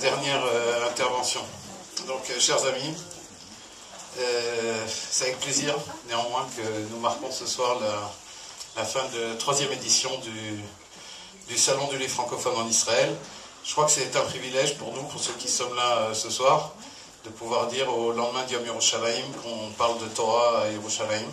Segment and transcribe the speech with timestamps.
[0.00, 0.42] dernière
[0.90, 1.42] intervention.
[2.06, 2.94] Donc, chers amis,
[4.86, 5.74] c'est avec plaisir,
[6.08, 7.78] néanmoins, que nous marquons ce soir
[8.76, 10.62] la, fin de la troisième édition du,
[11.48, 13.14] du Salon du livre francophone en Israël.
[13.62, 16.72] Je crois que c'est un privilège pour nous, pour ceux qui sommes là ce soir,
[17.24, 21.28] de pouvoir dire au lendemain d'Yom Yerushalayim qu'on parle de Torah à Yerushalayim.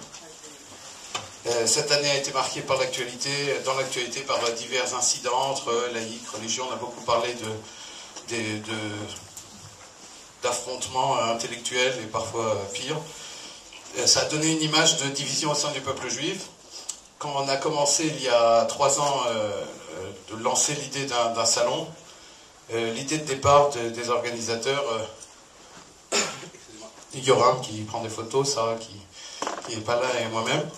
[1.48, 3.30] Euh, cette année a été marquée par l'actualité,
[3.64, 6.66] dans l'actualité par divers incidents entre laïcs, religions.
[6.70, 7.48] On a beaucoup parlé de,
[10.44, 13.00] d'affrontements intellectuels et parfois pires.
[13.98, 16.48] Euh, ça a donné une image de division au sein du peuple juif.
[17.20, 19.64] Quand on a commencé il y a trois ans euh,
[20.32, 21.88] de lancer l'idée d'un salon,
[22.72, 24.84] l'idée de départ des organisateurs
[27.16, 30.70] Yoram qui prend des photos, Sarah qui n'est pas là et moi-même.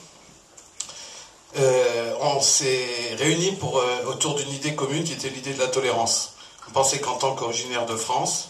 [1.57, 5.67] Euh, on s'est réunis pour, euh, autour d'une idée commune qui était l'idée de la
[5.67, 6.33] tolérance.
[6.69, 8.49] On pensait qu'en tant qu'originaire de France,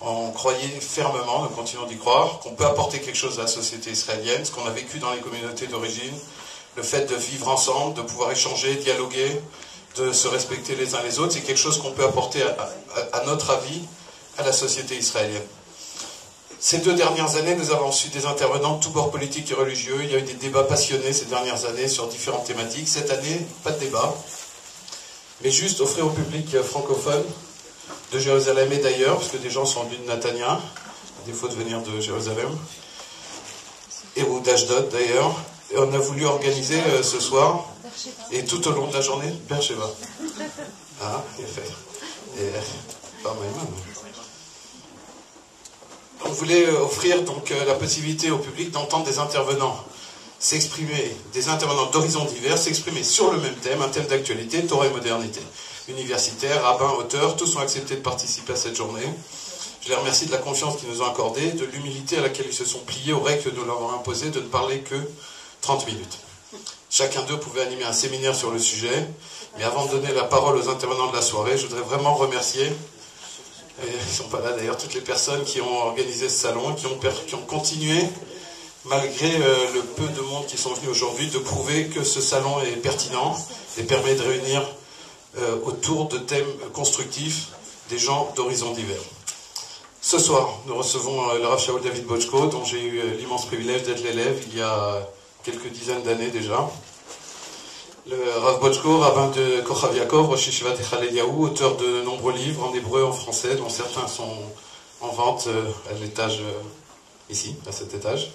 [0.00, 3.90] on croyait fermement, nous continuons d'y croire, qu'on peut apporter quelque chose à la société
[3.90, 6.14] israélienne, ce qu'on a vécu dans les communautés d'origine,
[6.76, 9.38] le fait de vivre ensemble, de pouvoir échanger, dialoguer,
[9.96, 13.50] de se respecter les uns les autres, c'est quelque chose qu'on peut apporter à notre
[13.50, 13.82] avis
[14.38, 15.42] à la société israélienne.
[16.58, 19.98] Ces deux dernières années, nous avons reçu des intervenants de tous bords politiques et religieux.
[20.04, 22.88] Il y a eu des débats passionnés ces dernières années sur différentes thématiques.
[22.88, 24.14] Cette année, pas de débat,
[25.42, 27.24] mais juste offrir au public francophone
[28.12, 31.54] de Jérusalem et d'ailleurs, parce que des gens sont venus de Natania, à défaut de
[31.54, 32.50] venir de Jérusalem,
[34.16, 35.34] et ou d'Ashdod d'ailleurs.
[35.70, 37.66] Et on a voulu organiser euh, ce soir,
[38.30, 39.90] et tout au long de la journée, Bercheva.
[41.00, 41.70] Ah, il fait.
[43.24, 43.32] Mal
[46.24, 49.76] on voulait euh, offrir donc euh, la possibilité au public d'entendre des intervenants
[50.38, 54.90] s'exprimer, des intervenants d'horizons divers s'exprimer sur le même thème, un thème d'actualité, Torah et
[54.90, 55.40] modernité.
[55.88, 59.06] Universitaires, rabbins, auteurs, tous ont accepté de participer à cette journée.
[59.82, 62.54] Je les remercie de la confiance qu'ils nous ont accordée, de l'humilité à laquelle ils
[62.54, 64.94] se sont pliés aux règles que nous leur avons imposées de ne parler que
[65.60, 66.18] 30 minutes.
[66.90, 69.08] Chacun d'eux pouvait animer un séminaire sur le sujet,
[69.58, 72.70] mais avant de donner la parole aux intervenants de la soirée, je voudrais vraiment remercier
[73.86, 76.86] ils ne sont pas là d'ailleurs, toutes les personnes qui ont organisé ce salon, qui
[76.86, 77.98] ont, qui ont continué,
[78.84, 82.60] malgré euh, le peu de monde qui sont venus aujourd'hui, de prouver que ce salon
[82.60, 83.36] est pertinent
[83.78, 84.62] et permet de réunir
[85.38, 87.48] euh, autour de thèmes constructifs
[87.88, 88.96] des gens d'horizons divers.
[90.00, 93.84] Ce soir, nous recevons euh, le Rav Shaul David Bochko, dont j'ai eu l'immense privilège
[93.84, 95.08] d'être l'élève il y a
[95.44, 96.68] quelques dizaines d'années déjà
[98.06, 100.74] le Rav Bochko, rabbin de Kochav Yaakov, Rosh Yeshivat
[101.38, 104.38] auteur de nombreux livres en hébreu, en français, dont certains sont
[105.00, 106.52] en vente euh, à l'étage euh,
[107.30, 108.32] ici, à cet étage.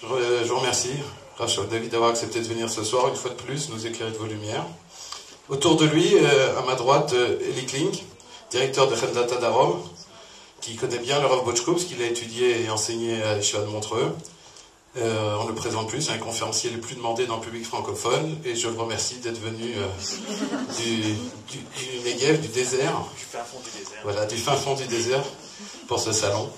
[0.00, 0.92] Je, vous remercie,
[1.38, 4.16] Rachel David, d'avoir accepté de venir ce soir, une fois de plus, nous éclairer de
[4.16, 4.66] vos lumières.
[5.48, 8.02] Autour de lui, euh, à ma droite, Eli Klink,
[8.50, 9.82] directeur de Chendata Darom,
[10.60, 13.66] qui connaît bien le Rav Bochko, parce qu'il a étudié et enseigné à Yeshiva de
[13.66, 14.14] Montreux.
[14.96, 17.66] Euh, on ne le présente plus, c'est un conférencier le plus demandé dans le public
[17.66, 19.86] francophone et je le remercie d'être venu euh,
[20.78, 22.94] du, du, du, Negev, du désert.
[23.18, 24.00] Du fin fond du désert.
[24.04, 25.24] Voilà, du fin fond du désert
[25.88, 26.48] pour ce salon.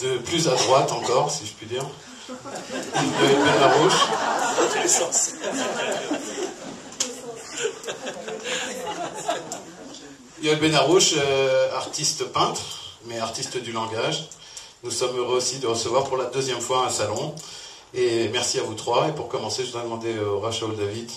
[0.00, 1.86] De plus à droite encore, si je puis dire.
[2.28, 4.06] Yves Benarouche.
[10.42, 12.60] Yoel Benarouche, euh, artiste peintre,
[13.04, 14.28] mais artiste du langage.
[14.82, 17.34] Nous sommes heureux aussi de recevoir pour la deuxième fois un salon.
[17.94, 19.08] Et merci à vous trois.
[19.08, 21.08] Et pour commencer, je voudrais demander au Rachel David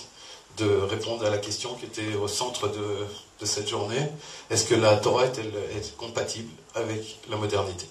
[0.58, 4.08] de répondre à la question qui était au centre de, cette journée.
[4.50, 7.86] Est-ce que la Torah est, compatible avec la modernité?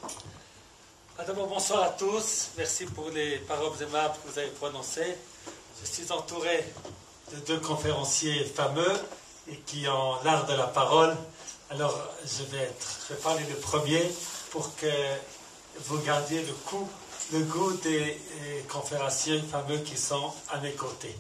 [1.20, 2.50] Ah, bonsoir à tous.
[2.58, 5.16] Merci pour les paroles aimables que vous avez prononcées.
[5.82, 6.64] Je suis entouré
[7.32, 8.94] de deux conférenciers fameux
[9.52, 11.16] et qui ont l'art de la parole.
[11.70, 12.72] Alors, je vais,
[13.24, 14.02] parler le premier
[14.52, 14.92] pour que
[15.86, 16.44] vous gardiez
[17.32, 18.20] le goût des
[18.70, 21.16] conférenciers fameux qui sont à mes côtés.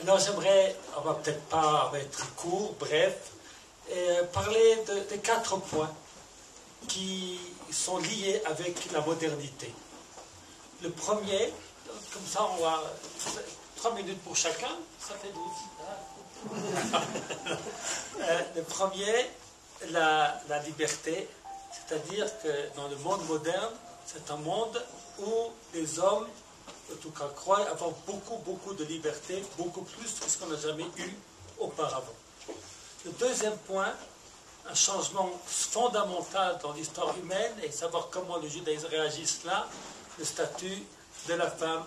[0.00, 3.14] Alors j'aimerais, on va peut-être pas être court, bref,
[3.90, 4.78] euh, parler
[5.10, 5.92] de, quatre points
[6.88, 7.38] qui
[7.70, 9.72] sont liés avec la modernité.
[10.82, 11.52] Le premier,
[12.12, 12.82] comme ça on va,
[13.76, 14.74] trois minutes pour chacun,
[15.06, 15.62] ça fait douze.
[18.20, 19.30] Euh, le premier,
[19.90, 21.28] la, liberté,
[21.72, 23.72] c'est-à-dire que dans le monde moderne,
[24.06, 24.80] c'est un monde
[25.18, 26.28] où les hommes,
[26.92, 30.56] en tout cas, croient avoir beaucoup, beaucoup de liberté, beaucoup plus que ce qu'on n'a
[30.56, 31.16] jamais eu
[31.58, 32.14] auparavant.
[33.04, 33.92] Le deuxième point,
[34.70, 39.66] un changement fondamental dans l'histoire humaine et savoir comment les judaïsme réagissent là,
[40.18, 40.82] le statut
[41.28, 41.84] de la femme,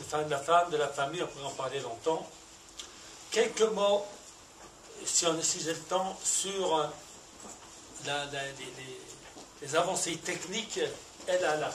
[0.00, 2.26] de la femme, de la famille, on pourrait en parler longtemps.
[3.30, 4.04] Quelques mots,
[5.04, 6.90] si, on, si j'ai le temps, sur
[9.62, 10.80] les, avancées techniques
[11.28, 11.70] et la.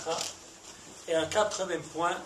[1.07, 2.18] Et un quatrième point,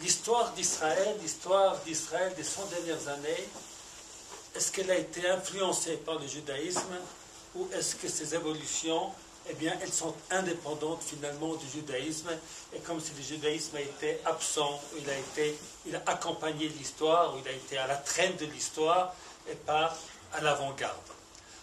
[0.00, 3.48] l'histoire d'Israël, l'histoire d'Israël des 100 dernières années,
[4.54, 6.98] est-ce qu'elle a été influencée par le judaïsme
[7.54, 9.10] ou est-ce que ces évolutions,
[9.50, 12.28] eh bien, elles sont indépendantes finalement du judaïsme
[12.74, 15.56] et comme si le judaïsme a été absent, il a été,
[15.86, 19.14] il a accompagné l'histoire, il a été à la traîne de l'histoire
[19.50, 19.96] et pas
[20.32, 20.96] à l'avant-garde.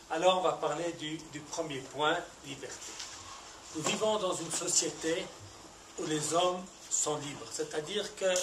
[0.10, 2.92] Alors on va parler du, du premier point, liberté.
[3.76, 5.26] Nous vivons dans une société
[6.00, 8.34] où les hommes sont libres, c'est-à-dire que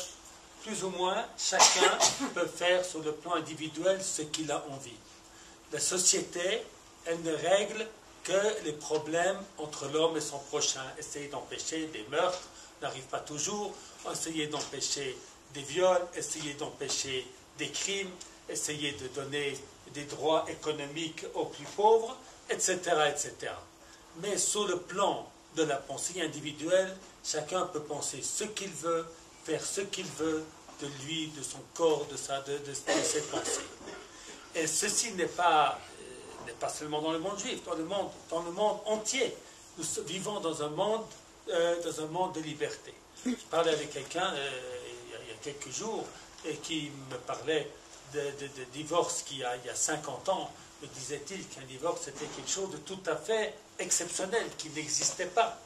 [0.63, 1.99] plus ou moins chacun
[2.35, 4.97] peut faire sur le plan individuel ce qu'il a envie.
[5.73, 6.63] La société,
[7.07, 7.87] elle ne règle
[8.25, 10.85] que les problèmes entre l'homme et son prochain.
[10.99, 12.49] Essayer d'empêcher des meurtres
[12.81, 13.73] n'arrive pas toujours,
[14.11, 15.17] essayer d'empêcher
[15.55, 17.27] des viols, essayer d'empêcher
[17.59, 18.11] des crimes,
[18.49, 19.57] essayer de donner
[19.95, 22.17] des droits économiques aux plus pauvres,
[22.51, 22.79] etc.,
[23.09, 23.53] etc.
[24.21, 29.07] Mais sur le plan de la pensée individuelle, chacun peut penser ce qu'il veut,
[29.45, 30.45] faire ce qu'il veut
[30.81, 33.61] de lui, de son corps, de, sa, de, ses pensées.
[34.55, 35.79] Et ceci n'est pas,
[36.63, 39.35] pas seulement dans le monde juif, dans le monde, dans le monde entier.
[39.77, 41.05] Nous vivons dans un monde,
[41.49, 42.95] euh, dans un monde de liberté.
[43.27, 44.51] Je parlais avec quelqu'un euh,
[45.11, 46.05] il, y a, quelques jours
[46.45, 47.69] et qui me parlait
[48.15, 48.31] de,
[48.73, 50.53] divorce qui a, il y a 50 ans.
[50.83, 55.59] Me disait-il qu'un divorce était quelque chose de tout à fait exceptionnel, qui n'existait pas.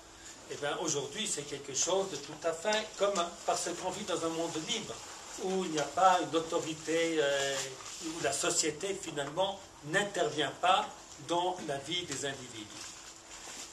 [0.50, 4.24] Eh bien aujourd'hui, c'est quelque chose de tout à fait commun, parce qu'on vit dans
[4.24, 4.94] un monde libre,
[5.42, 7.56] où il n'y a pas une autorité, euh,
[8.06, 10.86] où la société finalement n'intervient pas
[11.28, 12.66] dans la vie des individus.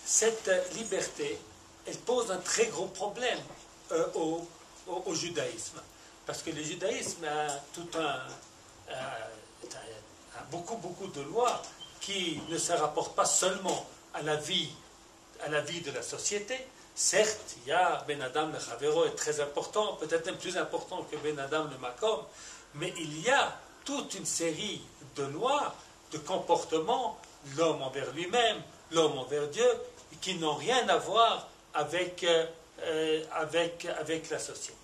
[0.05, 1.39] Cette liberté,
[1.85, 3.39] elle pose un très gros problème
[3.91, 4.47] euh, au,
[4.87, 5.81] au, judaïsme,
[6.25, 8.21] parce que le judaïsme a tout un,
[10.51, 11.61] beaucoup, beaucoup de lois
[11.99, 14.69] qui ne se rapportent pas seulement à la vie,
[15.43, 16.57] à la vie de la société.
[16.95, 21.03] Certes, il y a Ben Adam le Chavero est très important, peut-être même plus important
[21.03, 22.19] que Ben Adam le Makom,
[22.75, 24.81] mais il y a toute une série
[25.15, 25.75] de lois,
[26.13, 27.19] de comportements,
[27.57, 28.61] l'homme envers lui-même,
[28.91, 29.69] l'homme envers Dieu,
[30.21, 34.77] qui n'ont rien à voir avec, euh, avec, avec la société.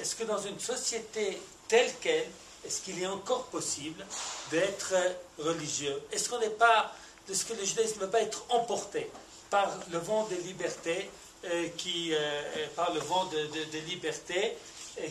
[0.00, 2.28] Est-ce que dans une société telle qu'elle,
[2.64, 4.04] est-ce qu'il est encore possible
[4.50, 4.94] d'être
[5.38, 6.00] religieux?
[6.10, 6.92] Est-ce qu'on n'est pas
[7.30, 9.10] est-ce que le judaïsme ne peut pas être emporté
[9.50, 11.08] par le vent des libertés,
[11.44, 14.56] euh, qui, euh, euh, par le vent de, liberté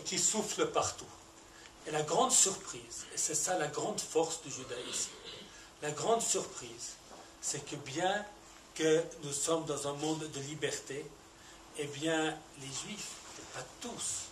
[0.05, 1.05] qui souffle partout?
[1.87, 5.09] Et la grande surprise, et c'est ça la grande force du judaïsme,
[5.81, 6.93] la grande surprise,
[7.41, 8.25] c'est que bien
[8.75, 11.05] que nous sommes dans un monde de liberté,
[11.77, 13.11] eh bien, les juifs,
[13.53, 14.27] pas tous,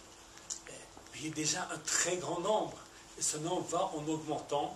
[1.15, 2.77] il y a déjà un très grand nombre,
[3.17, 4.75] et ce nombre va en augmentant,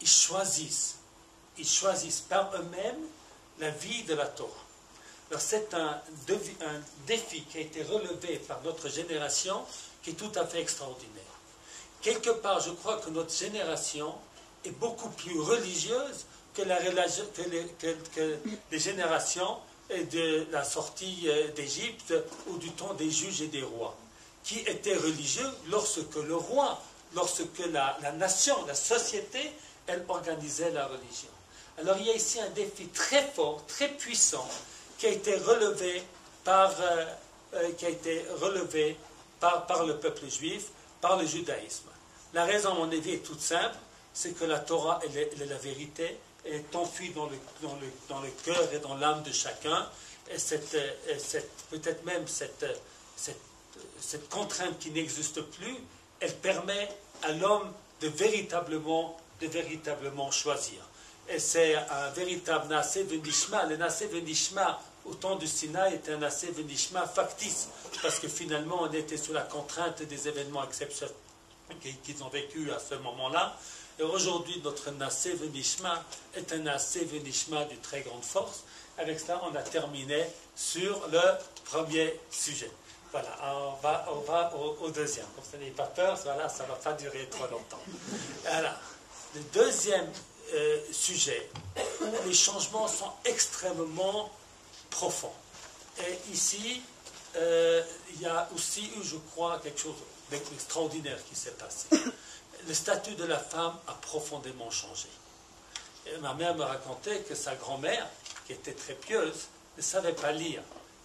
[0.00, 0.96] ils choisissent
[1.58, 3.04] ils choisissent par eux-mêmes
[3.58, 4.50] la vie de la Torah.
[5.30, 6.00] Alors c'est un,
[7.06, 9.64] défi qui a été relevé par notre génération
[10.02, 11.22] qui est tout à fait extraordinaire.
[12.00, 14.14] Quelque part, je crois que notre génération
[14.64, 18.36] est beaucoup plus religieuse que, la, que
[18.72, 19.58] les générations
[19.90, 22.14] de la sortie euh, d'Égypte
[22.48, 23.96] ou du temps des juges et des rois,
[24.42, 26.80] qui étaient religieux lorsque le roi,
[27.14, 29.52] lorsque la, la nation, la société,
[29.86, 31.28] elle organisait la religion.
[31.78, 34.48] Alors il y a ici un défi très fort, très puissant,
[34.98, 36.02] qui a été relevé
[36.42, 37.04] par, euh,
[37.54, 38.96] euh, qui a été relevé
[39.40, 40.66] par, par, le peuple juif,
[41.00, 41.88] par le judaïsme.
[42.32, 43.76] La raison, à mon avis, est toute simple,
[44.16, 47.86] c'est que la Torah, elle est, la vérité, elle est enfuie dans le, dans le,
[48.08, 49.86] dans le cœur et dans l'âme de chacun,
[50.30, 50.74] et, cette,
[51.68, 52.64] peut-être même cette,
[53.14, 53.38] cette,
[54.00, 55.76] cette contrainte qui n'existe plus,
[56.20, 56.88] elle permet
[57.24, 57.70] à l'homme
[58.00, 60.78] de véritablement, de véritablement choisir.
[61.28, 63.66] Et c'est un véritable Nasé Venishma.
[63.66, 67.68] Le Nasé Venishma, au temps du Sinaï, était un Nasé Venishma factice,
[68.00, 71.14] parce que finalement, on était sous la contrainte des événements exceptionnels
[72.02, 73.58] qu'ils ont vécu à ce moment-là.
[73.98, 78.64] Et aujourd'hui, notre Nasé Venishma est un Nasé Venishma de très grande force.
[78.98, 81.20] Avec cela, on a terminé sur le
[81.64, 82.70] premier sujet.
[83.12, 85.26] Voilà, on va, on va au, deuxième.
[85.34, 87.80] Comme ça n'est pas peur, voilà, ça ne va pas durer trop longtemps.
[88.42, 88.78] Voilà.
[89.34, 90.10] Le deuxième
[90.54, 91.48] euh, sujet
[92.26, 94.30] les changements sont extrêmement
[94.90, 95.32] profonds.
[96.00, 96.82] Et ici,
[97.36, 97.82] euh,
[98.14, 99.96] il y a aussi eu, je crois, quelque chose
[100.30, 101.86] d'extraordinaire qui s'est passé.
[102.66, 105.08] Le statut de la femme a profondément changé.
[106.20, 108.08] Ma mère me racontait que sa grand-mère,
[108.46, 109.46] qui était très pieuse,
[109.76, 110.62] ne savait pas lire.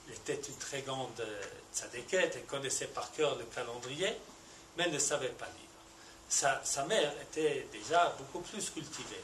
[0.07, 1.41] Elle était une très grande euh,
[1.73, 4.11] tzadékette, elle connaissait par cœur le calendrier,
[4.75, 5.69] mais elle ne savait pas lire.
[6.29, 9.23] Sa, sa mère était déjà beaucoup plus cultivée.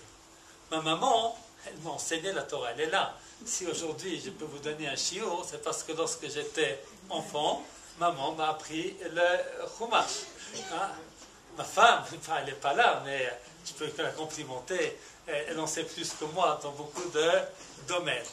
[0.70, 3.18] Ma maman, elle m'a enseigné la Torah, elle est là.
[3.46, 7.66] Si aujourd'hui je peux vous donner un chiot, c'est parce que lorsque j'étais enfant,
[8.00, 10.26] maman m'a appris le Chumash.
[10.72, 10.92] Hein.
[11.58, 12.04] Ma femme,
[12.40, 13.28] elle n'est pas là, mais
[13.66, 14.98] je peux la complimenter.
[15.28, 17.32] Elle en sait plus que moi dans beaucoup de
[17.88, 18.26] domaines.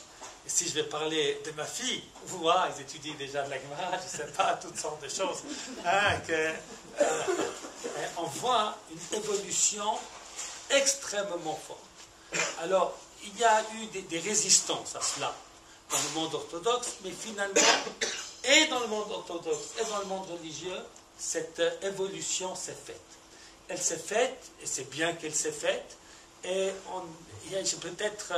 [0.46, 3.62] Si je vais parler de ma fille, vous, hein, ils étudient déjà de la je
[3.64, 5.42] ne sais pas, toutes sortes de choses,
[5.86, 6.32] hein, que,
[7.00, 7.22] euh,
[8.18, 9.98] on voit une évolution
[10.70, 11.80] extrêmement forte.
[12.62, 15.34] Alors, il y a eu des, résistances à cela
[15.90, 17.54] dans le monde orthodoxe, mais finalement,
[18.44, 20.82] et dans le monde orthodoxe et dans le monde religieux,
[21.18, 23.00] cette évolution s'est faite.
[23.68, 25.96] Elle s'est faite, et c'est bien qu'elle s'est faite,
[26.44, 26.70] et
[27.80, 28.32] peut-être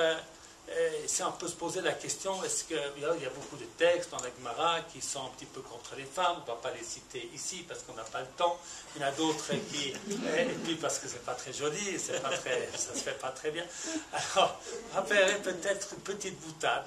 [0.69, 3.65] euh, si on peut se poser la question, est-ce qu'il y, y, a beaucoup de
[3.79, 6.73] textes dans la qui sont un petit peu contre les femmes, on ne va pas
[6.73, 8.59] les citer ici parce qu'on n'a pas le temps,
[8.95, 12.37] il y en a d'autres qui, et puis parce que c'est pas très joli, pas
[12.37, 13.65] très, ça se fait pas très bien.
[14.13, 14.61] Alors,
[14.93, 16.87] rappellerai peut-être une petite boutade.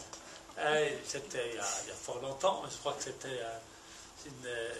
[0.58, 3.40] Euh, c'était il, y a fort longtemps, je crois que c'était
[4.46, 4.74] euh,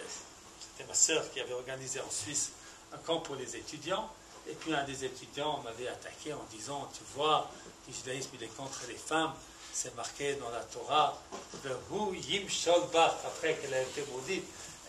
[0.84, 2.52] ma sœur qui avait organisé en Suisse
[2.92, 4.08] un camp pour les étudiants.
[4.48, 7.50] Et puis un des étudiants m'avait attaqué en disant, tu vois,
[7.86, 9.32] le judaïsme il est contre les femmes,
[9.72, 11.20] c'est marqué dans la Torah,
[11.64, 12.46] yim
[13.24, 14.44] après qu'elle a été maudite,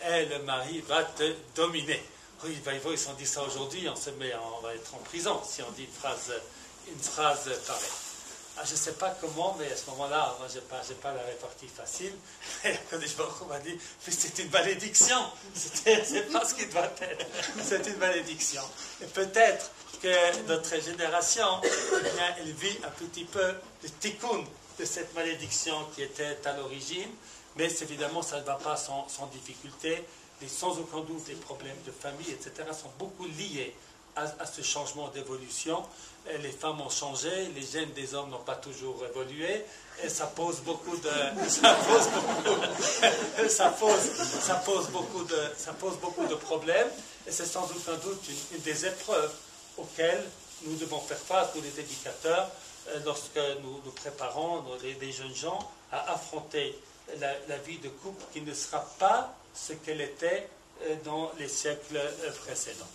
[0.08, 2.02] et le mari va te dominer.
[2.44, 2.58] Oui,
[2.90, 5.70] ils s'en dit ça aujourd'hui, on se met, on va être en prison si on
[5.72, 6.32] dit une phrase,
[6.88, 8.01] une phrase pareille.
[8.58, 11.14] Ah, je ne sais pas comment, mais à ce moment-là, moi, je n'ai pas, pas,
[11.14, 12.12] la répartie facile.
[12.64, 12.74] Et
[13.48, 15.16] m'a dit, mais c'est une malédiction.
[15.54, 17.26] C'est pas ce qui doit être.
[17.64, 18.62] C'est une malédiction.
[19.00, 19.70] Et peut-être
[20.02, 24.44] que notre génération, eh elle vit un petit peu le tikkun
[24.78, 27.08] de cette malédiction qui était à l'origine.
[27.56, 30.04] Mais évidemment, ça ne va pas sans, sans difficulté.
[30.42, 33.74] Et sans aucun doute, les problèmes de famille, etc., sont beaucoup liés
[34.16, 35.82] à, ce changement d'évolution.
[36.40, 39.64] Les femmes ont changé, les gènes des hommes n'ont pas toujours évolué,
[40.04, 41.10] et ça pose beaucoup de,
[46.36, 46.88] problèmes,
[47.26, 49.32] et c'est sans aucun doute une, des épreuves
[49.76, 50.24] auxquelles
[50.64, 52.48] nous devons faire face, nous les éducateurs,
[52.88, 55.58] euh, lorsque nous nous préparons, les, jeunes gens,
[55.90, 56.78] à affronter
[57.18, 60.48] la, la, vie de couple qui ne sera pas ce qu'elle était
[60.84, 62.86] euh, dans les siècles euh, précédents.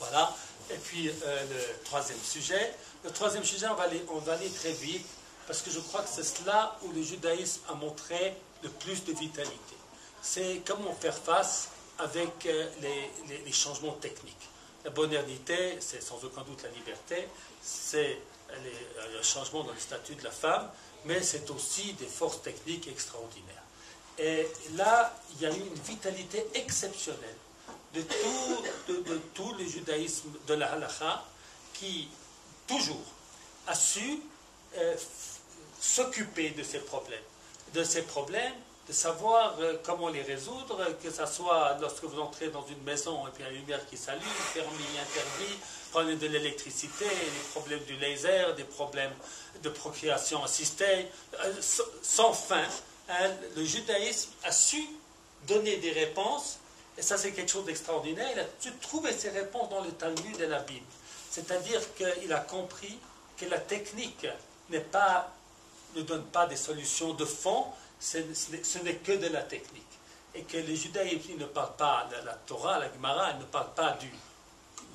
[0.00, 0.34] Voilà.
[0.70, 2.74] Et puis euh, le troisième sujet.
[3.04, 5.06] Le troisième sujet, on va, aller, très vite,
[5.46, 9.12] parce que je crois que c'est cela où le judaïsme a montré le plus de
[9.12, 9.76] vitalité.
[10.20, 14.48] C'est comment faire face avec euh, les, les, changements techniques.
[14.84, 17.28] La modernité, c'est sans aucun doute la liberté,
[17.62, 18.18] c'est
[18.50, 20.68] euh, le changement dans le statut de la femme,
[21.04, 23.62] mais c'est aussi des forces techniques extraordinaires.
[24.18, 27.36] Et là, il y a eu une vitalité exceptionnelle
[27.94, 28.02] de
[29.34, 31.24] tout, le judaïsme de la halakha
[31.74, 32.08] qui,
[32.66, 33.04] toujours,
[33.66, 34.20] a su
[34.76, 34.96] euh,
[35.80, 37.22] s'occuper de ces problèmes.
[37.74, 38.54] De ces problèmes,
[38.88, 43.26] de savoir euh, comment les résoudre, que ce soit lorsque vous entrez dans une maison
[43.26, 44.22] et puis il y a une lumière qui s'allume,
[44.54, 45.58] permis, interdit,
[45.90, 49.14] problème de l'électricité, les problèmes du laser, des problèmes
[49.62, 51.06] de procréation assistée,
[51.44, 51.52] euh,
[52.02, 52.64] sans fin.
[53.08, 54.84] Hein, le judaïsme a su
[55.46, 56.58] donner des réponses
[56.98, 58.28] et ça, c'est quelque chose d'extraordinaire.
[58.32, 60.86] Il a su trouver ses réponses dans le Talmud et la Bible.
[61.30, 62.98] C'est-à-dire qu'il a compris
[63.38, 64.26] que la technique
[64.78, 65.32] pas,
[65.96, 67.66] ne donne pas des solutions de fond,
[67.98, 68.18] ce
[68.82, 69.82] n'est que de la technique.
[70.34, 73.92] Et que les judaïsmes ne parlent pas de la Torah, la Gemara, ne parlent pas
[73.92, 74.10] du,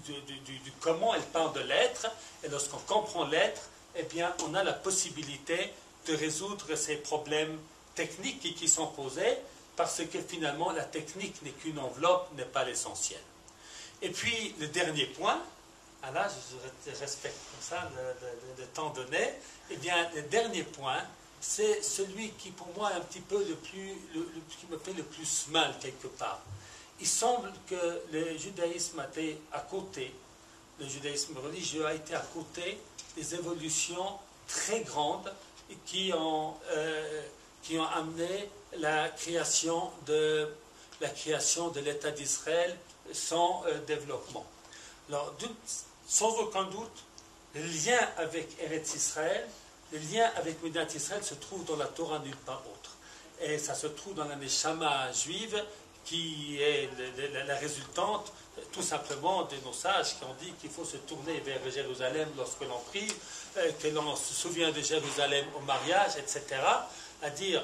[0.05, 2.07] du, comment, elle parle de l'être.
[2.43, 3.61] Et lorsqu'on comprend l'être,
[3.95, 5.73] eh bien, on a la possibilité
[6.07, 7.57] de résoudre ces problèmes
[7.95, 9.37] techniques qui sont posés
[9.75, 13.19] parce que finalement la technique n'est qu'une enveloppe, n'est pas l'essentiel.
[14.01, 15.41] Et puis le dernier point,
[16.03, 16.27] ah là
[16.85, 17.89] je respecte comme ça
[18.57, 19.33] le, temps donné,
[19.69, 21.01] eh bien le dernier point,
[21.41, 23.93] c'est celui qui pour moi est un petit peu le plus,
[24.59, 26.41] qui me fait le plus mal quelque part.
[26.99, 30.13] Il semble que le judaïsme a été à côté,
[30.79, 32.79] le judaïsme religieux a été à côté
[33.15, 34.17] des évolutions
[34.47, 35.31] très grandes
[35.85, 37.21] qui ont, euh,
[37.65, 40.47] qui ont amené la création de
[41.01, 42.75] la création de l'État d'Israël
[43.11, 44.45] sans euh, développement.
[45.09, 45.33] Alors,
[46.07, 47.03] sans aucun doute,
[47.53, 49.47] le lien avec Eretz Israël,
[49.91, 52.91] le lien avec Médina Israël se trouve dans la Torah nulle part autre.
[53.41, 55.61] Et ça se trouve dans la Neshama juive,
[56.05, 56.89] qui est
[57.47, 58.31] la, résultante
[58.71, 62.61] tout simplement de nos sages qui ont dit qu'il faut se tourner vers Jérusalem lorsque
[62.61, 63.11] l'on prie,
[63.57, 66.61] euh, que l'on se souvient de Jérusalem au mariage, etc.
[67.25, 67.63] À dire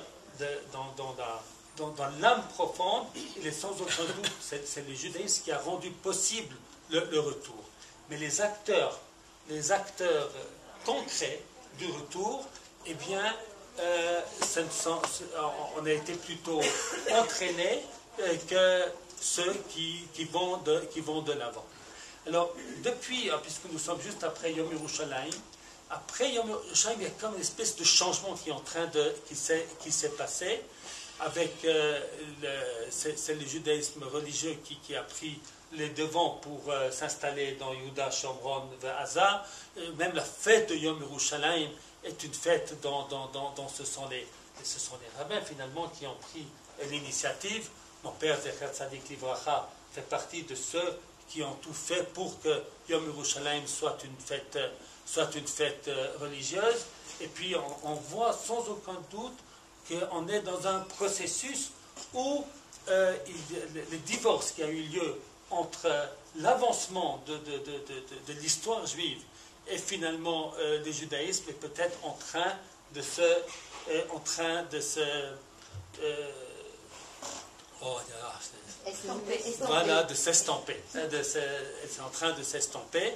[0.73, 3.05] dans, l'âme profonde,
[3.37, 6.55] il est sans aucun doute, c'est le judaïsme qui a rendu possible
[6.89, 7.63] le, retour.
[8.09, 8.99] Mais les acteurs,
[9.49, 10.31] les acteurs
[10.83, 11.43] concret
[11.77, 12.43] du retour,
[12.87, 13.23] eh bien,
[13.79, 14.21] euh,
[15.77, 16.59] on a été plutôt
[17.11, 17.83] entraînés
[18.19, 18.91] euh, que
[19.21, 21.65] ceux qui, vont de, qui vont de l'avant.
[22.25, 22.51] Alors,
[22.83, 25.29] depuis, hein, puisque nous sommes juste après Yom Yerushalayim,
[25.91, 28.87] après Yom Yerushalayim, il y a comme une espèce de changement qui est en train
[28.87, 30.61] de, qui s'est, qui s'est passé
[31.19, 31.99] avec euh,
[32.89, 35.39] c'est, le judaïsme religieux qui, a pris
[35.73, 39.45] les devants pour euh, s'installer dans Yuda, Shomron, Gaza.
[39.77, 41.69] Euh, même la fête de Yom Yerushalayim
[42.03, 43.05] est une fête dont,
[43.67, 44.25] ce, sont les,
[44.63, 46.45] ce sont les rabbins finalement qui ont pris
[46.89, 47.69] l'initiative.
[48.03, 52.63] Mon père, Zecher Tzadik Livracha, fait partie de ceux qui ont tout fait pour que
[52.89, 54.57] Yom Yerushalayim soit une fête,
[55.05, 55.89] soit une fête
[56.19, 56.85] religieuse.
[57.19, 59.37] Et puis on voit sans aucun doute
[59.87, 61.71] qu'on est dans un processus
[62.13, 62.45] où
[62.89, 63.15] euh,
[63.91, 65.87] le, divorce qui a eu lieu entre
[66.37, 69.19] l'avancement de, de, l'histoire juive
[69.67, 72.57] et finalement euh, le judaïsme est peut-être en train
[72.95, 74.99] de se, euh, en train de se,
[77.83, 77.97] oh,
[79.59, 80.81] voilà, de s'estamper.
[80.91, 83.13] C'est en train de s'estamper.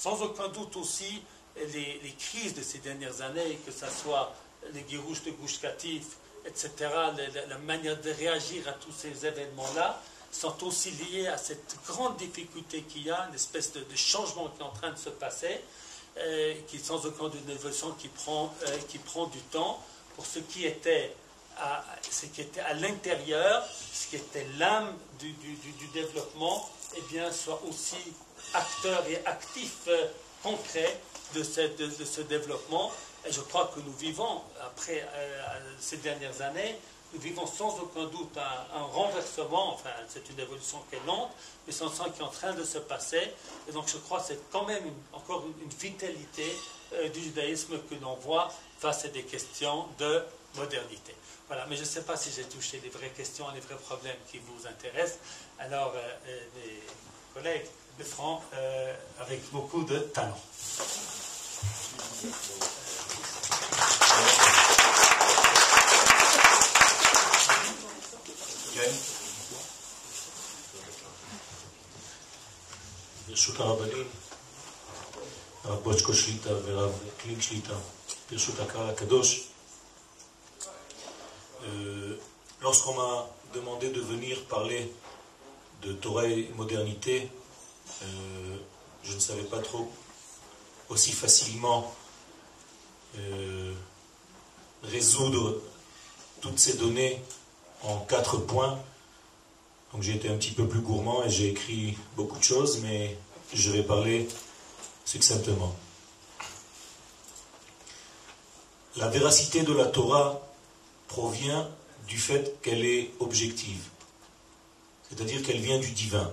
[0.00, 1.22] Sans aucun doute aussi
[1.56, 4.34] les, crises de ces dernières années, que ce soit
[4.72, 5.58] les guirouches de Gouche
[6.46, 6.70] etc.,
[7.48, 10.00] la, manière de réagir à tous ces événements-là,
[10.32, 14.62] sont aussi liés à cette grande difficulté qu'il y a, une espèce de, changement qui
[14.62, 15.60] est en train de se passer,
[16.16, 19.84] euh, qui sans aucun doute une évolution qui prend, euh, prend du temps
[20.16, 21.14] pour ce qui était
[21.58, 25.34] à, ce qui était à l'intérieur, ce qui était l'âme du,
[25.92, 27.96] développement, eh bien, soit aussi
[28.54, 30.06] acteur et actif euh,
[30.42, 30.98] concret
[31.34, 32.90] de, de, ce développement
[33.26, 36.76] et je crois que nous vivons, après euh, ces dernières années,
[37.12, 41.30] nous vivons sans aucun doute un, renversement, enfin c'est une évolution qui est lente,
[41.66, 43.32] mais c'est un sens qui est en train de se passer.
[43.68, 46.56] Et donc je crois que c'est quand même encore une, vitalité
[46.94, 50.22] euh, du judaïsme que l'on voit face à des questions de
[50.56, 51.14] modernité.
[51.48, 54.16] Voilà, mais je ne sais pas si j'ai touché les vraies questions, les vrais problèmes
[54.30, 55.18] qui vous intéressent.
[55.58, 55.92] Alors,
[56.24, 56.80] les
[57.34, 57.66] collègues
[57.99, 58.39] le feront
[59.19, 60.41] avec beaucoup de talent.
[73.27, 74.07] ברשות הרבנים,
[75.63, 77.73] הרב בוצ'קו שליטה ורב קלין שליטה,
[78.31, 79.47] ברשות הקהל הקדוש.
[82.61, 83.13] Lorsqu'on m'a
[83.53, 84.83] demandé de venir parler
[85.83, 87.29] de Torah et modernité,
[88.02, 88.56] euh,
[89.02, 89.90] je ne savais pas trop
[90.88, 91.94] aussi facilement
[93.18, 93.72] euh,
[94.82, 95.60] résoudre
[96.40, 97.22] toutes ces données
[97.82, 98.78] en quatre points.
[99.92, 103.16] Donc j'ai été un petit peu plus gourmand et j'ai écrit beaucoup de choses, mais
[103.52, 104.28] je vais parler
[105.04, 105.74] succinctement.
[108.96, 110.40] La véracité de la Torah
[111.08, 111.68] provient
[112.06, 113.82] du fait qu'elle est objective,
[115.08, 116.30] c'est-à-dire qu'elle vient du divin,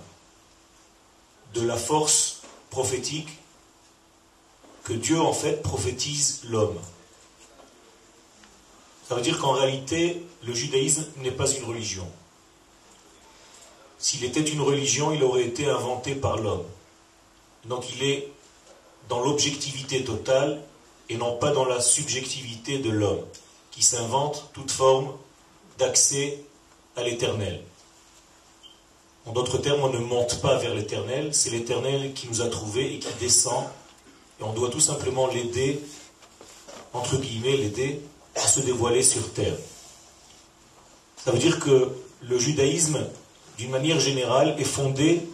[1.58, 3.30] de la force prophétique
[4.84, 6.80] que Dieu en fait prophétise l'homme.
[9.08, 12.08] Ça veut dire qu'en réalité, le judaïsme n'est pas une religion.
[14.00, 16.66] S'il était une religion, il aurait été inventé par l'homme.
[17.66, 18.32] Donc il est
[19.10, 20.62] dans l'objectivité totale
[21.10, 23.24] et non pas dans la subjectivité de l'homme,
[23.72, 25.14] qui s'invente toute forme
[25.78, 26.42] d'accès
[26.96, 27.62] à l'éternel.
[29.28, 32.96] En d'autres termes, on ne monte pas vers l'éternel, c'est l'éternel qui nous a trouvés
[32.96, 33.66] et qui descend
[34.40, 35.82] et on doit tout simplement l'aider,
[36.94, 38.02] entre guillemets, l'aider
[38.36, 39.56] à se dévoiler sur terre.
[41.24, 43.06] Ça veut dire que le judaïsme,
[43.58, 45.28] d'une manière générale, est fondé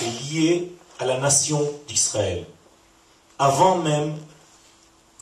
[0.00, 2.46] et lié à la nation d'Israël.
[3.38, 4.16] Avant même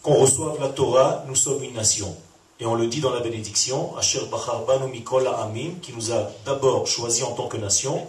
[0.02, 2.14] qu'on reçoive la Torah, nous sommes une nation.
[2.60, 4.22] Et on le dit dans la bénédiction, Asher
[4.66, 8.06] Banu Mikola Amim, qui nous a d'abord choisi en tant que nation,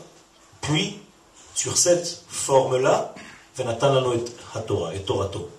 [0.61, 0.97] puis,
[1.55, 3.15] sur cette forme-là,
[3.57, 5.49] et Torato.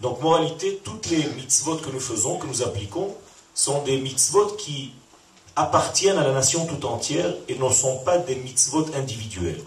[0.00, 3.14] Donc, moralité, toutes les mitzvot que nous faisons, que nous appliquons,
[3.54, 4.92] sont des mitzvot qui
[5.56, 9.62] appartiennent à la nation tout entière et ne sont pas des mitzvot individuels.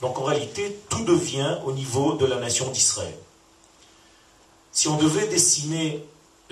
[0.00, 3.14] Donc, en réalité, tout devient au niveau de la nation d'Israël.
[4.72, 6.02] Si on devait dessiner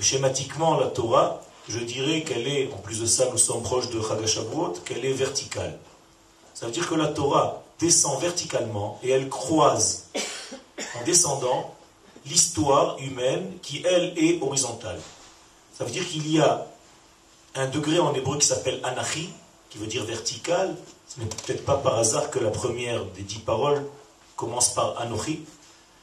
[0.02, 4.00] schématiquement la Torah, je dirais qu'elle est, en plus de ça, nous sommes proches de
[4.00, 5.78] Chagashavuot, qu'elle est verticale.
[6.54, 10.06] Ça veut dire que la Torah descend verticalement et elle croise
[11.00, 11.74] en descendant
[12.26, 15.00] l'histoire humaine qui, elle, est horizontale.
[15.76, 16.66] Ça veut dire qu'il y a
[17.54, 19.30] un degré en hébreu qui s'appelle anachi,
[19.70, 20.76] qui veut dire vertical.
[21.08, 23.84] Ce n'est peut-être pas par hasard que la première des dix paroles
[24.36, 25.44] commence par anochi.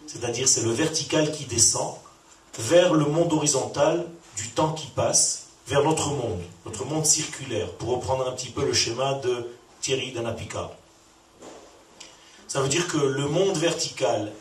[0.05, 1.95] c'est-à-dire c'est le vertical qui descend
[2.58, 7.89] vers le monde horizontal du temps qui passe, vers notre monde, notre monde circulaire, pour
[7.89, 9.48] reprendre un petit peu le schéma de
[9.82, 10.72] Thierry Danapika.
[12.48, 14.32] Ça veut dire que le monde vertical,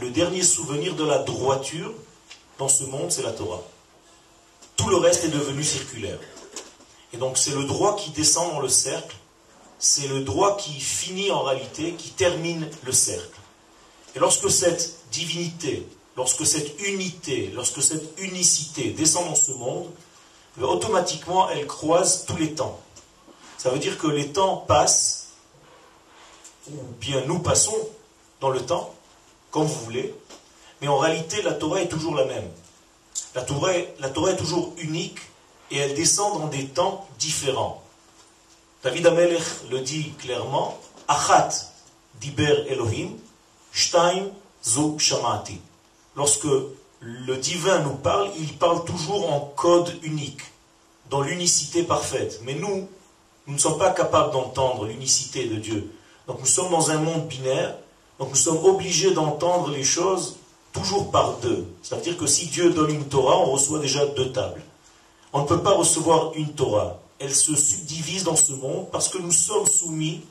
[0.00, 1.92] le dernier souvenir de la droiture
[2.58, 3.62] dans ce monde, c'est la Torah.
[4.76, 6.18] Tout le reste est devenu circulaire.
[7.12, 9.16] Et donc c'est le droit qui descend dans le cercle,
[9.78, 13.40] c'est le droit qui finit en réalité, qui termine le cercle.
[14.14, 19.90] Et lorsque cette divinité, lorsque cette unité, lorsque cette unicité descend dans ce monde,
[20.60, 22.78] automatiquement elle croise tous les temps.
[23.58, 25.28] Ça veut dire que les temps passent
[26.68, 27.76] ou bien nous passons
[28.40, 28.94] dans le temps,
[29.50, 30.14] comme vous voulez,
[30.80, 32.48] mais en réalité la Torah est toujours la même.
[33.34, 35.18] La Torah, la Torah est toujours unique
[35.70, 37.82] et elle descend dans des temps différents.
[38.82, 41.50] David Amelech le dit clairement, Achat
[42.20, 43.16] diber Elohim,
[43.72, 44.30] Shtaim
[44.62, 45.60] zu shamati.
[46.16, 46.48] Lorsque
[47.00, 50.42] le divin nous parle, il parle toujours en code unique,
[51.10, 52.40] dans l'unicité parfaite.
[52.44, 52.88] Mais nous,
[53.46, 55.90] nous ne sommes pas capables d'entendre l'unicité de Dieu.
[56.26, 57.76] Donc nous sommes dans un monde binaire,
[58.18, 60.36] donc nous sommes obligés d'entendre les choses
[60.72, 61.66] toujours par deux.
[61.82, 64.62] Ça veut dire que si Dieu donne une Torah, on reçoit déjà deux tables.
[65.32, 67.00] On ne peut pas recevoir une Torah.
[67.18, 70.22] Elle se subdivise dans ce monde parce que nous sommes soumis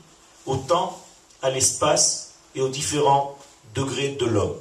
[0.46, 0.98] au temps,
[1.42, 3.36] à l'espace et aux différents
[3.74, 4.56] degrés de l'homme.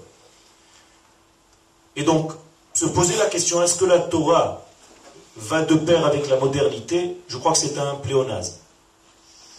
[1.96, 2.32] Et donc,
[2.74, 4.66] se poser la question, est-ce que la Torah
[5.38, 7.18] va de pair avec la modernité?
[7.28, 8.56] Je crois que c'est un pléonasme.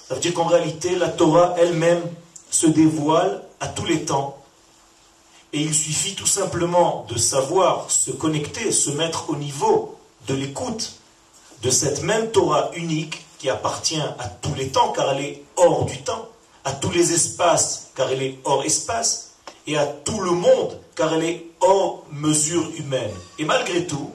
[0.08, 2.02] Ça veut dire qu'en réalité, la Torah elle-même
[2.50, 4.38] se dévoile à tous les temps.
[5.52, 10.94] Et il suffit tout simplement de savoir se connecter, se mettre au niveau de l'écoute
[11.62, 15.84] de cette même Torah unique qui appartient à tous les temps car elle est hors
[15.84, 16.28] du temps,
[16.64, 19.32] à tous les espaces car elle est hors espace,
[19.66, 23.14] et à tout le monde car elle est hors mesure humaine.
[23.38, 24.10] Et malgré tout,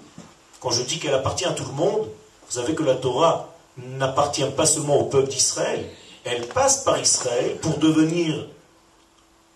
[0.60, 2.08] quand je dis qu'elle appartient à tout le monde,
[2.48, 5.90] vous savez que la Torah n'appartient pas seulement au peuple d'Israël,
[6.24, 8.48] elle passe par Israël pour devenir,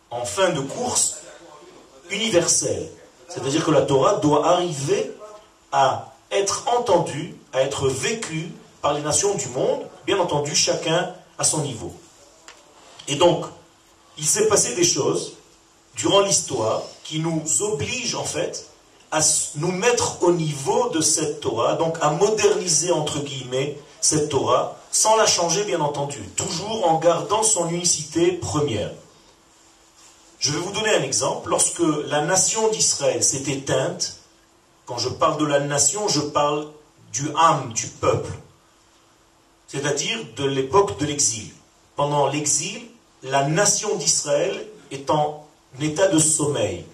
[0.10, 1.18] en fin de course,
[2.10, 2.90] universelle.
[3.28, 5.12] C'est-à-dire que la Torah doit arriver
[5.72, 11.44] à être entendue, à être vécue par les nations du monde, bien entendu chacun à
[11.44, 11.94] son niveau.
[13.08, 13.46] Et donc,
[14.18, 15.34] il s'est passé des choses
[15.96, 18.68] durant l'histoire qui nous obligent en fait
[19.12, 19.20] à
[19.58, 25.18] nous mettre au niveau de cette Torah, donc à moderniser entre guillemets cette Torah, sans
[25.18, 28.92] la changer bien entendu, toujours en gardant son unicité première.
[30.40, 31.50] Je vais vous donner un exemple.
[31.50, 34.16] Lorsque la nation d'Israël s'est éteinte,
[34.86, 36.70] quand je parle de la nation, je parle
[37.12, 38.32] du âme, du peuple,
[39.68, 41.50] c'est-à-dire de l'époque de l'exil.
[41.98, 42.88] Pendant l'exil,
[43.22, 45.46] la nation d'Israël est en
[45.82, 46.86] état de sommeil.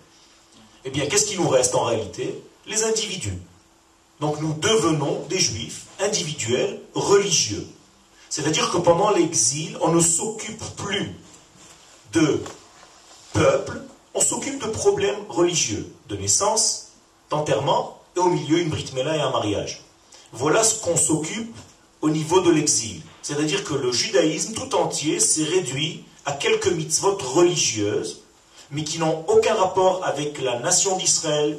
[0.87, 2.41] Eh bien, qu'est-ce qui nous reste en réalité?
[2.65, 3.37] Les individus.
[4.21, 7.67] Donc nous devenons des juifs individuels, religieux.
[8.29, 11.13] C'est-à-dire que pendant l'exil, on ne s'occupe plus
[12.13, 12.41] de
[13.33, 13.81] peuple,
[14.13, 16.93] on s'occupe de problèmes religieux, de naissance,
[17.29, 19.83] d'enterrement, et au milieu une brite et un mariage.
[20.31, 21.53] Voilà ce qu'on s'occupe
[21.99, 23.01] au niveau de l'exil.
[23.21, 28.21] C'est-à-dire que le judaïsme tout entier s'est réduit à quelques mitzvot religieuses,
[28.71, 31.57] mais qui n'ont aucun rapport avec la nation d'Israël,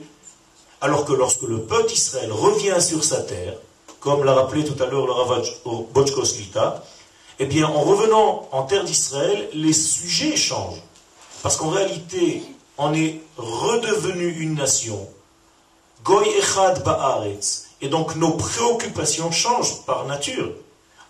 [0.80, 3.54] alors que lorsque le peuple d'Israël revient sur sa terre,
[4.00, 6.84] comme l'a rappelé tout à l'heure le Ravach Bochkoslita,
[7.40, 10.82] eh bien, en revenant en terre d'Israël, les sujets changent.
[11.42, 12.42] Parce qu'en réalité,
[12.78, 15.08] on est redevenu une nation.
[16.04, 17.66] Goy Echad Ba'aretz.
[17.80, 20.52] Et donc nos préoccupations changent par nature.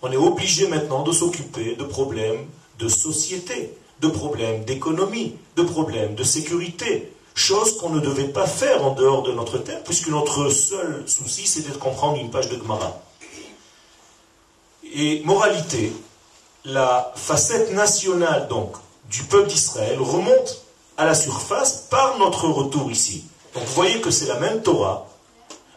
[0.01, 2.45] On est obligé maintenant de s'occuper de problèmes
[2.77, 8.85] de société, de problèmes d'économie, de problèmes de sécurité, chose qu'on ne devait pas faire
[8.85, 12.57] en dehors de notre terre, puisque notre seul souci, c'était de comprendre une page de
[12.57, 13.01] Gemara.
[14.93, 15.93] Et moralité,
[16.65, 18.75] la facette nationale donc
[19.09, 20.65] du peuple d'Israël remonte
[20.97, 23.23] à la surface par notre retour ici.
[23.53, 25.07] Donc vous voyez que c'est la même Torah,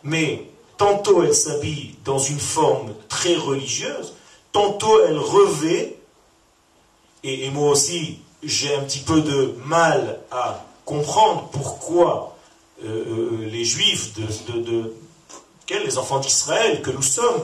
[0.02, 4.14] mais tantôt elle s'habille dans une forme très religieuse,
[4.50, 5.96] tantôt elle revêt,
[7.24, 12.36] et moi aussi j'ai un petit peu de mal à comprendre pourquoi
[12.84, 14.12] euh, euh, les juifs,
[15.68, 17.42] les enfants d'Israël que nous sommes,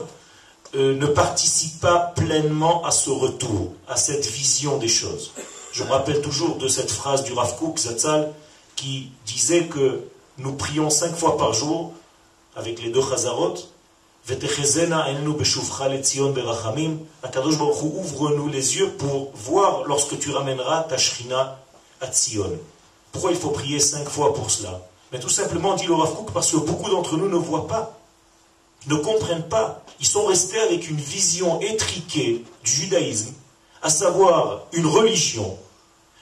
[0.75, 5.31] euh, ne participent pas pleinement à ce retour, à cette vision des choses.
[5.71, 8.31] Je me rappelle toujours de cette phrase du Rav Kook Zatzal
[8.75, 10.01] qui disait que
[10.37, 11.93] nous prions cinq fois par jour
[12.55, 13.55] avec les deux Chazarot.
[17.97, 21.59] Ouvre-nous les yeux pour voir lorsque tu ramèneras ta Shrina
[21.99, 22.51] à Tzion.
[23.11, 24.81] Pourquoi il faut prier cinq fois pour cela?
[25.11, 27.97] Mais tout simplement, dit le Rav parce que beaucoup d'entre nous ne voient pas,
[28.85, 29.83] ne comprennent pas.
[29.99, 33.33] Ils sont restés avec une vision étriquée du judaïsme,
[33.81, 35.57] à savoir une religion.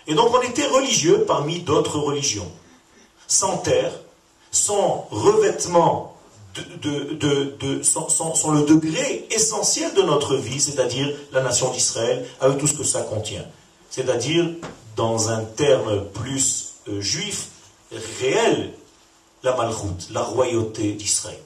[0.07, 2.49] Et donc on était religieux parmi d'autres religions,
[3.27, 3.91] sans terre,
[4.51, 6.06] sans revêtement
[7.83, 12.83] sont, le degré essentiel de notre vie, c'est-à-dire la nation d'Israël, avec tout ce que
[12.83, 13.45] ça contient.
[13.89, 14.49] C'est-à-dire,
[14.95, 17.49] dans un terme plus euh, juif,
[18.19, 18.73] réel,
[19.43, 21.39] la malchoute, la royauté d'Israël.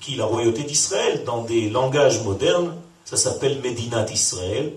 [0.00, 4.72] Qui la royauté d'Israël, dans des langages modernes, ça s'appelle Médinat d'Israël,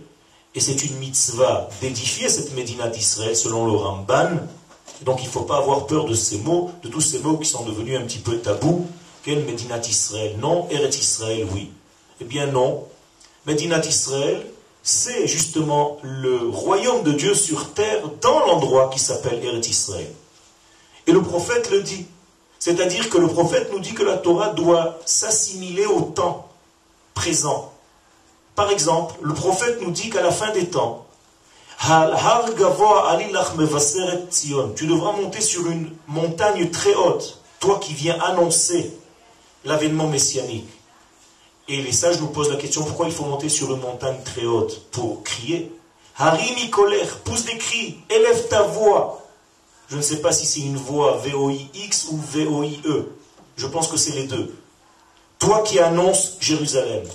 [0.56, 4.30] et c'est une mitzvah d'édifier cette Médinat d'Israël selon le Ramban.
[5.04, 7.48] Donc il ne faut pas avoir peur de ces mots, de tous ces mots qui
[7.48, 8.88] sont devenus un petit peu tabous,
[9.24, 10.36] quel Médinat Israël?
[10.40, 11.72] Non, Eretz Israël, oui.
[12.22, 12.86] Eh bien non.
[13.46, 14.46] Médinat Israël,
[14.84, 20.12] c'est justement le royaume de Dieu sur terre dans l'endroit qui s'appelle Eretz Israël.
[21.08, 22.06] Et le prophète le dit.
[22.60, 26.50] C'est-à-dire que le prophète nous dit que la Torah doit s'assimiler au temps
[27.14, 27.72] présent.
[28.56, 31.06] Par exemple, le prophète nous dit qu'à la fin des temps,
[34.76, 38.94] tu devras monter sur une montagne très haute, toi qui viens annoncer
[39.66, 40.70] l'avènement messianique.
[41.68, 44.46] Et les sages nous posent la question pourquoi il faut monter sur une montagne très
[44.46, 45.72] haute Pour crier?
[46.18, 49.26] Harimi colère, pousse des cris, élève ta voix.
[49.90, 53.12] Je ne sais pas si c'est une voix V-O-I-X ou V-O-I-E.
[53.56, 54.54] Je pense que c'est les deux.
[55.38, 57.06] Toi qui annonces Jérusalem.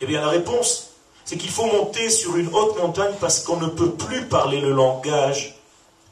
[0.00, 0.90] Eh bien, la réponse,
[1.24, 4.72] c'est qu'il faut monter sur une haute montagne parce qu'on ne peut plus parler le
[4.72, 5.56] langage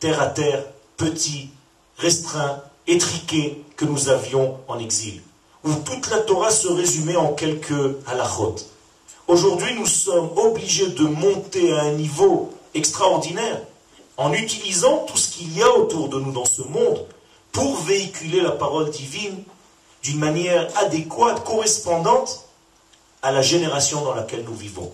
[0.01, 0.65] terre à terre,
[0.97, 1.51] petit,
[1.99, 5.23] restreint, étriqué que nous avions en exil
[5.67, 7.73] où toute la Torah se résumait en quelques
[8.07, 8.55] halachot.
[9.27, 13.61] Aujourd'hui, nous sommes obligés de monter à un niveau extraordinaire
[14.17, 17.05] en utilisant tout ce qu'il y a autour de nous dans ce monde
[17.51, 19.43] pour véhiculer la parole divine
[20.05, 22.45] d'une manière adéquate, correspondante
[23.23, 24.93] à la génération dans laquelle nous vivons.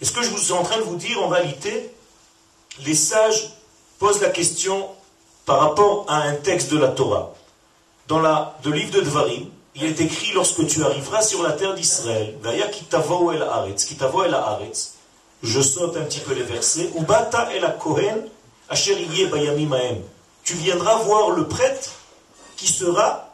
[0.00, 1.90] Et ce que je vous suis en train de vous dire, en réalité,
[2.84, 3.52] les sages
[4.00, 4.88] posent la question
[5.46, 7.32] par rapport à un texte de la Torah.
[8.08, 11.74] Dans la, le livre de Dvarim, il est écrit lorsque tu arriveras sur la terre
[11.74, 12.36] d'Israël,
[15.42, 16.90] je saute un petit peu les versets,
[20.44, 21.90] tu viendras voir le prêtre
[22.56, 23.28] qui sera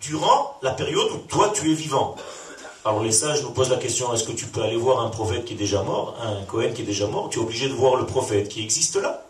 [0.00, 2.16] durant la période où toi tu es vivant.
[2.84, 5.44] Alors les sages nous posent la question, est-ce que tu peux aller voir un prophète
[5.44, 7.28] qui est déjà mort, un Kohen qui est déjà mort?
[7.28, 9.24] Tu es obligé de voir le prophète qui existe là.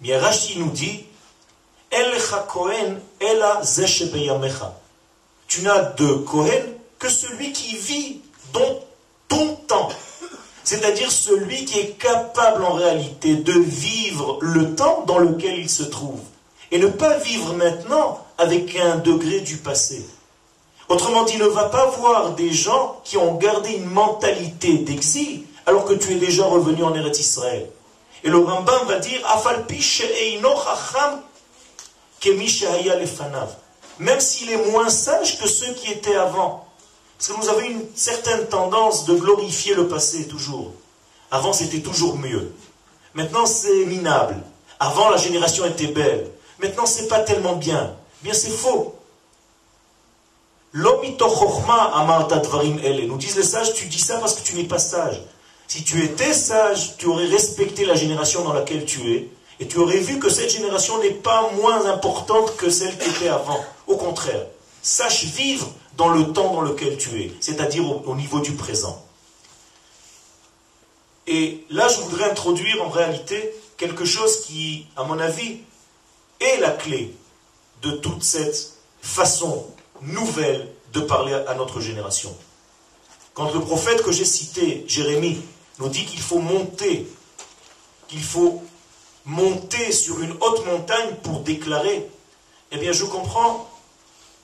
[0.00, 1.04] Mais Rashi nous dit,
[1.90, 2.12] El
[2.48, 3.62] Kohen ela
[5.52, 6.64] tu n'as de Kohen
[6.98, 8.20] que celui qui vit
[8.54, 8.80] dans
[9.28, 9.90] ton temps.
[10.64, 15.82] C'est-à-dire celui qui est capable en réalité de vivre le temps dans lequel il se
[15.82, 16.20] trouve.
[16.70, 20.06] Et ne pas vivre maintenant avec un degré du passé.
[20.88, 25.84] Autrement dit, ne va pas voir des gens qui ont gardé une mentalité d'exil alors
[25.84, 27.68] que tu es déjà revenu en Eretz Israël.
[28.24, 29.20] Et le Rambam va dire,
[33.98, 36.66] même s'il est moins sage que ceux qui étaient avant.
[37.18, 40.72] Parce que nous avons une certaine tendance de glorifier le passé toujours.
[41.30, 42.52] Avant, c'était toujours mieux.
[43.14, 44.36] Maintenant, c'est minable.
[44.80, 46.30] Avant, la génération était belle.
[46.60, 47.94] Maintenant, c'est pas tellement bien.
[48.22, 48.96] Bien, c'est faux.
[50.74, 51.06] Nous
[53.18, 55.22] disent les sages, tu dis ça parce que tu n'es pas sage.
[55.68, 59.28] Si tu étais sage, tu aurais respecté la génération dans laquelle tu es,
[59.60, 63.28] et tu aurais vu que cette génération n'est pas moins importante que celle qui était
[63.28, 63.60] avant.
[63.92, 64.46] Au contraire,
[64.80, 69.04] sache vivre dans le temps dans lequel tu es, c'est-à-dire au, niveau du présent.
[71.26, 75.58] Et là, je voudrais introduire en réalité quelque chose qui, à mon avis,
[76.40, 77.14] est la clé
[77.82, 79.66] de toute cette façon
[80.00, 82.34] nouvelle de parler à notre génération.
[83.34, 85.38] Quand le prophète que j'ai cité, Jérémie,
[85.78, 87.06] nous dit qu'il faut monter,
[88.08, 88.62] qu'il faut
[89.26, 92.08] monter sur une haute montagne pour déclarer,
[92.70, 93.68] eh bien je comprends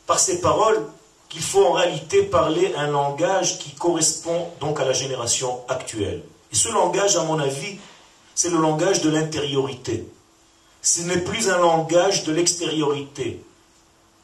[0.09, 0.85] par ces paroles
[1.29, 6.23] qu'il faut en réalité parler un langage qui correspond donc à la génération actuelle.
[6.51, 7.79] Et ce langage, à mon avis,
[8.35, 10.09] c'est le langage de l'intériorité.
[10.81, 13.45] Ce n'est plus un langage de l'extériorité.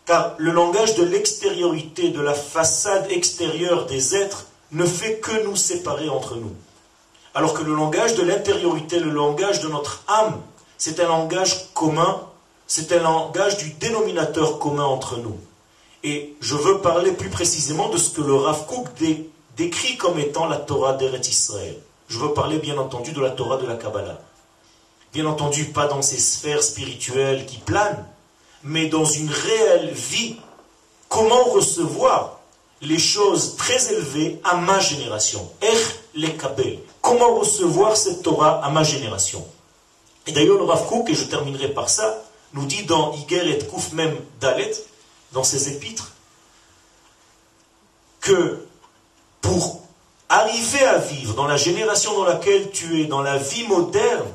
[0.07, 5.57] Car le langage de l'extériorité, de la façade extérieure des êtres, ne fait que nous
[5.57, 6.55] séparer entre nous.
[7.35, 10.41] Alors que le langage de l'intériorité, le langage de notre âme,
[10.79, 12.23] c'est un langage commun,
[12.67, 15.39] c'est un langage du dénominateur commun entre nous.
[16.07, 18.89] Et je veux parler plus précisément de ce que le Rav Kook
[19.57, 21.79] décrit comme étant la Torah d'Eret Israël.
[22.09, 24.21] Je veux parler bien entendu de la Torah de la Kabbalah.
[25.15, 28.05] Bien entendu, pas dans ces sphères spirituelles qui planent,
[28.63, 30.37] mais dans une réelle vie.
[31.09, 32.41] Comment recevoir
[32.83, 35.51] les choses très élevées à ma génération?
[36.15, 36.37] Les
[37.01, 39.43] Comment recevoir cette Torah à ma génération?
[40.27, 43.59] Et d'ailleurs, le Rav Kook, et je terminerai par ça, nous dit dans Iger et
[43.67, 44.73] Kouf Mem Dalet,
[45.35, 46.13] dans ses épîtres,
[48.21, 48.67] que
[49.43, 49.83] pour
[50.31, 54.27] arriver à vivre dans la génération dans laquelle tu es, dans la vie moderne,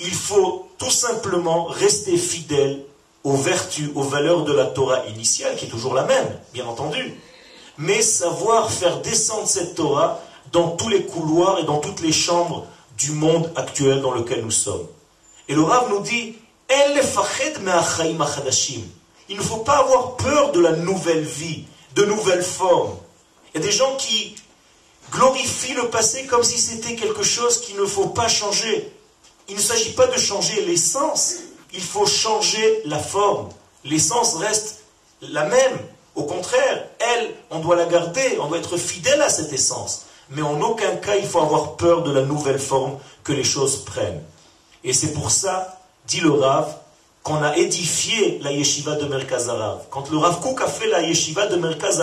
[0.00, 2.84] il faut tout simplement rester fidèle
[3.24, 7.20] aux vertus, aux valeurs de la Torah initiale, qui est toujours la même, bien entendu,
[7.76, 10.20] mais savoir faire descendre cette Torah
[10.52, 14.50] dans tous les couloirs et dans toutes les chambres du monde actuel dans lequel nous
[14.50, 14.86] sommes.
[15.48, 16.36] Et le Rav nous dit,
[19.28, 21.64] il ne faut pas avoir peur de la nouvelle vie,
[21.94, 22.96] de nouvelles formes.
[23.54, 24.36] Il y a des gens qui
[25.10, 28.92] glorifient le passé comme si c'était quelque chose qu'il ne faut pas changer.
[29.48, 31.36] Il ne s'agit pas de changer l'essence,
[31.72, 33.48] il faut changer la forme.
[33.84, 34.80] L'essence reste
[35.22, 35.78] la même.
[36.14, 40.06] Au contraire, elle, on doit la garder, on doit être fidèle à cette essence.
[40.30, 43.84] Mais en aucun cas, il faut avoir peur de la nouvelle forme que les choses
[43.84, 44.22] prennent.
[44.84, 46.76] Et c'est pour ça, dit le Rav,
[47.22, 49.50] qu'on a édifié la yeshiva de Merkaz
[49.90, 52.02] Quand le Rav Kook a fait la yeshiva de Merkaz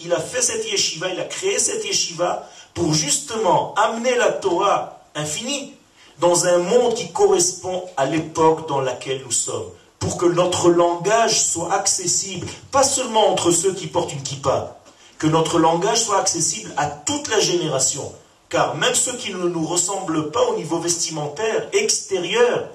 [0.00, 5.00] il a fait cette yeshiva, il a créé cette yeshiva pour justement amener la Torah
[5.14, 5.74] infinie
[6.18, 9.70] dans un monde qui correspond à l'époque dans laquelle nous sommes.
[9.98, 14.76] Pour que notre langage soit accessible, pas seulement entre ceux qui portent une kippa,
[15.18, 18.10] que notre langage soit accessible à toute la génération.
[18.48, 22.68] Car même ceux qui ne nous ressemblent pas au niveau vestimentaire extérieur,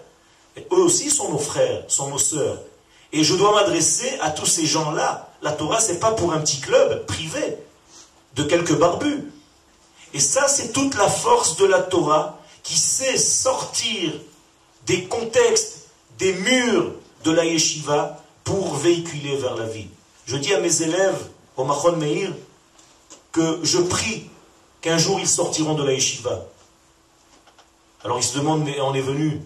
[0.71, 2.59] eux aussi sont nos frères, sont nos sœurs.
[3.11, 5.29] Et je dois m'adresser à tous ces gens-là.
[5.41, 7.57] La Torah, c'est pas pour un petit club privé
[8.35, 9.31] de quelques barbus.
[10.13, 14.11] Et ça, c'est toute la force de la Torah qui sait sortir
[14.85, 15.87] des contextes,
[16.17, 19.87] des murs de la yeshiva pour véhiculer vers la vie.
[20.25, 22.31] Je dis à mes élèves au Machon Meir
[23.31, 24.29] que je prie
[24.81, 26.45] qu'un jour ils sortiront de la yeshiva.
[28.03, 29.41] Alors ils se demandent, mais on est venu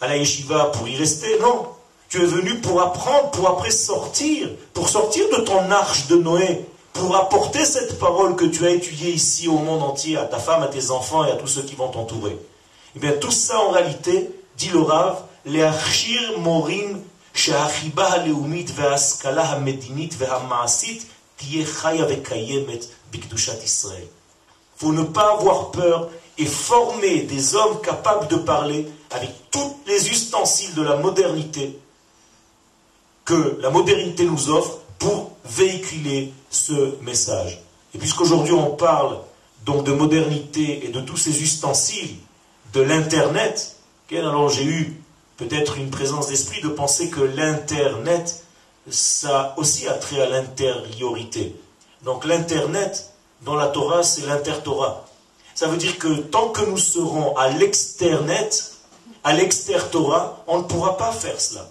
[0.00, 1.68] à la yeshiva pour y rester, non.
[2.08, 6.64] Tu es venu pour apprendre, pour après sortir, pour sortir de ton arche de Noé,
[6.92, 10.62] pour apporter cette parole que tu as étudiée ici au monde entier, à ta femme,
[10.62, 12.38] à tes enfants et à tous ceux qui vont t'entourer.
[12.96, 17.02] Eh bien, tout ça en réalité, dit le Rav, les archir morim
[17.34, 17.54] il
[24.76, 26.08] faut ne pas avoir peur
[26.38, 31.78] et former des hommes capables de parler avec tous les ustensiles de la modernité
[33.24, 37.60] que la modernité nous offre pour véhiculer ce message.
[37.94, 39.18] Et puisqu'aujourd'hui on parle
[39.66, 42.16] donc de modernité et de tous ces ustensiles
[42.72, 43.76] de l'Internet,
[44.12, 45.02] alors j'ai eu
[45.36, 48.44] peut-être une présence d'esprit de penser que l'Internet,
[48.88, 51.54] ça aussi a trait à l'intériorité.
[52.04, 55.07] Donc l'Internet, dans la Torah, c'est l'inter-Torah.
[55.58, 58.74] Ça veut dire que tant que nous serons à l'externet,
[59.24, 61.68] à l'exter-Torah, on ne pourra pas faire cela.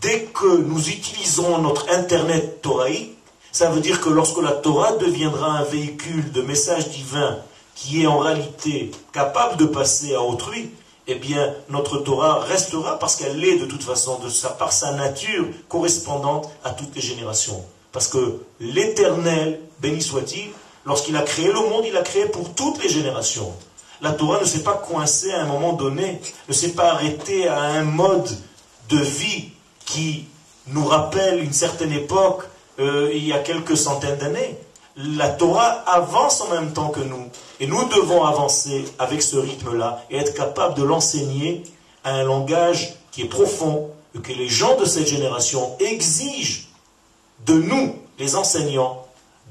[0.00, 3.18] Dès que nous utiliserons notre Internet Torahique,
[3.52, 7.36] ça veut dire que lorsque la Torah deviendra un véhicule de message divin
[7.74, 10.70] qui est en réalité capable de passer à autrui,
[11.06, 14.18] eh bien, notre Torah restera parce qu'elle est de toute façon,
[14.58, 17.62] par sa nature, correspondante à toutes les générations.
[17.92, 20.48] Parce que l'Éternel, béni soit-il,
[20.88, 23.52] Lorsqu'il a créé le monde, il a créé pour toutes les générations.
[24.00, 27.60] La Torah ne s'est pas coincée à un moment donné, ne s'est pas arrêtée à
[27.60, 28.26] un mode
[28.88, 29.50] de vie
[29.84, 30.24] qui
[30.68, 32.44] nous rappelle une certaine époque,
[32.78, 34.56] euh, il y a quelques centaines d'années.
[34.96, 37.28] La Torah avance en même temps que nous.
[37.60, 41.64] Et nous devons avancer avec ce rythme-là et être capables de l'enseigner
[42.02, 46.68] à un langage qui est profond, et que les gens de cette génération exigent
[47.44, 49.04] de nous, les enseignants,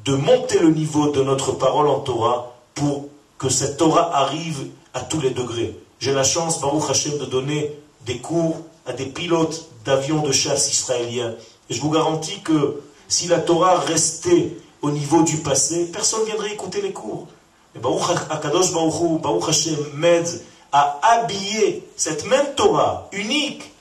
[0.08, 5.02] de monter le niveau de notre parole en Torah pour que cette Torah arrive à
[5.02, 5.78] tous les degrés.
[6.00, 8.56] J'ai la chance, Baruch Hashem, de donner des cours
[8.86, 11.36] à des pilotes d'avions de chasse israéliens.
[11.70, 16.28] Et je vous garantis que si la Torah restait au niveau du passé, personne ne
[16.28, 17.28] viendrait écouter les cours.
[17.76, 20.42] Et Baruch Akadosh Baruch, Baruch Hashem m'aide
[20.72, 23.74] à habiller cette même Torah unique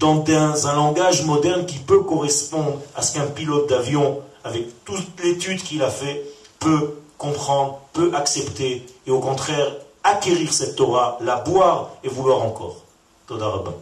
[0.00, 0.24] dans
[0.66, 5.81] un langage moderne qui peut correspondre à ce qu'un pilote d'avion avec toute l'étude qu'il
[5.83, 6.23] a fait,
[6.59, 9.71] peut comprendre, peut accepter, et au contraire,
[10.03, 12.77] acquérir cette Torah, la boire et vouloir encore.
[13.27, 13.73] Toda Rabba.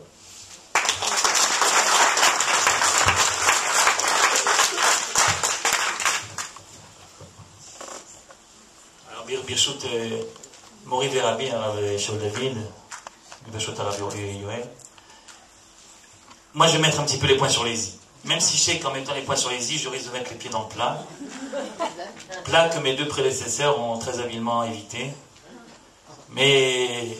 [9.12, 9.84] Alors, ברשות
[10.86, 12.58] מורי ורבי הרב שאול דוד,
[16.54, 17.94] Moi, je vais mettre un petit peu les points sur les i.
[18.25, 20.31] Même si je sais qu'en mettant les points sur les i, je risque de mettre
[20.31, 21.05] les pieds dans le plat.
[22.45, 25.11] Plat que mes deux prédécesseurs ont très habilement évité.
[26.31, 27.17] Mais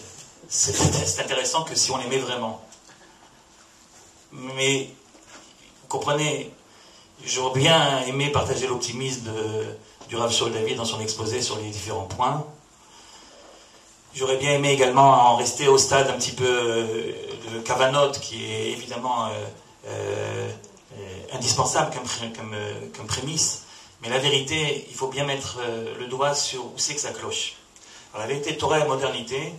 [0.49, 2.65] c'est intéressant que si on l'aimait vraiment.
[4.33, 4.89] Mais
[5.83, 6.53] vous comprenez,
[7.25, 9.31] j'aurais bien aimé partager l'optimisme
[10.09, 12.47] du Rav Shaul David dans son exposé sur les différents points.
[14.15, 18.73] J'aurais bien aimé également en rester au stade un petit peu de Cavanote, qui est
[18.73, 19.31] évidemment euh,
[19.87, 20.51] euh,
[21.33, 22.57] indispensable comme, comme,
[22.97, 23.63] comme, prémisse.
[24.03, 25.59] Mais la vérité, il faut bien mettre
[25.99, 27.55] le doigt sur où c'est que ça cloche.
[28.13, 29.55] Alors, la vérité, Torah et modernité,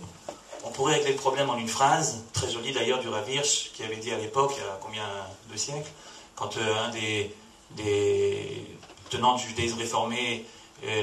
[0.64, 3.82] on pourrait régler le problème en une phrase, très jolie d'ailleurs du Rav Hirsch, qui
[3.82, 5.06] avait dit à l'époque, il y a combien
[5.50, 5.90] de siècles,
[6.36, 7.34] quand un des,
[7.70, 8.66] des,
[9.10, 10.44] tenants du judaïsme réformé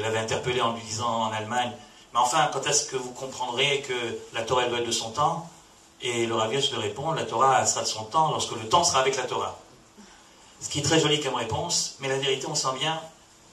[0.02, 1.72] l'avait interpellé en lui disant en Allemagne
[2.14, 3.94] mais enfin, quand est-ce que vous comprendrez que
[4.34, 5.50] la Torah doit être de son temps?
[6.02, 9.00] Et le Rav lui répond, la Torah sera de son temps lorsque le temps sera
[9.00, 9.58] avec la Torah.
[10.62, 13.01] Ce qui est très joli comme réponse, mais la vérité, on sent bien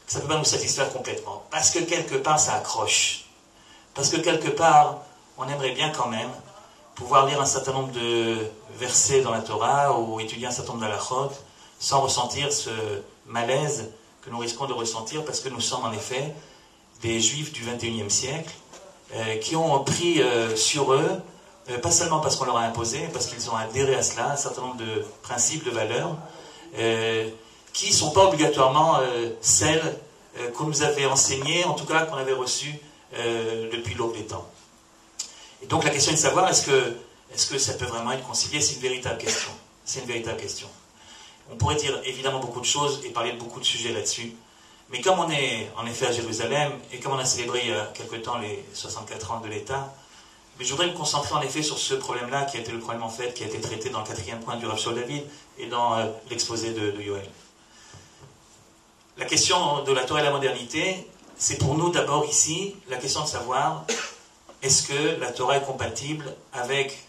[0.07, 1.43] que ça ne peut pas nous satisfaire complètement.
[1.51, 3.25] Parce que quelque part, ça accroche.
[3.95, 4.99] Parce que quelque part,
[5.39, 6.31] on aimerait bien quand même
[6.95, 8.39] pouvoir lire un certain nombre de
[8.79, 11.31] versets dans la Torah ou étudier un certain nombre d'alachot
[11.79, 12.71] sans ressentir ce
[13.27, 13.91] malaise
[14.23, 16.35] que nous risquons de ressentir parce que nous sommes en effet
[17.03, 18.53] des juifs du XXIe siècle
[19.15, 21.09] euh, qui ont pris euh, sur eux,
[21.71, 24.37] euh, pas seulement parce qu'on leur a imposé, parce qu'ils ont adhéré à cela, un
[24.37, 26.17] certain nombre de principes, de valeurs,
[27.73, 29.01] qui ne sont pas obligatoirement
[29.41, 29.99] celles
[30.55, 32.75] qu'on nous avait enseignées, en tout cas qu'on avait reçues
[33.13, 34.49] depuis l'aube des temps.
[35.63, 36.97] Et donc la question est de savoir est-ce que,
[37.33, 38.61] est que ça peut vraiment être concilié?
[38.61, 39.51] C'est une véritable question.
[39.85, 40.69] C'est une véritable question.
[41.51, 44.35] On pourrait dire évidemment beaucoup de choses et parler de beaucoup de sujets là-dessus.
[44.91, 47.75] Mais comme on est en effet à Jérusalem, et comme on a célébré il y
[47.75, 49.95] a quelque temps les 64 ans de l'État,
[50.65, 53.09] je voudrais me concentrer en effet sur ce problème-là, qui a été le problème en
[53.09, 55.25] fait, qui a été traité dans le quatrième point du Rav David
[55.59, 57.29] et dans euh, l'exposé de, de, Yoel.
[59.17, 63.23] La question de la Torah et la modernité, c'est pour nous d'abord ici la question
[63.23, 63.85] de savoir
[64.63, 67.07] est-ce que la Torah est compatible avec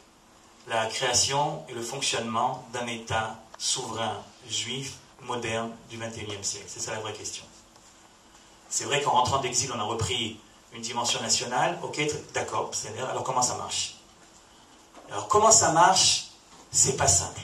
[0.68, 6.68] la création et le fonctionnement d'un État souverain juif moderne du XXIe siècle?
[6.68, 7.44] C'est ça la vraie question.
[8.70, 10.40] C'est vrai qu'en rentrant d'exil, on a repris
[10.74, 11.78] une dimension nationale.
[11.84, 12.00] Ok,
[12.34, 12.72] d'accord,
[13.10, 13.96] alors comment ça marche?
[15.12, 16.28] Alors comment ça marche?
[16.72, 17.42] C'est pas simple.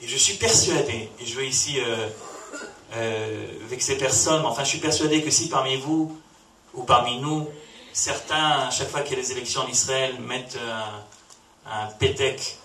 [0.00, 2.08] Et je suis persuadé, et je veux ici euh,
[2.94, 6.18] euh, vexer personne, mais enfin je suis persuadé que si parmi vous
[6.74, 7.48] ou parmi nous,
[7.92, 10.58] certains, à chaque fois qu'il y a des élections en Israël, mettent
[11.66, 12.56] un, un pétec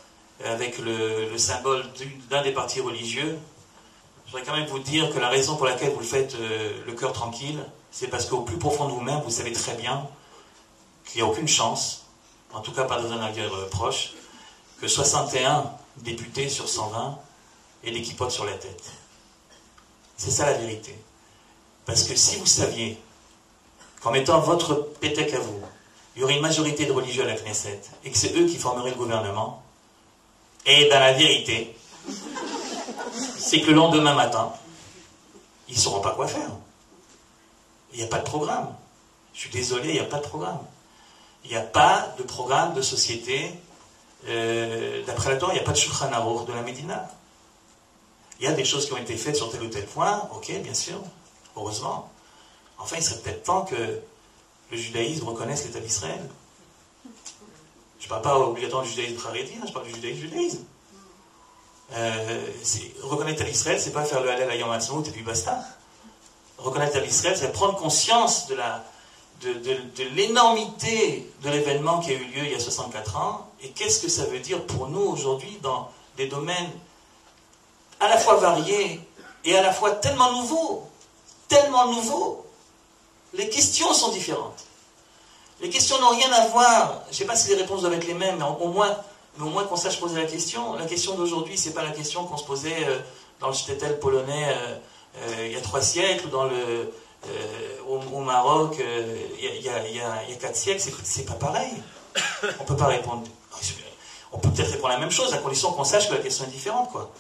[0.43, 1.85] avec le symbole
[2.29, 3.37] d'un des partis religieux,
[4.25, 6.83] je voudrais quand même vous dire que la raison pour laquelle vous le faites euh,
[6.85, 7.59] le cœur tranquille,
[7.95, 10.05] c'est parce qu'au plus profond de vous-même, vous savez très bien
[11.05, 12.03] qu'il n'y a aucune chance,
[12.53, 14.15] en tout cas pas dans un avenir euh, proche,
[14.81, 17.17] que 61 députés sur 120
[17.85, 18.91] aient des kipotes sur la tête.
[20.17, 20.93] C'est ça la vérité.
[21.85, 22.99] Parce que si vous saviez
[24.01, 25.61] qu'en mettant votre pétec à vous,
[26.17, 28.57] il y aurait une majorité de religieux à la Knesset, et que c'est eux qui
[28.57, 29.63] formeraient le gouvernement,
[30.65, 31.77] et dans la vérité,
[33.37, 34.51] c'est que le lendemain matin,
[35.69, 36.51] ils ne sauront pas quoi faire.
[37.95, 38.75] Il n'y a pas de programme.
[39.33, 40.59] Je suis désolé, il n'y a pas de programme.
[41.45, 43.51] Il n'y a pas de programme de société.
[44.27, 47.07] Euh, d'après la Torah, il n'y a pas de Shulchan de la Médina.
[48.39, 50.51] Il y a des choses qui ont été faites sur tel ou tel point, ok,
[50.61, 51.01] bien sûr,
[51.55, 52.11] heureusement.
[52.77, 54.01] Enfin, il serait peut-être temps que
[54.71, 56.19] le judaïsme reconnaisse l'État d'Israël.
[57.99, 60.65] Je ne parle pas obligatoirement du judaïsme charédien, je parle du judaïsme judaïsme.
[61.93, 62.47] Euh,
[63.03, 65.63] reconnaître à l'Israël, c'est pas faire le Hallel à Yom et puis basta.
[66.57, 68.83] Reconnaître l'Israël, c'est prendre conscience de la,
[69.41, 73.69] de, de, l'énormité de l'événement qui a eu lieu il y a 64 ans et
[73.69, 76.71] qu'est-ce que ça veut dire pour nous aujourd'hui dans des domaines
[77.99, 79.01] à la fois variés
[79.43, 80.89] et à la fois tellement nouveaux,
[81.47, 82.45] tellement nouveaux.
[83.33, 84.63] Les questions sont différentes.
[85.61, 88.07] Les questions n'ont rien à voir, je ne sais pas si les réponses doivent être
[88.07, 88.95] les mêmes, mais au moins
[89.37, 90.73] mais au moins qu'on sache poser la question.
[90.73, 92.99] La question d'aujourd'hui, c'est pas la question qu'on se posait euh,
[93.39, 94.77] dans le shtetl polonais euh,
[95.39, 96.91] il y a trois siècles ou dans le,
[97.87, 100.81] au, Maroc il y, a, quatre siècles.
[101.03, 101.73] C'est pas pareil.
[102.59, 103.27] On peut pas répondre.
[104.31, 106.49] On peut peut-être répondre la même chose à condition qu'on sache que la question est
[106.49, 107.11] différente, quoi.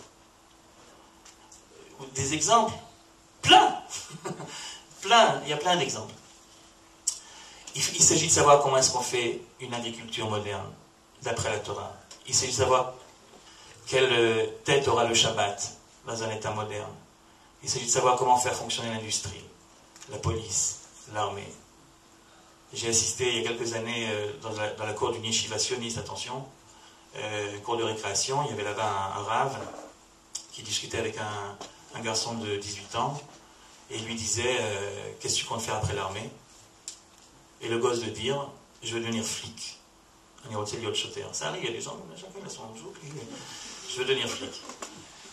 [2.13, 2.73] Des exemples,
[3.41, 3.73] plein,
[5.01, 5.41] plein.
[5.43, 6.13] Il y a plein d'exemples.
[7.73, 10.69] Il, il s'agit de savoir comment est-ce qu'on fait une agriculture moderne
[11.21, 11.93] d'après la Torah.
[12.27, 12.93] Il s'agit de savoir
[13.87, 15.71] quelle euh, tête aura le Shabbat
[16.05, 16.91] dans un État moderne.
[17.65, 19.43] Il s'agit de savoir comment faire fonctionner l'industrie,
[20.11, 20.81] la police,
[21.15, 21.51] l'armée.
[22.71, 26.45] J'ai assisté il y a quelques années euh, dans, la, cour d'une yeshiva sioniste, attention,
[27.15, 28.43] euh, cours de récréation.
[28.43, 29.57] Il y avait là-bas un, rave
[30.51, 33.19] qui discutait avec un, garçon de 18 ans
[33.89, 36.29] et lui disait euh, Qu'est-ce que tu comptes faire après l'armée?
[37.61, 38.47] Et le gosse de dire
[38.83, 39.79] Je veux devenir flic.
[41.31, 42.93] Ça arrive, il y a des gens, chacun a son jour,
[43.89, 44.51] je veux devenir flic.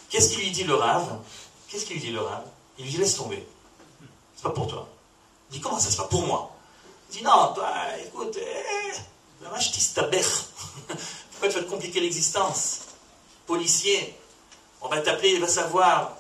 [0.08, 1.18] Qu'est-ce qu'il lui dit le rave?
[1.72, 2.44] Qu'est-ce qu'il dit le rave
[2.76, 3.46] Il lui dit Laisse tomber.
[4.36, 4.86] C'est pas pour toi.
[5.50, 6.54] Il dit Comment ça, c'est pas pour moi?
[7.08, 7.72] Il dit Non, toi,
[8.04, 12.80] écoute, eh, la vache, ta Pourquoi tu vas te compliquer l'existence?
[13.46, 14.14] Policier,
[14.82, 16.12] on va t'appeler, il va savoir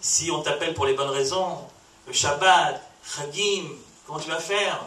[0.00, 1.58] si on t'appelle pour les bonnes raisons.
[2.06, 3.68] Le Shabbat, Chagim,
[4.06, 4.80] comment tu vas faire?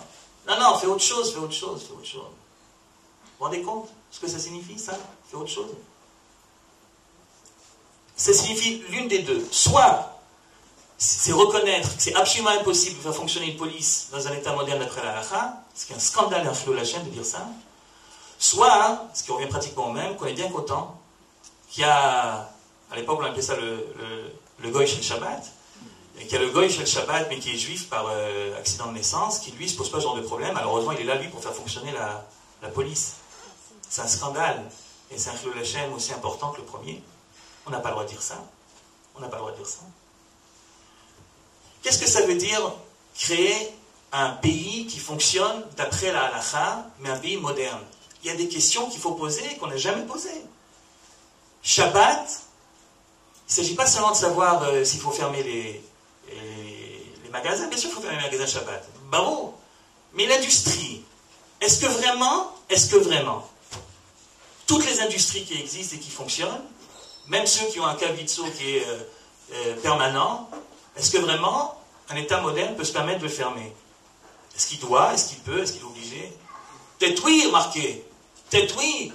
[0.48, 2.22] Non, non, fais autre chose, fais autre chose, fais autre chose.
[2.22, 4.98] Vous vous rendez compte ce que ça signifie, ça?
[5.30, 5.72] Fais autre chose.
[8.16, 9.46] Ça signifie l'une des deux.
[9.52, 10.13] Soit
[11.06, 14.80] c'est reconnaître que c'est absolument impossible de faire fonctionner une police dans un état moderne
[14.80, 17.46] d'après la halakha, ce qui est un scandale et un la chaîne de dire ça.
[18.40, 21.00] Soit, ce qui revient pratiquement au même, qu'on est bien content,
[21.70, 22.50] qu'il y a,
[22.92, 25.44] à l'époque on appelait ça le, le, le Goy Shabbat,
[26.20, 28.88] qu'il y a le Goy chez le Shabbat, mais qui est juif par euh, accident
[28.88, 31.16] de naissance, qui lui se pose pas ce genre de problème, malheureusement il est là
[31.16, 32.26] lui pour faire fonctionner la,
[32.62, 33.16] la police.
[33.90, 34.64] C'est un scandale,
[35.12, 37.04] et c'est un la chaîne aussi important que le premier.
[37.66, 38.44] On n'a pas le droit de dire ça.
[39.16, 39.82] On n'a pas le droit de dire ça.
[41.84, 42.74] Qu'est-ce que ça veut dire
[43.14, 43.70] créer
[44.14, 47.82] un pays qui fonctionne d'après la halakha, mais un pays moderne?
[48.24, 50.46] Il y a des questions qu'il faut poser qu'on n'a jamais posées.
[51.62, 52.26] Shabbat,
[53.48, 55.84] il ne s'agit pas seulement de savoir euh, s'il faut fermer les,
[56.30, 57.68] les, magasins.
[57.68, 58.88] Bien sûr, il faut fermer les magasins Shabbat.
[59.10, 59.54] Bravo.
[60.14, 61.04] Mais l'industrie,
[61.60, 63.50] est-ce que vraiment, est-ce que vraiment,
[64.68, 66.64] toutes les industries qui existent et qui fonctionnent,
[67.28, 69.00] même ceux qui ont un cavitso qui est euh,
[69.54, 70.50] euh, permanent,
[70.98, 71.80] est-ce que vraiment
[72.10, 73.74] un État moderne peut se permettre de le fermer?
[74.56, 75.14] Est-ce qu'il doit?
[75.14, 75.62] Est-ce qu'il peut?
[75.62, 76.34] Est-ce qu'il est obligé?
[77.00, 78.06] Peut-être oui, remarquez.
[78.50, 79.12] Peut-être oui.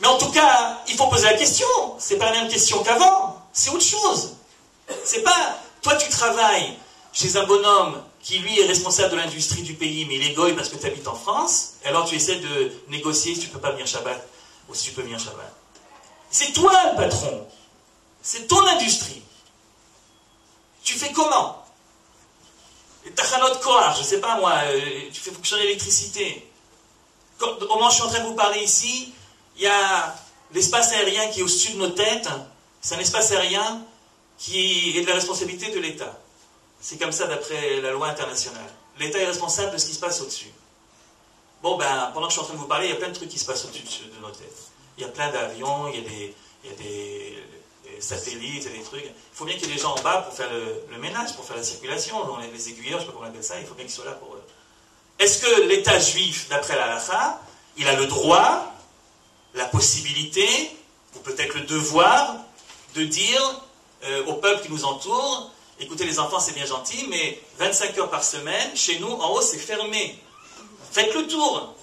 [0.00, 1.66] Mais en tout cas, il faut poser la question.
[1.98, 3.42] C'est pas la même question qu'avant.
[3.52, 4.34] C'est autre chose.
[5.04, 5.58] C'est pas.
[5.82, 6.76] Toi, tu travailles
[7.12, 10.68] chez un bonhomme qui, lui, est responsable de l'industrie du pays, mais il est parce
[10.68, 11.74] que tu habites en France.
[11.84, 14.26] Et alors, tu essaies de négocier si tu peux pas venir Shabbat
[14.68, 15.52] ou si tu peux venir Shabbat.
[16.30, 17.46] C'est toi le patron.
[18.22, 19.22] C'est ton industrie.
[20.90, 21.64] Tu fais comment
[23.14, 26.50] Tachanot Koar, je ne sais pas moi, euh, tu fais fonctionner l'électricité.
[27.40, 29.14] Au moment où je suis en train de vous parler ici,
[29.54, 30.16] il y a
[30.52, 32.28] l'espace aérien qui est au-dessus de nos têtes.
[32.80, 33.84] C'est un espace aérien
[34.36, 36.18] qui est de la responsabilité de l'État.
[36.80, 38.72] C'est comme ça d'après la loi internationale.
[38.98, 40.52] L'État est responsable de ce qui se passe au-dessus.
[41.62, 43.10] Bon, ben, pendant que je suis en train de vous parler, il y a plein
[43.10, 44.70] de trucs qui se passent au-dessus de nos têtes.
[44.98, 46.04] Il y a plein d'avions, il
[46.64, 47.42] il y a des,
[47.98, 49.04] satellites, a des trucs.
[49.04, 51.44] Il faut bien qu'il y ait des gens en bas pour faire le, ménage, pour
[51.44, 52.16] faire la circulation.
[52.38, 53.94] les, les aiguilleurs, je ne sais pas comment on appelle ça, il faut bien qu'ils
[53.94, 54.42] soient là pour eux.
[55.18, 57.40] Est-ce que l'État juif, d'après la halakha,
[57.76, 58.72] il a le droit,
[59.54, 60.46] la possibilité,
[61.14, 62.36] ou peut-être le devoir,
[62.94, 63.62] de dire
[64.04, 68.10] euh, au peuple qui nous entoure, écoutez les enfants, c'est bien gentil, mais 25 heures
[68.10, 70.18] par semaine, chez nous, en haut, c'est fermé.
[70.90, 71.74] Faites le tour.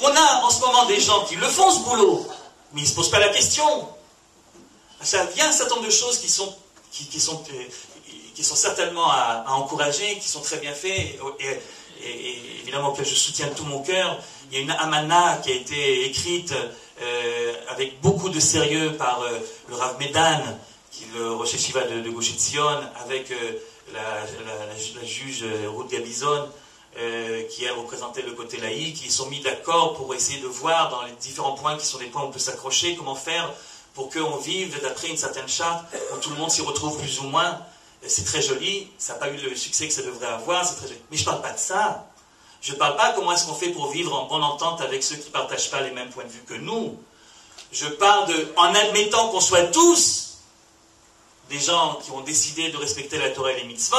[0.00, 2.26] On a en ce moment des gens qui le font ce boulot,
[2.72, 3.88] mais ils ne se posent pas la question.
[5.00, 6.54] Ça vient un certain nombre de choses qui sont,
[6.92, 11.60] qui, qui sont certainement à, encourager, qui sont très bien faites, et,
[12.60, 14.18] évidemment que je soutiens de tout mon cœur.
[14.50, 16.54] Il y a une amana qui a été écrite
[17.02, 19.38] euh, avec beaucoup de sérieux par euh,
[19.68, 20.40] le Rav Medan,
[20.90, 22.10] qui le Rocher Shiva de, de
[23.02, 23.52] avec euh,
[23.92, 26.48] la, juge Ruth Gabizon,
[26.98, 30.90] euh, qui a représenté le côté laïque, qui sont mis d'accord pour essayer de voir
[30.90, 33.52] dans les différents points qui sont des points où on peut s'accrocher, comment faire
[33.98, 35.84] pour qu'on vive d'après une certaine charte,
[36.14, 37.60] où tout le monde s'y retrouve plus ou moins.
[38.06, 40.86] C'est très joli, ça n'a pas eu le succès que ça devrait avoir, c'est très
[40.86, 41.00] joli.
[41.10, 42.06] Mais je ne parle pas de ça.
[42.60, 45.16] Je ne parle pas comment est-ce qu'on fait pour vivre en bonne entente avec ceux
[45.16, 46.96] qui ne partagent pas les mêmes points de vue que nous.
[47.72, 50.38] Je parle de, en admettant qu'on soit tous
[51.50, 53.96] des gens qui ont décidé de respecter la Torah et les mitzvot,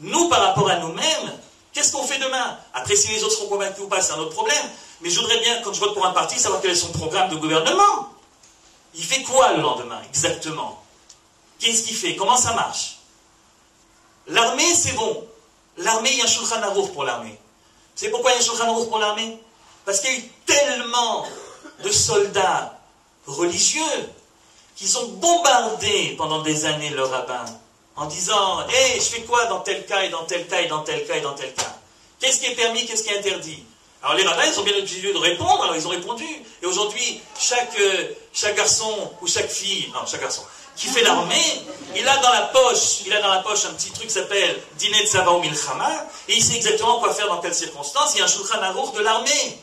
[0.00, 1.38] nous, par rapport à nous-mêmes,
[1.78, 2.58] Qu'est-ce qu'on fait demain?
[2.74, 4.68] Après, si les autres seront convaincus ou pas, c'est un autre problème.
[5.00, 7.30] Mais je voudrais bien, quand je vote pour un parti, savoir quel est son programme
[7.30, 8.12] de gouvernement.
[8.96, 10.82] Il fait quoi le lendemain, exactement?
[11.60, 12.16] Qu'est-ce qu'il fait?
[12.16, 12.98] Comment ça marche?
[14.26, 15.24] L'armée, c'est bon.
[15.76, 17.38] L'armée, il y a un Shulchan Aruch pour l'armée.
[17.94, 19.40] C'est pourquoi il y a un Shulchan Aruch pour l'armée?
[19.84, 21.26] Parce qu'il y a eu tellement
[21.84, 22.76] de soldats
[23.24, 24.10] religieux
[24.74, 27.44] qui ont bombardé pendant des années le rabbin
[27.98, 30.80] en disant Hé, je fais quoi dans tel cas et dans tel cas et dans
[30.80, 31.76] tel cas et dans tel cas?
[32.20, 33.64] Qu'est-ce qui est permis, qu'est-ce qui est interdit?
[34.02, 36.26] Alors les rabbins, ils ont bien obligé de répondre, alors ils ont répondu.
[36.62, 40.42] Et aujourd'hui, chaque, euh, chaque garçon ou chaque fille, non, chaque garçon,
[40.76, 41.64] qui fait l'armée,
[41.96, 44.56] il a dans la poche, il a dans la poche un petit truc qui s'appelle
[44.76, 45.90] Dîner de Saba Milchama,
[46.28, 48.14] et il sait exactement quoi faire dans quelles circonstances.
[48.14, 49.58] Il y a un Shulchan Aruch de l'armée.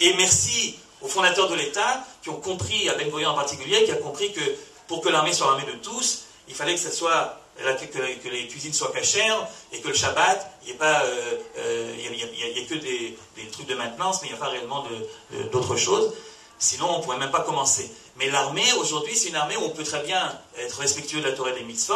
[0.00, 3.96] Et merci aux fondateurs de l'État qui ont compris, à Ben en particulier, qui a
[3.96, 4.40] compris que
[4.86, 9.80] pour que l'armée soit l'armée de tous, il fallait que les cuisines soient cachères et
[9.80, 13.16] que le Shabbat, il n'y ait il que des,
[13.50, 14.84] trucs de maintenance, mais il n'y a pas réellement
[15.52, 16.12] d'autres choses.
[16.58, 17.90] Sinon, on ne pourrait même pas commencer.
[18.16, 21.32] Mais l'armée, aujourd'hui, c'est une armée où on peut très bien être respectueux de la
[21.32, 21.94] Torah des mitzvot.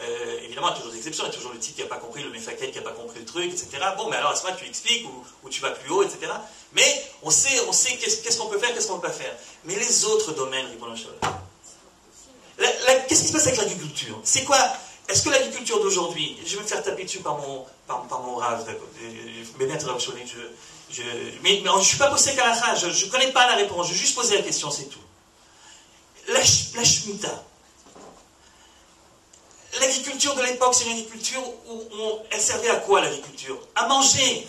[0.00, 1.82] Euh, évidemment, il y a toujours des exceptions, il y a toujours le type qui
[1.82, 3.68] n'a pas compris, le méfaquet qui n'a pas compris le truc, etc.
[3.96, 5.04] Bon, mais alors à ce moment tu expliques
[5.42, 6.30] ou, tu vas plus haut, etc.
[6.72, 9.34] Mais on sait, on sait qu'est-ce qu'on peut faire, qu'est-ce qu'on ne peut pas faire.
[9.64, 10.66] Mais les autres domaines,
[12.58, 14.20] Qu'est-ce qui se passe avec l'agriculture?
[14.24, 14.58] C'est quoi?
[15.08, 18.66] Est-ce que l'agriculture d'aujourd'hui, je vais me faire taper dessus par mon, par, mon rave,
[19.58, 19.84] mais bien je,
[20.90, 21.02] je,
[21.42, 23.92] mais, je ne suis pas posé qu'à la je ne connais pas la réponse, je
[23.92, 24.98] vais juste poser la question, c'est tout.
[26.28, 27.44] La, la.
[29.80, 33.58] L'agriculture de l'époque, c'est une agriculture où elle servait à quoi l'agriculture?
[33.76, 34.46] À manger.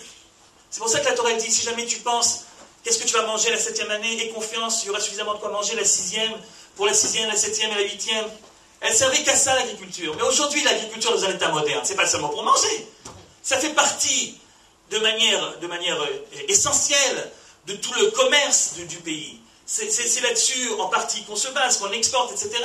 [0.70, 2.44] C'est pour ça que la Torah dit si jamais tu penses,
[2.84, 4.24] qu'est-ce que tu vas manger la septième année?
[4.24, 6.32] Aie confiance, il y aura suffisamment de quoi manger la sixième,
[6.76, 8.24] pour la sixième, la septième et la huitième.
[8.80, 10.14] Elle servait qu'à ça l'agriculture.
[10.16, 12.86] Mais aujourd'hui, l'agriculture dans un état moderne, c'est pas seulement pour manger.
[13.42, 14.38] Ça fait partie
[14.90, 17.30] de manière, de manière euh, essentielle
[17.66, 19.38] de tout le commerce du pays.
[19.66, 22.60] C'est là-dessus en partie qu'on se base, qu'on exporte, etc.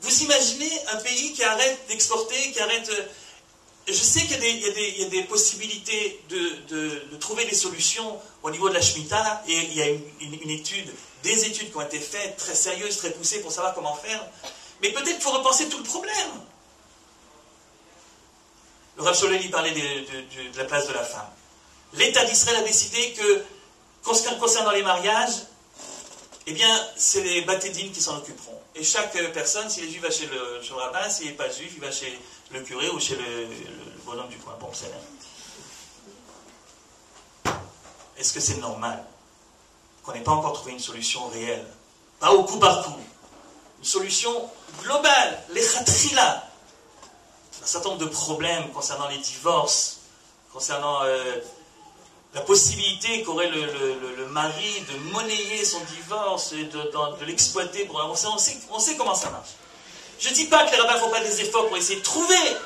[0.00, 2.88] Vous imaginez un pays qui arrête d'exporter, qui arrête...
[2.90, 3.02] Euh,
[3.86, 8.82] je sais qu'il y, a des possibilités de, trouver des solutions au niveau de la
[8.82, 10.90] Shemitah, et il y a une, étude,
[11.22, 14.24] des études qui ont été faites, très sérieuses, très poussées pour savoir comment faire.
[14.82, 16.14] Mais peut-être qu'il faut repenser tout le problème.
[18.96, 21.30] Le Rav Soleli parlait de, la place de la femme.
[21.94, 23.44] L'État d'Israël a décidé que,
[24.02, 25.44] concernant les mariages,
[26.46, 28.60] eh bien, c'est les bâtédines qui s'en occuperont.
[28.74, 31.80] Et chaque personne, s'il est juif, va chez le, rabbin, s'il n'est pas juif, il
[31.80, 32.18] va chez
[32.50, 33.48] le curé ou chez le,
[34.04, 34.56] bonhomme du coin.
[34.60, 34.90] Bon, c'est
[38.18, 39.04] Est-ce que c'est normal
[40.08, 41.66] qu'on n'ait pas encore trouvé une solution réelle
[42.18, 42.98] Pas au coup par coup.
[43.78, 44.50] Une solution
[44.82, 46.48] globale, les khatrila.
[47.62, 49.98] Un certain nombre de problèmes concernant les divorces,
[50.50, 51.36] concernant euh,
[52.32, 57.84] la possibilité qu'aurait le, mari de monnayer son divorce et de, l'exploiter.
[57.84, 57.96] Pour...
[57.96, 59.50] On, sait, on, sait, comment ça marche.
[60.18, 62.04] Je ne dis pas que les rabbins ne font pas des efforts pour essayer de
[62.04, 62.56] trouver,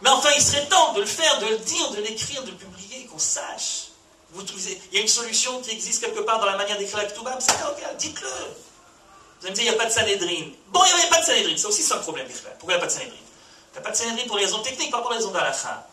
[0.00, 2.56] mais enfin, il serait temps de le faire, de le dire, de l'écrire, de le
[2.56, 3.87] publier, qu'on sache.
[4.34, 7.38] Il y a une solution qui existe quelque part dans la manière d'écrire la Ktoubam,
[7.40, 8.28] c'est ok, dites-le.
[8.28, 10.50] Vous allez me dire, il n'y a pas de Sanhedrin.
[10.68, 12.26] Bon, il n'y a pas de Sanhedrin, c'est aussi ça le problème,
[12.58, 13.16] Pourquoi il n'y a pas de Sanhedrin?
[13.16, 15.86] Il n'y a pas de Sanhedrin pour les raisons techniques, pas pour les raisons d'Alakha.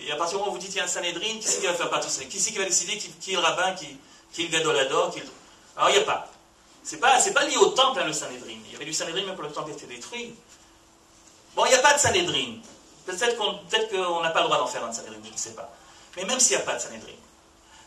[0.00, 1.60] Et à partir du moment où vous dites qu'il y a un Sanhedrin, qui c'est
[1.60, 3.98] qui va faire partie Qui c'est qui va décider qui, est le rabbin, qui,
[4.42, 5.22] est le gadolador qui
[5.76, 6.28] Alors il n'y a pas.
[6.82, 8.56] C'est pas, pas lié au temple, hein, le Sanhedrin.
[8.66, 10.34] Il y avait du Sanhedrin même pour le temple était détruit.
[11.54, 12.58] Bon, il n'y a pas de Sanhedrin.
[13.04, 15.70] Peut-être qu'on n'a pas le droit d'en faire un Sanhedrin, je ne sais pas.
[16.16, 17.12] Mais même s'il n'y a pas de Sanhedrin,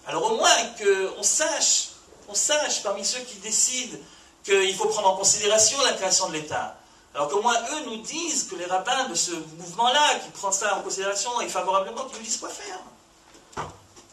[0.07, 1.89] alors au moins qu'on sache,
[2.27, 3.97] on sache parmi ceux qui décident
[4.43, 6.77] qu'il faut prendre en considération la création de l'État,
[7.13, 10.77] alors qu'au moins eux nous disent que les rabbins de ce mouvement-là, qui prennent ça
[10.77, 12.79] en considération et favorablement, qui nous disent quoi faire.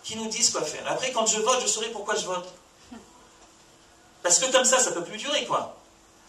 [0.02, 0.84] Qui nous disent quoi faire.
[0.90, 2.48] Après, quand je vote, je saurai pourquoi je vote.
[4.22, 5.76] Parce que comme ça, ça ne peut plus durer, quoi.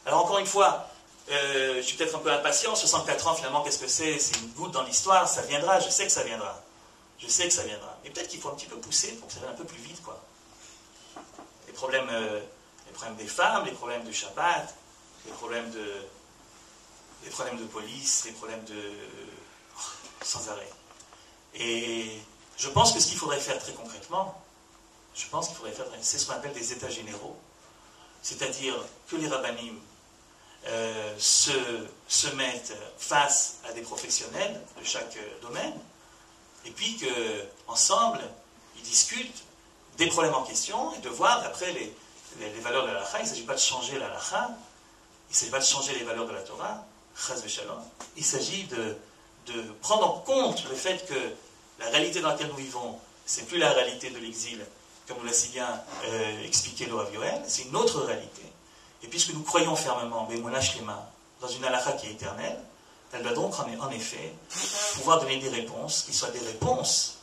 [0.05, 0.87] Alors encore une fois,
[1.31, 4.17] euh, je suis peut-être un peu impatient, 64 ans finalement, qu'est-ce que c'est?
[4.19, 6.59] C'est une goutte dans l'histoire, ça viendra, je sais que ça viendra.
[7.19, 7.97] Je sais que ça viendra.
[8.03, 9.81] Mais peut-être qu'il faut un petit peu pousser pour que ça vienne un peu plus
[9.81, 10.23] vite, quoi.
[11.67, 12.39] Les problèmes, euh,
[12.87, 14.73] les problèmes des femmes, les problèmes du Shabbat,
[15.25, 16.01] les problèmes de,
[17.23, 18.91] les problèmes de police, les problèmes de...
[20.21, 20.71] sans arrêt.
[21.53, 22.19] Et
[22.57, 24.41] je pense que ce qu'il faudrait faire très concrètement,
[25.15, 27.37] je pense qu'il faudrait faire, c'est ce qu'on appelle des états généraux,
[28.21, 28.75] c'est-à-dire
[29.09, 29.79] que les rabbinim
[30.67, 31.51] euh, se,
[32.07, 35.73] se, mettent face à des professionnels de chaque domaine,
[36.65, 38.21] et puis qu'ensemble,
[38.77, 39.43] ils discutent
[39.97, 41.93] des problèmes en question et de voir après les,
[42.61, 43.19] valeurs de la lacha.
[43.19, 44.49] Il ne s'agit pas de changer la lacha,
[45.29, 46.85] il ne s'agit pas de changer les valeurs de la Torah,
[48.15, 48.97] il s'agit de,
[49.81, 51.33] prendre en compte le fait que
[51.79, 54.63] la réalité dans laquelle nous vivons, c'est plus la réalité de l'exil,
[55.07, 56.95] comme nous l'a si bien euh, expliqué le
[57.47, 58.43] c'est une autre réalité.
[59.03, 60.27] Et puisque nous croyons fermement,
[61.41, 62.59] dans une halakha qui est éternelle,
[63.13, 64.33] elle doit donc en effet
[64.95, 67.17] pouvoir donner des réponses qui soient des réponses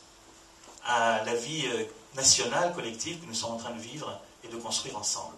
[0.85, 1.85] à la vie euh,
[2.15, 5.35] nationale, collective que nous sommes en train de vivre et de construire ensemble.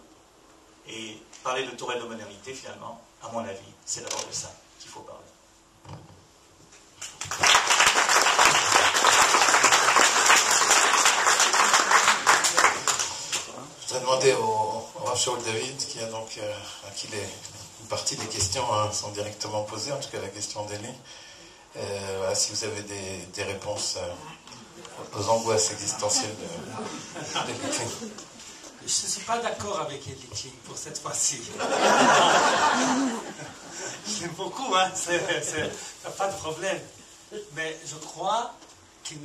[0.87, 5.01] Et parler de de modernité, finalement, à mon avis, c'est d'abord de ça qu'il faut
[5.01, 5.21] parler.
[13.81, 16.53] Je voudrais demander au, au David, qui a donc, euh,
[16.87, 17.27] à les
[17.85, 20.87] partie des questions hein, sont directement posées, en tout cas la question d'Elie.
[21.77, 26.47] Euh, si vous avez des, réponses euh, aux angoisses existentielles de,
[28.79, 31.39] Je ne suis pas d'accord avec Elie pour cette fois-ci.
[34.07, 34.91] Je l'aime beaucoup, hein,
[36.17, 36.79] pas de problème.
[37.53, 38.53] Mais je crois
[39.03, 39.19] qu'il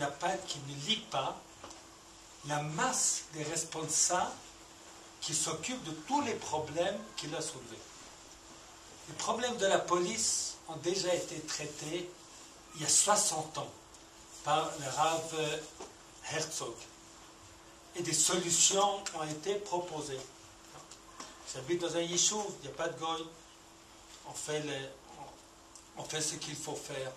[0.47, 1.37] qu'il ne lit pas
[2.47, 4.31] la masse des responsables
[5.21, 7.79] qui s'occupent de tous les problèmes qu'il a soulevés.
[9.09, 12.09] Les problèmes de la police ont déjà été traités
[12.77, 13.71] il y a 60 ans
[14.43, 15.61] par le Rav
[16.33, 16.75] Herzog.
[17.97, 20.21] Et des solutions ont été proposées.
[21.53, 23.25] J'habite dans un yishuv, il n'y a pas de goy.
[24.29, 24.63] On fait,
[25.97, 27.13] on fait ce qu'il faut faire.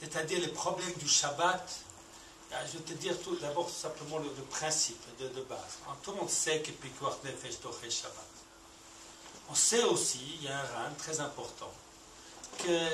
[0.00, 1.80] C'est-à-dire les problèmes du Shabbat.
[2.52, 5.78] Ah, je vais te dire tout d'abord simplement le, principe de, base.
[6.04, 7.54] Tout le monde sait que Pikuach Nefesh
[7.90, 8.33] Shabbat.
[9.50, 11.70] On sait aussi, il y a un rang très important,
[12.58, 12.88] que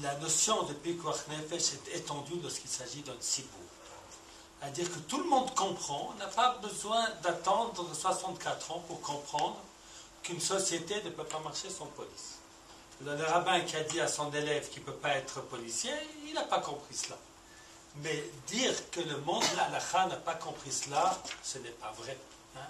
[0.00, 3.48] la notion de Pikuach Nefesh est étendue lorsqu'il s'agit d'un tzibou.
[4.60, 9.56] C'est-à-dire que tout le monde comprend, on n'a pas besoin d'attendre 64 ans pour comprendre
[10.22, 12.38] qu'une société ne peut pas marcher sans police.
[13.04, 15.90] Le rabbin qui a dit à son élève qu'il ne peut pas être policier,
[16.26, 17.18] il n'a pas compris cela.
[17.96, 19.68] Mais dire que le monde, la
[20.06, 22.16] n'a pas compris cela, ce n'est pas vrai.
[22.56, 22.60] Hein.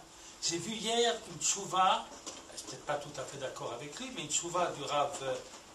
[0.42, 2.06] J'ai vu hier une chouva,
[2.72, 5.18] peut-être pas tout à fait d'accord avec lui, mais une chouva du Rav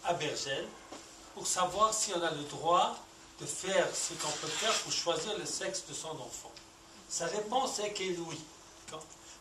[0.05, 0.65] Abergel,
[1.33, 2.97] pour savoir si on a le droit
[3.39, 6.51] de faire ce qu'on peut faire pour choisir le sexe de son enfant.
[7.07, 8.39] Sa réponse est qu'elle oui.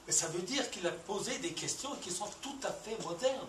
[0.07, 3.47] Mais ça veut dire qu'il a posé des questions qui sont tout à fait modernes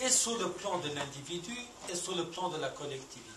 [0.00, 1.56] et sur le plan de l'individu
[1.90, 3.30] et sur le plan de la collectivité.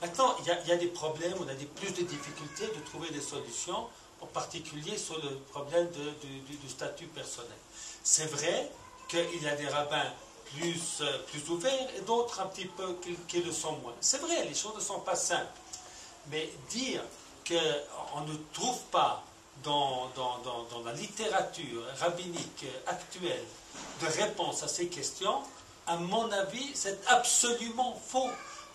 [0.00, 3.20] Maintenant, il y, a, des problèmes, on a des, plus de difficultés de trouver des
[3.20, 3.88] solutions,
[4.20, 7.50] en particulier sur le problème du, statut personnel.
[8.02, 8.70] C'est vrai
[9.08, 10.12] qu'il y a des rabbins
[10.44, 12.96] plus, euh, plus ouverts et d'autres un petit peu
[13.26, 13.94] qui, le sont moins.
[14.00, 15.46] C'est vrai, les choses ne sont pas simples.
[16.30, 17.02] Mais dire
[17.46, 19.22] qu'on ne trouve pas
[19.62, 23.44] dans, dans, dans, la littérature rabbinique actuelle
[24.00, 25.42] de réponse à ces questions,
[25.86, 28.30] à mon avis, c'est absolument faux.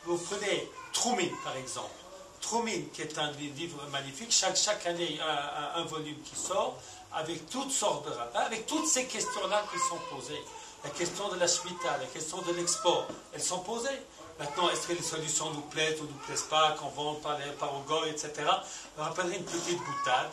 [0.05, 2.02] Vous prenez Trumin, par exemple.
[2.43, 6.77] Trumin, qui est un livre magnifique, chaque, chaque année, un, un, volume qui sort,
[7.13, 10.41] avec toutes sortes de rabbins, avec toutes ces questions-là qui sont posées.
[10.83, 14.01] La question de la Shemitah, la question de l'export, elles sont posées.
[14.37, 17.37] Maintenant, est-ce que les solutions nous plaisent ou ne nous plaisent pas, qu'on vend par,
[17.39, 17.71] les, par
[18.07, 18.31] etc.
[18.37, 20.29] Je me rappellerai une petite boutade.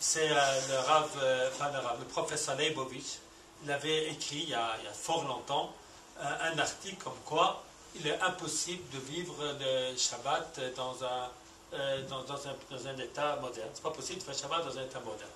[0.00, 1.50] C'est euh, le, Rav, euh,
[1.98, 3.18] le, professeur Leibovitch,
[3.64, 5.72] il avait écrit il y a, fort longtemps
[6.20, 7.62] un, article comme quoi
[7.94, 11.28] il est impossible de vivre le Shabbat dans un,
[11.74, 13.70] euh, dans, un, état moderne.
[13.72, 15.30] C'est pas possible de faire Shabbat dans un état moderne.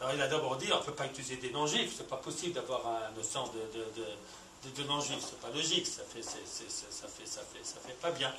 [0.00, 2.52] Alors il a d'abord dit on ne peut pas utiliser des non-juifs, c'est pas possible
[2.52, 7.42] d'avoir un notion de, de, de, non-juifs, c'est pas logique, ça fait, ça fait, ça
[7.42, 8.34] fait, ça fait pas bien.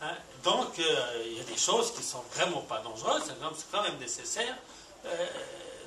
[0.00, 0.14] Hein?
[0.42, 3.98] Donc euh, il y a des choses qui sont vraiment pas dangereuses, c'est quand même
[3.98, 4.56] nécessaire.
[5.04, 5.26] Euh,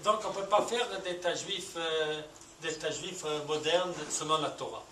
[0.03, 1.77] donc on ne peut pas faire d'état juif
[2.63, 4.83] juif moderne selon la Torah.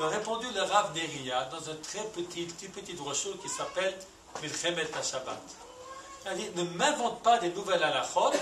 [0.00, 3.94] Il a répondu le Rav Neria dans un très petit, petit, petit brochure qui s'appelle
[4.42, 4.86] Milchemet
[6.26, 8.32] a dit, ne m'invente pas des nouvelles halachot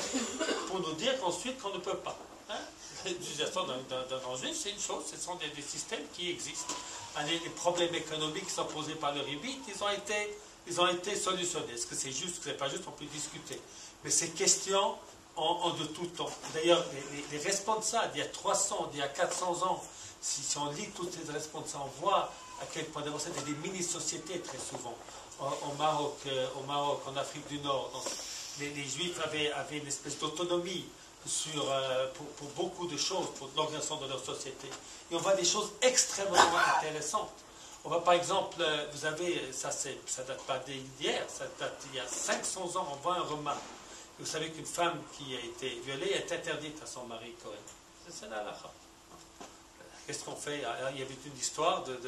[0.69, 2.17] pour nous dire ensuite qu'on ne peut pas.
[2.51, 2.59] Hein?
[3.05, 6.75] L'utilisation d'un juif, c'est une chose, ce sont des, systèmes qui existent.
[7.27, 10.37] Les, problèmes économiques qui sont posés par le ribit, ils ont été,
[10.69, 11.73] ils ont été solutionnés.
[11.75, 13.61] Est-ce que c'est juste, ce n'est pas juste, on peut discuter.
[14.05, 14.95] Mais ces questions
[15.37, 16.31] en, de tout temps.
[16.55, 16.85] D'ailleurs,
[17.31, 19.83] les, responsables, il y a 300, il y a 400 ans,
[20.21, 24.41] si, on lit toutes ces responsables, on voit à quel point d'abord c'était des mini-sociétés
[24.41, 24.95] très souvent.
[25.41, 27.91] Au, Maroc, euh, au Maroc, en Afrique du Nord,
[28.61, 30.85] les, Juifs avaient, avaient, une espèce d'autonomie
[31.27, 34.69] sur, euh, pour, beaucoup de choses, pour l'organisation de leur société.
[35.11, 36.37] Et on voit des choses extrêmement
[36.79, 37.33] intéressantes.
[37.85, 41.97] On voit par exemple, euh, vous avez, ça ne date pas d'hier, ça date il
[41.97, 43.57] y a 500 ans, on voit un roman
[44.19, 47.53] vous savez qu'une femme qui a été violée est interdite à son mari Cohen.
[48.09, 48.45] C'est la
[50.07, 50.63] Qu'est-ce qu'on fait?
[50.93, 51.99] Il y avait une histoire de,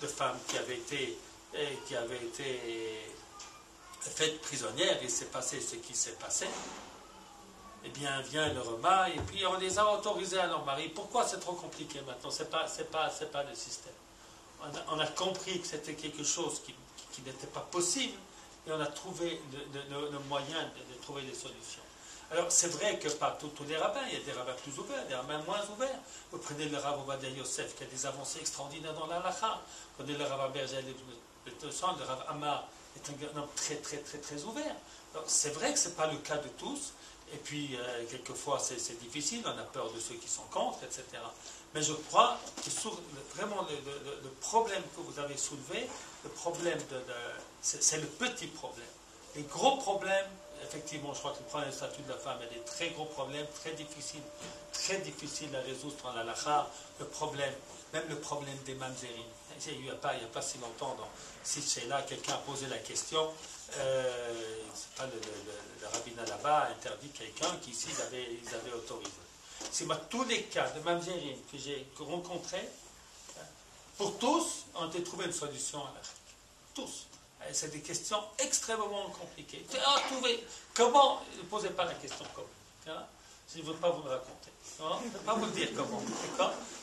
[0.00, 1.18] de, femme qui avait été,
[1.54, 3.08] eh, qui avait été
[4.00, 6.46] faite prisonnière et c'est passé ce qui s'est passé.
[7.84, 10.88] Eh bien, vient le remas et puis on les a autorisés à leur mari.
[10.88, 12.30] Pourquoi c'est trop compliqué maintenant?
[12.30, 13.92] C'est pas, pas, pas le système.
[14.90, 16.74] On a, compris que c'était quelque chose qui,
[17.22, 18.18] n'était pas possible
[18.66, 21.82] et on a trouvé le, moyen de, trouver des solutions.
[22.30, 25.06] Alors, c'est vrai que pas tous les rabbins, il y a des rabbins plus ouverts,
[25.06, 25.98] des rabbins moins ouverts.
[26.30, 29.62] Vous prenez le rabbin Obadiah Yosef, qui a des avancées extraordinaires dans l'alacha.
[29.96, 30.82] Vous prenez le rabbin Berger
[31.48, 34.74] le le rabbin Amar est un homme très, très, très, très ouvert.
[35.26, 36.92] C'est vrai que ce n'est pas le cas de tous,
[37.32, 41.02] Et puis, euh, quelquefois, c'est difficile, on a peur de ceux qui sont contre, etc.
[41.74, 42.70] Mais je crois que
[43.36, 45.86] vraiment le, problème que vous avez soulevé,
[46.24, 47.02] le problème de,
[47.60, 48.86] c'est le petit problème.
[49.36, 50.30] Les gros problèmes,
[50.62, 53.04] effectivement, je crois que le problème du statut de la femme est des très gros
[53.04, 54.22] problèmes, très difficiles,
[54.72, 56.70] très difficiles à résoudre dans la lacha.
[56.98, 57.52] Le problème,
[57.92, 59.28] même le problème des mamzerim.
[59.66, 60.96] Il n'y a, pas, il a pas si longtemps,
[61.88, 63.30] là, quelqu'un a posé la question,
[63.76, 64.62] euh,
[64.96, 69.10] pas le, rabbinat là-bas a interdit quelqu'un qui ici ils avaient, ils avaient autorisé.
[69.72, 72.68] C'est moi tous les cas de mamzerim que j'ai rencontrés,
[73.96, 76.00] pour tous, ont été trouvé une solution à la
[76.72, 77.06] Tous.
[77.52, 79.64] C'est des questions extrêmement compliquées.
[79.84, 80.00] Ah,
[80.74, 82.46] comment Ne posez pas la question comment.
[82.86, 83.04] Hein?
[83.52, 84.50] Je ne veux pas vous le raconter.
[84.80, 84.98] Hein?
[85.00, 86.00] Je ne veux pas vous dire comment.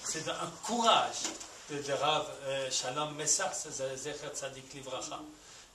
[0.04, 1.24] C'est un courage
[1.72, 2.70] euh.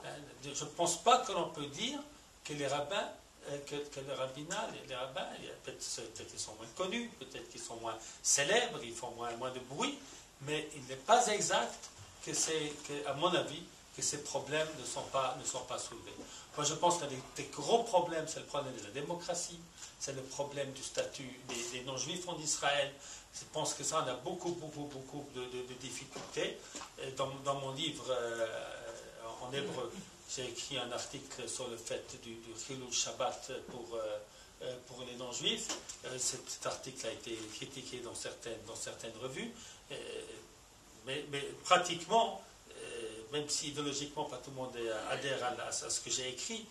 [0.05, 0.09] Euh,
[0.43, 1.99] je ne pense pas que l'on peut dire
[2.45, 3.09] que les rabbins,
[3.51, 5.27] euh, que, le rabbinat, les, rabbins,
[5.65, 9.99] peut-être qu'ils sont moins connus, peut-être qu'ils sont moins célèbres, ils font moins, de bruit,
[10.43, 11.91] mais il n'est pas exact
[12.25, 12.73] que c'est,
[13.07, 13.63] à mon avis,
[13.97, 16.15] que ces problèmes ne sont pas, ne sont pas soulevés.
[16.57, 19.59] Moi, je pense que des, gros problèmes, c'est le problème de la démocratie,
[19.99, 21.41] c'est le problème du statut
[21.73, 22.93] des, non-juifs en Israël.
[23.33, 26.59] Je pense que ça, on a beaucoup, beaucoup, beaucoup de, difficultés.
[27.17, 28.47] Dans, mon livre, euh,
[29.41, 29.93] en hébreu.
[30.29, 34.19] J'ai écrit un article sur le fait du, du Shabbat pour, euh,
[34.63, 35.69] euh, pour les non-juifs.
[36.19, 39.51] Cet, article a été critiqué dans certaines, dans certaines revues.
[41.07, 41.25] Mais,
[41.65, 42.43] pratiquement,
[43.33, 44.77] même si idéologiquement pas tout le monde
[45.11, 46.67] adhère à, ce que j'ai écrit,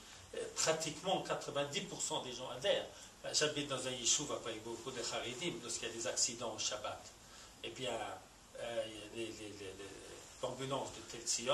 [0.55, 2.85] pratiquement 90% des gens adhèrent.
[3.33, 7.01] J'habite dans un yishuv avec beaucoup de haridim, lorsqu'il y a des accidents au Shabbat.
[7.63, 7.91] Eh bien,
[9.15, 9.33] les,
[10.41, 11.51] l'ambulance de Tel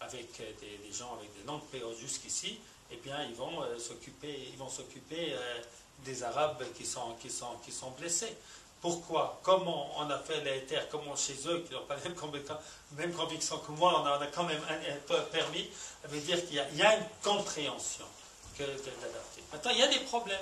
[0.00, 4.48] avec euh, des, gens avec des noms de jusqu'ici, eh bien, ils vont euh, s'occuper,
[4.52, 5.60] ils vont s'occuper euh,
[6.04, 8.36] des Arabes qui sont, qui, sont, qui sont blessés.
[8.80, 9.40] Pourquoi?
[9.42, 10.88] Comment on a fait les terres?
[10.88, 12.02] Comment chez eux, qui n'ont pas la
[12.96, 15.68] même, conviction que moi, on a, quand même un, peu permis
[16.00, 18.04] Ça veut dire qu'il y, a une compréhension
[18.56, 18.62] que.
[19.52, 20.40] Maintenant, il y a des problèmes.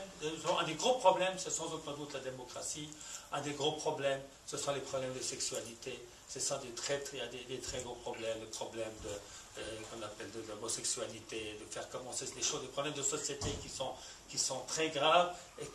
[0.59, 2.89] Un des gros problèmes, c'est sans aucun doute la démocratie.
[3.33, 5.99] Un des gros problèmes, ce sont les problèmes de sexualité.
[6.29, 9.09] C'est ça des très, y a des, très gros problèmes, le problème de,
[9.59, 13.69] euh, qu'on appelle de l'homosexualité, de faire commencer les choses, des problèmes de société qui
[13.69, 13.93] sont,
[14.29, 15.67] qui sont très graves, et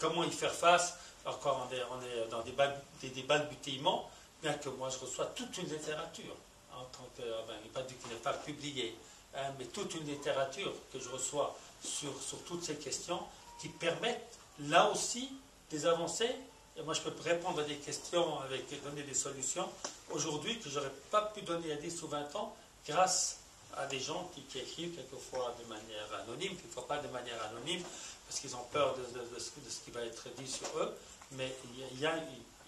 [0.00, 0.94] comment y faire face?
[1.24, 4.10] Encore, on est, on est dans des, des, balbutiements,
[4.42, 6.36] bien que moi je reçois toute une littérature,
[6.72, 8.96] en tant que, ben, il n'est pas qu'il n'est pas publié,
[9.36, 13.20] hein, mais toute une littérature que je reçois sur, sur toutes ces questions
[13.60, 15.30] qui permettent là aussi
[15.70, 16.34] des avancées
[16.76, 19.68] et moi, je peux répondre à des questions avec donner des solutions
[20.10, 22.54] aujourd'hui que je n'aurais pas pu donner à 10 ou 20 ans
[22.88, 23.38] grâce
[23.76, 27.82] à des gens qui, écrivent quelquefois de manière anonyme, quelquefois pas de manière anonyme,
[28.26, 29.50] parce qu'ils ont peur de, ce,
[29.84, 30.92] qui va être dit sur eux.
[31.32, 31.54] Mais
[31.92, 32.16] il y a,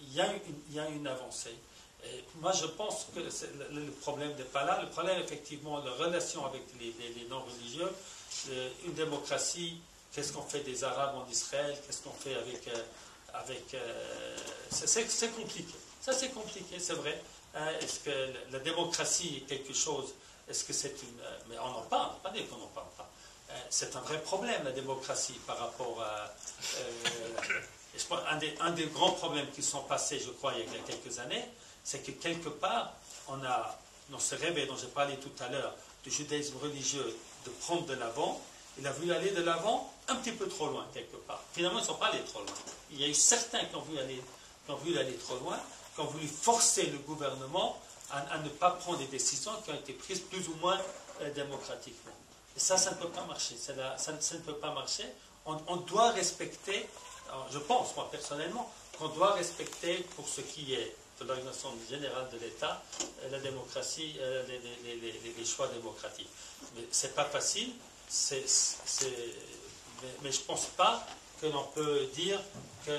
[0.01, 1.55] y a, une, y a une, avancée.
[2.05, 4.81] Et moi, je pense que le, problème n'est pas là.
[4.81, 7.91] Le problème, effectivement, la relation avec les, non-religieux,
[8.85, 9.79] une démocratie,
[10.11, 12.67] qu'est-ce qu'on fait des Arabes en Israël, qu'est-ce qu'on fait avec...
[12.67, 12.83] Euh.
[13.49, 14.37] Euh,
[14.69, 15.75] c'est compliqué.
[16.01, 17.21] Ça, c'est compliqué, c'est vrai.
[17.81, 18.11] Est-ce que
[18.51, 20.13] la démocratie est quelque chose
[20.47, 21.19] Est-ce que c'est une.
[21.21, 23.09] Euh, mais on en parle, pas dire qu'on n'en parle pas.
[23.49, 26.33] Euh, c'est un vrai problème, la démocratie, par rapport à.
[28.29, 31.17] un, des, un, des, grands problèmes qui sont passés, je crois, il y a quelques
[31.19, 31.45] années,
[31.83, 32.93] c'est que quelque part,
[33.27, 33.79] on a,
[34.09, 37.17] dans ce réveil dont j'ai parlé tout à l'heure, du judaïsme religieux,
[37.47, 38.41] de prendre de l'avant,
[38.77, 41.41] il a voulu aller de l'avant un petit peu trop loin, quelque part.
[41.53, 42.53] Finalement, ils ne sont pas allés trop loin.
[42.91, 44.21] Il y a eu certains qui ont voulu aller,
[44.65, 45.59] qui ont voulu aller trop loin,
[45.95, 47.79] qui ont voulu forcer le gouvernement
[48.11, 50.79] à, ne pas prendre des décisions qui ont été prises plus ou moins
[51.21, 52.13] euh, démocratiquement.
[52.55, 53.57] Et ça, ça ne peut pas marcher.
[53.57, 55.05] Ça, ça, ne peut pas marcher.
[55.45, 56.87] On, doit respecter,
[57.51, 62.37] je pense, moi personnellement, qu'on doit respecter pour ce qui est de l'organisation générale de
[62.37, 62.81] l'État,
[63.31, 66.29] la démocratie, euh, les, choix démocratiques.
[66.75, 67.71] Mais ce n'est pas facile,
[68.31, 68.43] mais,
[70.23, 71.05] mais, je ne pense pas
[71.41, 72.39] que l'on peut dire
[72.85, 72.91] que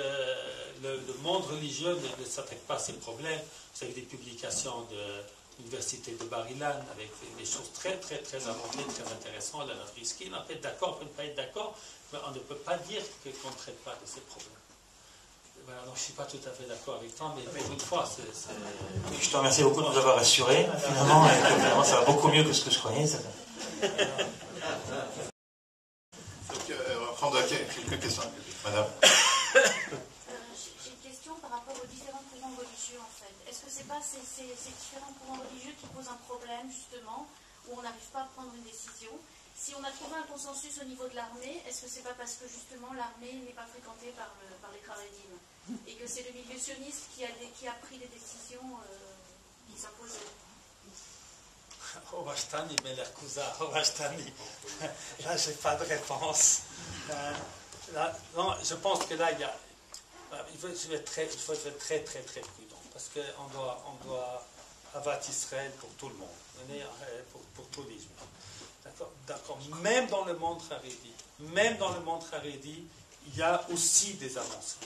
[0.83, 3.41] le, monde religieux ne, s'attaque pas à ces problèmes.
[3.75, 5.23] Vous avez des publications de
[5.59, 9.69] l'université de Barilan avec des choses très très très avancées, très intéressantes.
[9.69, 11.77] La Risky, on peut être d'accord, on peut ne pas être d'accord,
[12.13, 14.68] mais on ne peut pas dire qu'on ne traite pas de ces problèmes.
[15.69, 18.09] Voilà, je ne suis pas tout à fait d'accord avec toi, mais pour une fois,
[18.09, 18.25] c'est...
[19.21, 20.67] Je te remercie beaucoup de nous avoir rassurés.
[20.81, 23.07] Finalement, finalement, ça va beaucoup mieux que ce que je croyais.
[23.07, 23.19] Ça...
[23.83, 23.93] Donc,
[26.71, 28.23] euh, on va prendre quelques questions.
[28.65, 28.87] Madame.
[29.53, 33.37] J'ai une question par rapport aux différents courants religieux, en fait.
[33.45, 37.29] Est-ce que ce n'est pas ces, différents courants religieux qui posent un problème, justement,
[37.69, 39.13] où on n'arrive pas à prendre une décision?
[39.61, 42.35] Si on a trouvé un consensus au niveau de l'armée, est-ce que c'est pas parce
[42.35, 45.35] que justement l'armée n'est pas fréquentée par, le- par les Kharedim
[45.87, 47.29] et que c'est le milieu sioniste qui a,
[47.59, 50.33] qui a pris des décisions euh, qui s'imposaient
[52.13, 54.33] Ovashtani, Melerkuza, Ovashtani.
[55.25, 56.61] Là, j'ai pas de réponse.
[57.11, 57.33] Euh,
[57.95, 59.49] là, non, je pense que là, il
[60.53, 62.77] Il faut, être très, faut être très, très, très prudent.
[62.93, 64.47] Parce qu'on doit, on doit
[64.95, 66.29] abattre Israël pour tout le monde.
[66.71, 68.09] Euh, Pour, pour tous les juifs.
[69.29, 69.59] D'accord.
[69.83, 72.85] Même dans le monde Haredi, même dans le monde Haredi,
[73.27, 74.77] il y a aussi des avancées.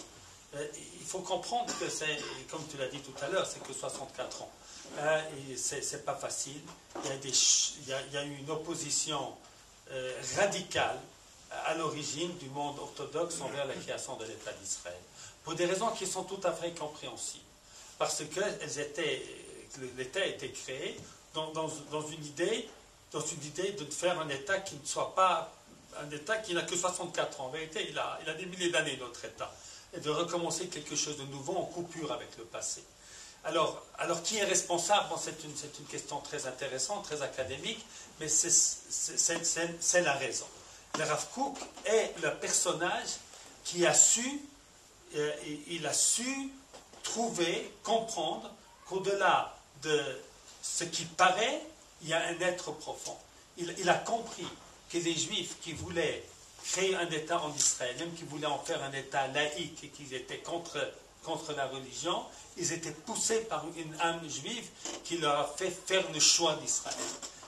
[0.57, 0.67] Euh,
[1.01, 2.19] Il faut comprendre que c'est,
[2.51, 4.51] comme tu l'as dit tout à l'heure, c'est que 64 ans.
[4.99, 5.21] Hein,
[5.51, 6.61] et c'est, pas facile.
[7.05, 7.11] Il
[7.89, 9.35] y a, des une opposition
[9.91, 10.99] euh, radicale
[11.67, 14.99] à l'origine du monde orthodoxe envers la création de l'État d'Israël.
[15.45, 17.45] Pour des raisons qui sont tout à fait compréhensibles.
[17.99, 19.23] Parce étaient,
[19.75, 20.97] que l'État a été créé
[21.35, 22.69] dans une idée,
[23.13, 25.53] dans une idée de faire un État qui ne soit pas
[26.01, 27.47] un État qui n'a que 64 ans.
[27.47, 29.53] En vérité, il a, il a des milliers d'années, notre État.
[29.95, 32.83] Et de recommencer quelque chose de nouveau en coupure avec le passé.
[33.45, 35.09] Alors, alors qui est responsable?
[35.21, 37.85] C'est une, une question très intéressante, très académique,
[38.21, 40.47] mais c'est- la raison.
[40.99, 43.09] Le Rav Kook est le personnage
[43.65, 44.41] qui a su,
[45.17, 45.33] euh,
[45.69, 46.51] il a su
[47.03, 48.51] trouver, comprendre
[48.87, 50.03] qu'au-delà de
[50.63, 51.61] ce qui paraît,
[52.03, 53.17] il y a un être profond.
[53.57, 54.47] Il, a compris
[54.91, 56.25] que les Juifs qui voulaient
[56.65, 60.15] créer un État en Israël, même qui voulaient en faire un État laïque et qui
[60.15, 60.79] étaient contre,
[61.23, 62.25] contre la religion,
[62.57, 64.69] ils étaient poussés par une âme juive
[65.05, 66.97] qui leur a fait faire le choix d'Israël.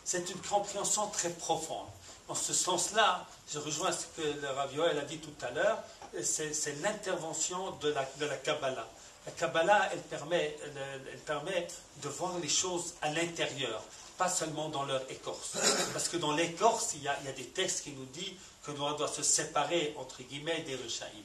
[0.04, 1.86] C'est une compréhension très profonde.
[2.28, 5.82] En ce sens-là, je rejoins ce que le Rav a dit tout à l'heure,
[6.22, 8.88] c'est l'intervention de la, de la Kabbalah.
[9.26, 11.66] La Kabbalah, elle permet, elle, permet
[12.02, 13.82] de voir les choses à l'intérieur,
[14.18, 15.56] pas seulement dans leur écorce.
[15.92, 18.92] Parce que dans l'écorce, il y a, a des textes qui nous disent que l'on
[18.92, 21.24] doit se séparer, entre guillemets, des Rechaïm.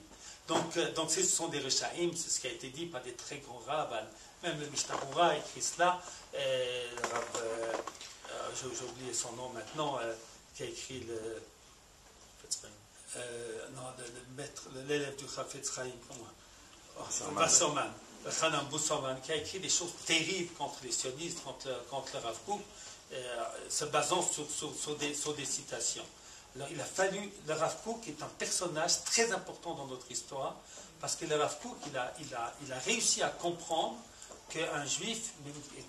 [0.50, 3.14] Donc, euh, donc ce sont des Rechaïm, c'est ce qui a été dit par des
[3.14, 4.08] très grands rabbins.
[4.41, 4.95] Même le Mishnah
[5.38, 6.02] écrit cela.
[6.34, 6.88] Euh,
[7.36, 7.74] euh,
[8.60, 10.00] j'ai oublié son nom maintenant,
[10.56, 11.41] qui a écrit le.
[13.76, 13.84] Non,
[14.88, 16.26] l'élève du Chafetz Chaim, comment
[18.26, 22.38] Wasserman, Busserman, qui a écrit des choses terribles contre les sionistes, contre, contre le Rav
[22.45, 22.62] Kook,
[23.14, 26.06] euh, se basant sur, sur- sur des, sur des citations.
[26.56, 30.56] Alors, il a fallu, le Rav Kook est un personnage très important dans notre histoire,
[31.00, 33.97] parce que le Rav Kook, il a, il a, il a réussi à comprendre
[34.50, 35.32] qu'un juif,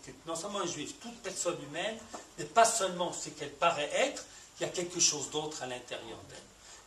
[0.07, 1.99] que non seulement un juif, toute personne humaine,
[2.39, 4.25] n'est pas seulement ce qu'elle paraît être,
[4.59, 6.39] il y a quelque chose d'autre à l'intérieur d'elle.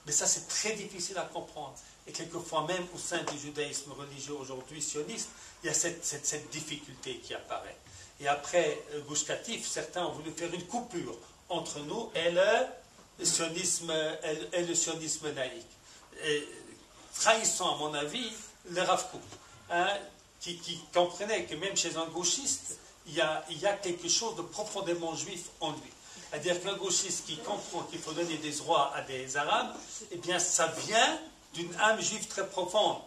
[0.05, 1.73] Mais ça, c'est très difficile à comprendre.
[2.07, 5.29] Et quelquefois, même au sein du judaïsme religieux aujourd'hui sioniste,
[5.63, 7.77] il y a cette, difficulté qui apparaît.
[8.19, 11.15] Et après euh, Gush Katif, certains ont voulu faire une coupure
[11.49, 13.93] entre nous et le sionisme,
[14.53, 15.27] et le- sionisme.
[16.25, 16.47] Et,
[17.15, 18.31] trahissant, à mon avis,
[18.69, 19.05] le Rav
[19.69, 19.87] hein,
[20.39, 24.09] qui, qui comprenait que même chez un gauchiste, il y a, il y a quelque
[24.09, 25.91] chose de profondément juif en lui.
[26.29, 29.75] C'est-à-dire qu'un gauchiste qui comprend qu'il faut donner des droits à des Arabes,
[30.11, 31.19] eh bien, ça vient
[31.53, 32.97] d'une âme juive très profonde.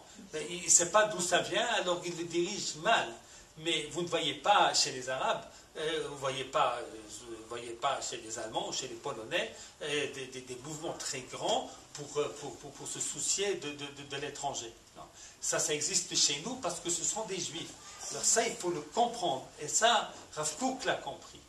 [0.49, 3.07] Il ne sait pas d'où ça vient, alors il le dirige mal.
[3.59, 5.43] Mais vous ne voyez pas chez les Arabes,
[5.77, 10.07] euh, vous ne voyez, pas, euh, voyez pas chez les Allemands, chez les Polonais, euh,
[10.13, 12.07] des, mouvements très grands pour,
[12.87, 14.71] se soucier de, l'étranger.
[15.41, 17.71] Ça, ça existe chez nous parce que ce sont des Juifs.
[18.11, 19.47] Alors ça, il faut le comprendre.
[19.59, 21.39] Et ça, Rav Kook l'a compris.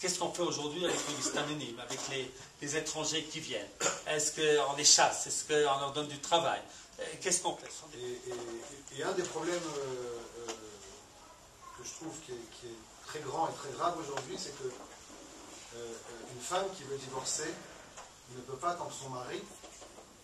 [0.00, 2.00] Qu'est-ce qu'on fait aujourd'hui avec les anonymes, avec
[2.62, 3.68] les, étrangers qui viennent?
[4.06, 5.26] Est-ce qu'on les chasse?
[5.26, 6.62] Est-ce qu'on leur donne du travail?
[6.98, 7.68] Euh, Qu'est-ce qu'on fait?
[8.96, 10.52] Et, un des problèmes euh, euh,
[11.78, 14.70] que je trouve qui est, très grand et très grave aujourd'hui, c'est que
[16.32, 17.52] une femme qui veut divorcer
[18.36, 19.42] ne peut pas tant que son mari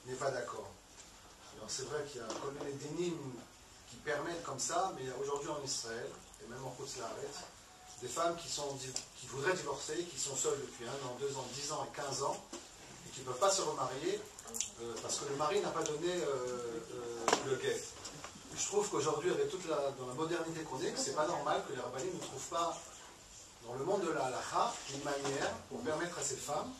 [0.06, 0.70] n'est pas d'accord.
[1.56, 3.34] Alors c'est vrai qu'il y a comme les dénimes
[3.90, 6.08] qui permettent comme ça, mais aujourd'hui en Israël,
[6.42, 7.28] et même en Côte-Laret,
[8.02, 8.76] des femmes qui, sont,
[9.18, 12.22] qui voudraient divorcer, qui sont seules depuis un an, deux ans, dix ans et quinze
[12.22, 12.36] ans,
[13.06, 14.20] et qui ne peuvent pas se remarier
[14.80, 17.82] euh, parce que le mari n'a pas donné euh, euh, le guet.
[18.56, 21.74] Je trouve qu'aujourd'hui, avec toute la, dans la modernité qu'on est, c'est pas normal que
[21.74, 22.76] les rabbinis ne trouvent pas,
[23.66, 26.72] dans le monde de la halakha, une manière pour permettre à ces femmes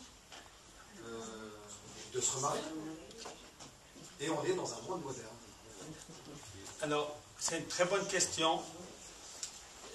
[2.13, 2.61] de se remarier.
[4.19, 5.27] Et on est dans un monde moderne.
[6.81, 8.61] Alors, c'est une très bonne question.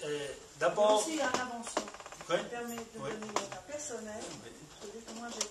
[0.05, 0.27] Euh,
[0.59, 1.81] D'abord, aussi, il y a une invention.
[2.29, 2.35] Oui.
[2.37, 3.09] Je me permets de Oui.
[3.11, 4.21] donner mon cas personnel.
[4.23, 5.45] Je veux dire que moi, j'ai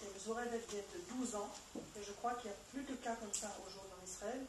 [0.57, 3.49] été de 12 ans, et je crois qu'il n'y a plus de cas comme ça
[3.67, 4.41] aujourd'hui en Israël,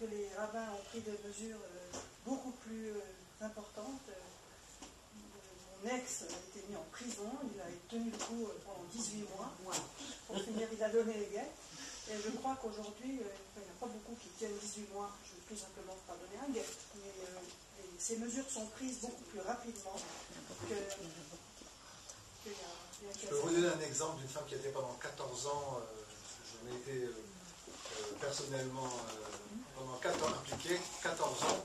[0.00, 3.00] que les rabbins ont pris des mesures euh, beaucoup plus euh,
[3.44, 4.00] importantes.
[4.08, 4.84] Euh,
[5.84, 9.52] bon, ex a été mis en prison, il a tenu le coup pendant 18 mois.
[10.26, 11.56] Pour finir, il a donné les guettes.
[12.10, 15.36] Et je crois qu'aujourd'hui, euh, il n'y a pas beaucoup qui tiennent 18 mois, je
[15.36, 16.66] vais tout simplement pas donner un guet.
[16.96, 17.40] Mais euh,
[18.00, 19.96] ces mesures sont prises beaucoup plus rapidement
[20.68, 20.74] que.
[20.74, 21.00] que
[22.46, 22.56] il y a-
[23.02, 24.94] il y a Je peux vous donner un exemple d'une femme qui a été pendant
[24.94, 25.84] 14 ans, euh,
[26.48, 29.24] j'en ai été euh, euh, personnellement euh,
[29.76, 31.64] pendant 4 ans impliqué, 14 ans.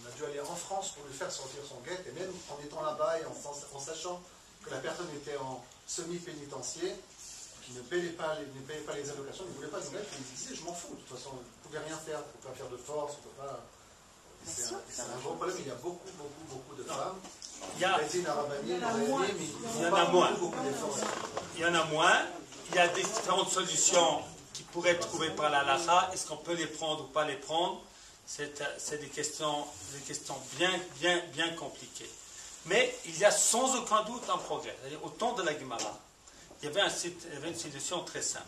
[0.00, 2.62] On a dû aller en France pour lui faire sortir son guet, et même en
[2.64, 4.22] étant là-bas et en, sachant
[4.64, 6.94] que la personne était en semi-pénitencier,
[7.64, 9.90] qui ne payait pas les, ne payait pas les allocations, il ne voulait pas son
[9.90, 12.26] guet, il disait Je m'en fous, de toute façon, vous ne pouvez rien faire, vous
[12.26, 13.64] ne pouvez pas faire de force, vous ne pouvez pas.
[14.48, 17.16] C'est un, gros problème, il y a beaucoup, beaucoup, beaucoup de femmes.
[17.76, 19.26] Il y a- Betty Narabani, Il y en a moins.
[19.76, 20.30] Il y en a moins.
[21.56, 22.16] Il y en a moins.
[22.70, 24.22] Il y a des différentes solutions
[24.52, 26.10] qui pourraient être trouvées par la LAHA.
[26.12, 27.80] Est-ce qu'on peut les prendre ou pas les prendre?
[28.26, 30.70] C'est euh, des questions, des questions bien,
[31.00, 32.10] bien, bien compliquées.
[32.66, 34.76] Mais il y a sans aucun doute un progrès.
[35.02, 35.98] Au temps de la Gemara,
[36.60, 38.44] il y avait, un site- il y avait une solution très simple,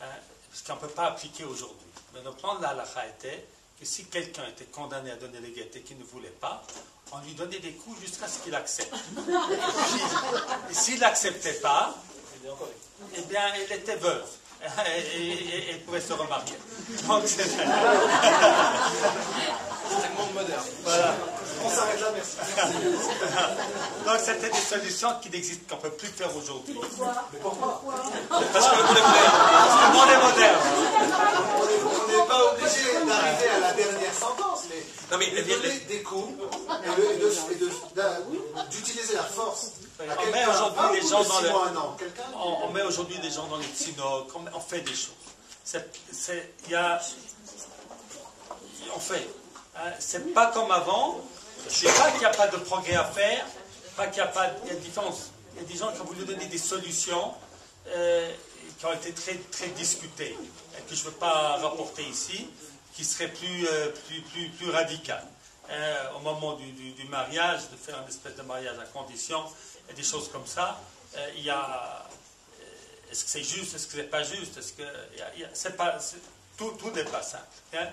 [0.00, 0.06] hein,
[0.54, 1.86] ce qu'on ne peut pas appliquer aujourd'hui.
[2.14, 3.46] Mais le plan de la halakha était
[3.78, 6.62] que si quelqu'un était condamné à donner les guettes et qu'il ne voulait pas,
[7.12, 8.94] on lui donnait des coups jusqu'à ce qu'il accepte.
[10.70, 11.94] Et s'il n'acceptait pas,
[13.16, 14.24] eh bien, il était veuve.
[15.16, 16.54] Et, et pouvait se remarier.
[17.06, 17.58] Donc, c'est- C'est
[20.08, 20.64] le monde moderne.
[20.82, 21.14] voilà.
[21.64, 22.36] On s'arrête là, merci.
[24.06, 26.74] Donc, c'était des solutions qui n'existent, qu'on ne peut plus faire aujourd'hui.
[27.32, 27.82] Mais pourquoi?
[28.52, 28.82] Parce que le
[29.92, 30.60] monde est moderne.
[31.56, 35.36] On n'est- on n'est pas obligé d'arriver à la dernière sentence, mais, Non, mais de
[35.36, 38.18] les- donner des coups et de- et de- et de- d'a-
[38.70, 39.72] d'utiliser la force.
[40.00, 41.48] On met aujourd'hui gens dans le-
[42.36, 42.82] On, met
[43.20, 45.14] des gens dans les synodes, on, on fait des choses.
[45.64, 47.00] C'est- c'est- Il y a.
[48.94, 49.26] On fait.
[49.76, 51.20] Hein, c'est pas comme avant.
[51.68, 53.44] C'est pas qu'il n'y a pas de progrès à faire,
[53.96, 54.42] pas qu'il n'y a pas.
[54.44, 55.30] A différence.
[55.54, 57.32] Il y a des gens qui ont voulu donner des solutions
[57.88, 58.32] euh,
[58.78, 60.36] qui ont été très, très discutées,
[60.78, 62.48] et que je ne veux pas rapporter ici,
[62.94, 65.26] qui seraient plus, euh, plus, plus, radicales.
[65.70, 69.42] Euh, au moment du, du- mariage, de faire une espèce de mariage à condition,
[69.88, 70.80] et des choses comme ça.
[71.36, 72.04] Il y a.
[73.10, 74.82] Est-ce que c'est juste, est-ce que c'est pas juste Est-ce que
[75.52, 75.96] c'est pas,
[76.56, 77.44] tout, tout n'est pas simple.
[77.74, 77.86] hein.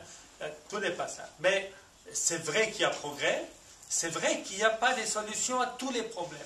[0.69, 1.29] Tout n'est pas simple.
[1.39, 1.71] Mais
[2.11, 3.45] c'est vrai qu'il y a progrès.
[3.93, 6.39] C'est vrai qu'il n'y a pas des solutions à tous les problèmes.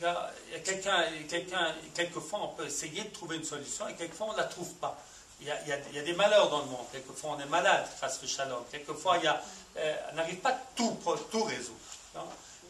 [0.00, 0.32] Il y a,
[0.64, 4.74] quelqu'un, quelquefois on peut essayer de trouver une solution et quelquefois on ne la trouve
[4.74, 5.00] pas.
[5.40, 6.84] Il y, a, des malheurs dans le monde.
[6.90, 8.64] Quelquefois on est malade, grâce au shalom.
[8.68, 9.32] Quelquefois il
[9.76, 10.98] euh, on n'arrive pas tout,
[11.30, 11.78] tout résoudre.
[12.16, 12.24] hein.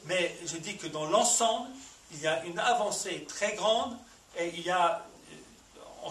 [0.04, 1.70] Mais je dis que dans l'ensemble,
[2.10, 3.96] il y a une avancée très grande
[4.36, 6.10] et il y a, euh, on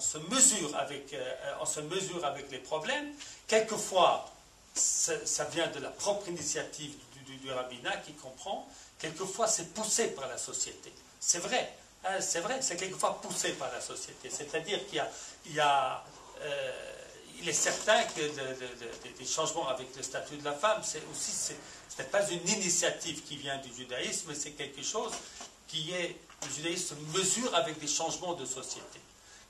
[0.00, 3.12] se mesure avec, euh, on se mesure avec les problèmes.
[3.46, 4.30] Quelquefois,
[4.78, 6.94] ça, vient de la propre initiative
[7.26, 8.66] du, rabbinat qui comprend.
[8.98, 10.92] Quelquefois, c'est poussé par la société.
[11.20, 11.72] C'est vrai.
[12.04, 12.60] hein, c'est vrai.
[12.62, 14.30] C'est quelquefois poussé par la société.
[14.30, 15.10] C'est-à-dire qu'il y a,
[15.46, 16.04] il y a,
[16.42, 16.72] euh,
[17.40, 21.52] il est certain que le- changements avec le statut de la femme, c'est aussi, ce
[22.02, 25.12] n'est pas une initiative qui vient du judaïsme, c'est quelque chose
[25.68, 29.00] qui est, le judaïsme mesure avec des changements de société.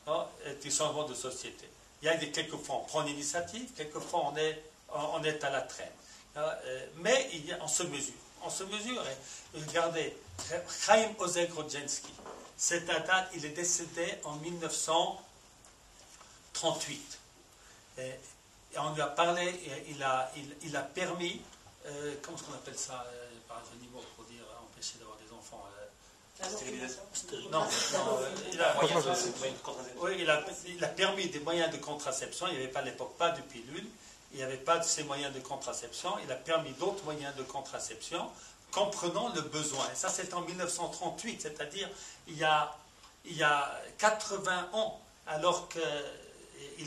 [0.06, 0.26] hein,
[0.62, 1.68] des changements de société.
[2.02, 4.62] Il y a des, quelquefois on prend l'initiative, quelquefois on est,
[4.94, 5.88] on est à la traîne.
[6.36, 8.14] hein, euh, mais il y a- on se mesure.
[8.42, 9.02] On se mesure.
[9.54, 10.16] Et regardez,
[10.86, 12.12] Chaim Ozel Grodzinski,
[12.56, 17.18] cet date, il est décédé en 1938.
[17.98, 21.42] Et, et on lui a parlé, et il a, il, il a permis,
[21.86, 23.62] euh, comment est-ce qu'on appelle ça, euh, par un
[23.92, 25.84] mot pour dire euh, empêcher d'avoir des enfants euh,
[26.48, 27.02] Stérilisation
[27.50, 27.66] Non, non,
[28.18, 28.74] euh, il a,
[30.00, 32.46] oui, il a, il a permis des moyens de contraception.
[32.46, 33.88] Il n'y avait pas à l'époque pas de pilule.
[34.32, 36.10] Il n'y avait pas de ces moyens de contraception.
[36.24, 38.30] Il a permis d'autres moyens de contraception,
[38.72, 39.84] comprenant le besoin.
[39.92, 41.88] Et ça, c'est en 1938, c'est-à-dire
[42.26, 42.76] il y a,
[43.24, 45.82] il y a 80 ans, alors qu'il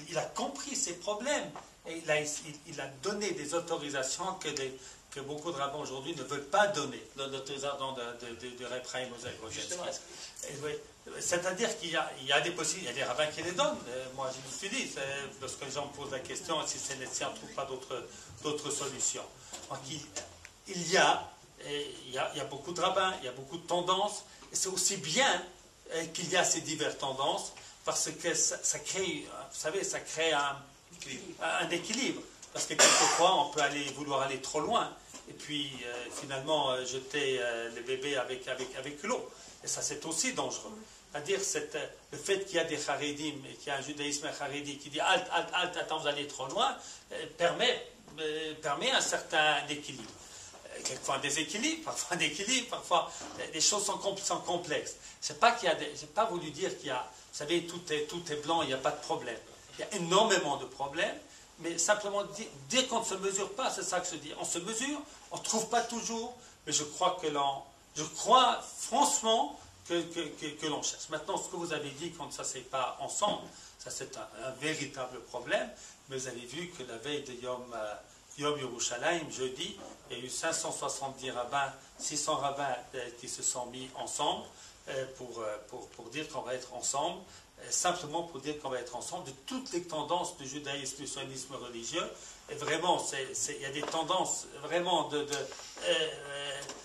[0.10, 1.50] il a compris ces problèmes.
[1.88, 2.28] Et il a, il,
[2.68, 4.78] il a donné des autorisations que, des-
[5.10, 9.08] que beaucoup de rabbins aujourd'hui ne veulent pas donner, l'autorisation de, de, de, de Chaim
[9.18, 9.34] Ozel
[11.20, 13.42] C'est-à-dire qu'il y a, il y a des possibilités, il y a des rabbins qui
[13.42, 13.78] les donnent.
[13.90, 14.94] Euh, moi, je me suis dit,
[15.42, 17.68] lorsque les gens me posent la question, si c'est si on ne trouve pas
[18.44, 19.26] d'autres solutions.
[19.70, 20.00] Donc, il,
[20.68, 21.28] il y a,
[21.66, 23.68] et il, y a, il y a beaucoup de rabbins, il y a beaucoup de
[23.68, 25.44] tendances, et c'est aussi bien
[25.94, 27.54] euh, qu'il y a ces diverses tendances,
[27.84, 30.56] parce que ça, ça crée, vous savez, ça crée un,
[31.42, 32.22] un équilibre.
[32.54, 34.92] Parce que quelquefois, on peut aller, vouloir aller trop loin,
[35.30, 39.28] et puis euh, finalement jeter euh, les bébés avec, avec, avec l'eau.
[39.64, 40.78] Et ça, c'est aussi dangereux.
[41.12, 44.30] C'est-à-dire euh, le fait qu'il y a des charédim et qu'il y a un judaïsme
[44.38, 46.76] charidi qui dit halt, halt, halt, attends, vous allez trop loin,
[47.12, 47.86] euh, permet,
[48.20, 50.10] euh, permet un certain équilibre.
[50.86, 53.12] Quelquefois un déséquilibre, parfois un équilibre, parfois
[53.54, 54.96] les choses sont, complexes.
[55.22, 55.58] Je n'ai pas,
[56.16, 58.74] pas voulu dire qu'il y a, vous savez, tout est, tout est blanc, il n'y
[58.74, 59.38] a pas de problème.
[59.78, 61.18] Il y a énormément de problèmes,
[61.60, 62.24] mais simplement
[62.70, 64.32] dire, qu'on ne se mesure pas, c'est ça que je dis.
[64.40, 65.02] On se mesure,
[65.32, 66.36] on ne trouve pas toujours,
[66.66, 67.64] mais je crois que l'on,
[67.96, 71.10] je crois franchement que, l'on cherche.
[71.10, 73.48] Maintenant, ce que vous avez dit quand ça ne s'est pas ensemble,
[73.80, 75.70] ça c'est un, véritable problème,
[76.10, 77.94] mais vous avez vu que la veille de Yom, euh,
[78.38, 79.78] Yom Yerushalayim, jeudi,
[80.10, 84.46] il y a eu 570 rabbins, 600 rabbins euh, qui se sont mis ensemble
[84.90, 87.22] euh, pour, pour, pour dire qu'on va être ensemble
[87.70, 91.56] simplement pour dire qu'on va être ensemble de toutes les tendances du judaïsme, du sionisme
[91.56, 92.10] religieux.
[92.56, 93.04] Vraiment,
[93.50, 95.26] il y a des tendances vraiment de,
[95.84, 96.08] euh,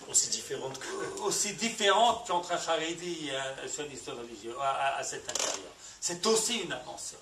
[0.09, 0.79] aussi différentes
[1.23, 5.71] aussi différentes qu'entre et un sioniste religieux à, cet intérieur.
[5.99, 7.17] C'est aussi une avancée.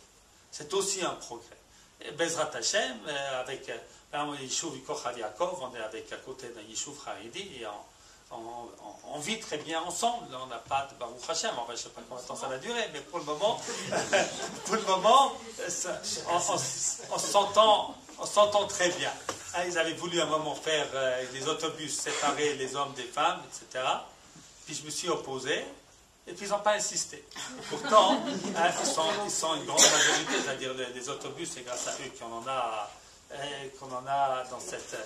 [0.52, 1.58] C'est aussi un progrès.
[2.02, 3.78] Et Bezrat Hashem, euh, avec euh,
[4.14, 4.74] un Yishuv
[5.18, 7.86] Yaakov, on est avec à côté d'un Yishuv Haridi et en
[8.32, 10.28] on, vit très bien ensemble.
[10.44, 11.52] On n'a pas de Baruch Hashem.
[11.68, 13.60] je ne sais pas combien de temps ça va durer, mais pour le moment,
[14.66, 15.34] pour le moment
[17.12, 17.96] on, s'entend
[18.68, 19.12] très bien.
[19.54, 23.04] Ah, ils avaient voulu à un moment faire euh, des autobus séparer les hommes des
[23.04, 23.84] femmes, etc.
[24.66, 25.66] Puis je me suis opposé.
[26.28, 27.24] Et puis ils n'ont pas insisté.
[27.70, 32.34] Pourtant, hein, ils, sont, une grande majorité, c'est-à-dire les, autobus, c'est grâce à eux qu'on
[32.38, 32.90] en a,
[33.32, 33.36] euh,
[33.80, 34.98] qu'on en a dans cette,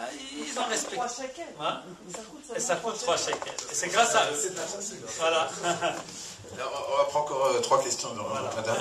[0.00, 1.42] ah, ils ont respecté.
[1.60, 1.80] Hein?
[2.54, 3.52] Et ça coûte 3 shekels.
[3.70, 4.54] Et c'est grâce à eux.
[5.18, 5.50] Voilà.
[6.52, 8.76] on va prendre encore euh, trois questions, madame.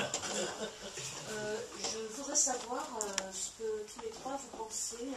[1.31, 1.97] Euh, je
[2.27, 5.07] voudrais savoir euh, ce que tous les trois vous pensez.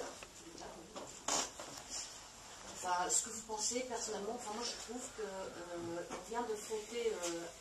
[2.73, 4.35] Enfin, ce que vous pensez personnellement.
[4.37, 7.13] Enfin, moi, je trouve qu'on vient de fêter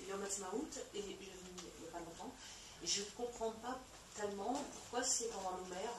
[0.08, 2.32] Yom Ha'atzmaut et il n'y a pas longtemps.
[2.84, 3.80] Et je ne comprends pas
[4.16, 5.90] tellement pourquoi c'est pendant l'Omer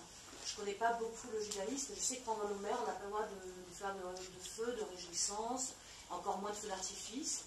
[0.46, 1.92] je ne connais pas beaucoup le judaïsme.
[1.94, 4.96] Je sais que pendant l'Omer, on n'a pas le droit de, faire de, feu, de
[4.96, 5.74] réjouissance,
[6.08, 7.44] encore moins de feu d'artifice.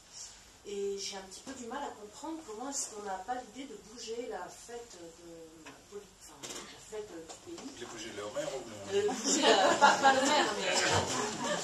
[0.65, 3.67] Et j'ai un petit peu du mal à comprendre comment est-ce qu'on n'a pas l'idée
[3.67, 7.81] de bouger la fête de, enfin, la fête du pays.
[7.81, 10.71] De bouger ou De bouger la, pas, pas l'Omer, mais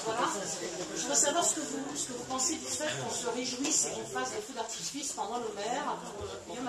[0.04, 0.20] voilà.
[0.96, 3.86] Je veux savoir ce que vous, ce que vous pensez du fait qu'on se réjouisse
[3.86, 5.54] et qu'on fasse des feux d'artifice pendant pour
[6.48, 6.68] le Yom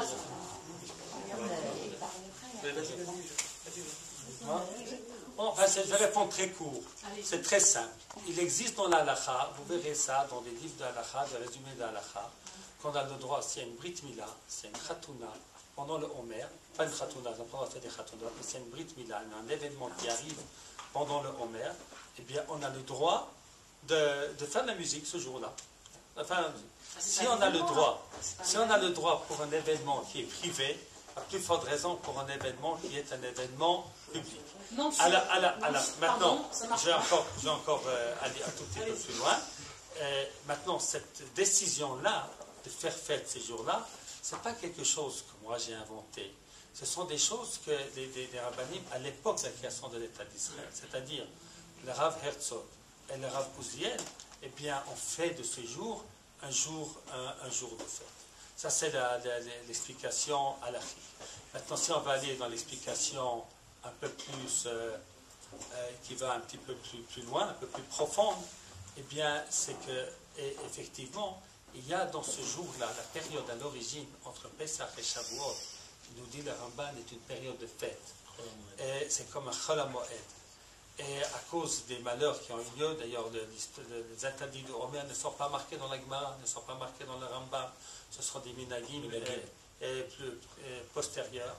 [5.48, 6.84] Enfin, je réponds très court.
[7.24, 7.90] C'est très simple.
[8.28, 12.30] Il existe dans l'Alaha, vous verrez ça dans des livres d'Alaha, des résumés d'Alaha,
[12.82, 15.34] qu'on a le droit, s'il y a une Brit Mila, c'est une Khatouna,
[15.76, 16.46] pendant le Homer,
[16.78, 19.90] pas une Khatouna, on de faire des Khatouna, mais c'est une Brit Mila, un événement
[19.98, 20.40] qui arrive
[20.94, 21.72] pendant le Homer,
[22.20, 23.32] eh bien, on a le droit
[23.88, 25.52] de, de faire de la musique ce jour-là.
[26.18, 28.08] Enfin, ah, si on a le droit,
[28.44, 30.78] si on a le droit pour un événement qui est privé,
[31.16, 34.42] à plus forte raison pour un événement qui est un événement public.
[34.74, 34.92] Non,
[36.00, 36.50] maintenant,
[36.84, 39.38] j'ai encore, encore euh, aller un tout petit peu plus loin.
[40.00, 42.30] Euh, maintenant, cette décision-là,
[42.64, 43.86] de faire fête ces jours-là,
[44.22, 46.34] ce n'est pas quelque chose que moi j'ai inventé.
[46.74, 48.30] Ce sont des choses que les, les,
[48.92, 51.26] à l'époque de la création de l'État d'Israël, c'est-à-dire
[51.86, 52.64] le Rav Herzog
[53.14, 53.98] et le Rav Pouziel,
[54.44, 56.04] eh bien, ont fait de ce jour
[56.44, 58.08] un jour, un jour de fête.
[58.56, 58.94] Ça, c'est
[59.68, 60.80] l'explication à la
[61.54, 63.44] Maintenant, si on va aller dans l'explication
[63.84, 64.98] un peu plus, euh,
[65.74, 68.38] euh, qui va un petit peu plus, plus, loin, un peu plus profonde,
[68.98, 70.08] eh bien, c'est que,
[70.66, 71.42] effectivement,
[71.74, 75.56] il y a dans ce jour-là, la période à l'origine entre Pesach et Shavuot,
[76.18, 78.14] nous dit le Ramban, est une période de fête.
[78.80, 79.80] Et c'est comme un Chol
[81.00, 85.14] Et à cause des malheurs qui ont eu lieu, d'ailleurs, les interdits de Homer ne
[85.14, 87.70] sont pas marqués dans la Gemara, ne sont pas marqués dans le Ramban,
[88.10, 89.04] ce seront des minagim
[89.82, 90.32] et, plus
[90.94, 91.56] postérieurs,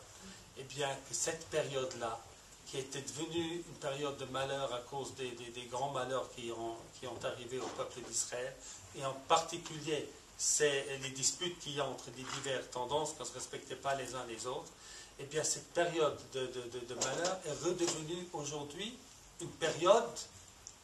[0.58, 2.18] et bien que cette période-là,
[2.66, 7.06] qui était devenue une période de malheur à cause des, grands malheurs qui ont, qui
[7.06, 8.54] ont arrivé au peuple d'Israël,
[8.96, 10.08] et en particulier
[10.38, 13.94] c'est les disputes qu'il y a entre les diverses tendances, qu'on ne se respectait pas
[13.94, 14.70] les uns les autres,
[15.18, 18.96] et bien cette période de, de malheur est redevenue aujourd'hui
[19.40, 20.18] une période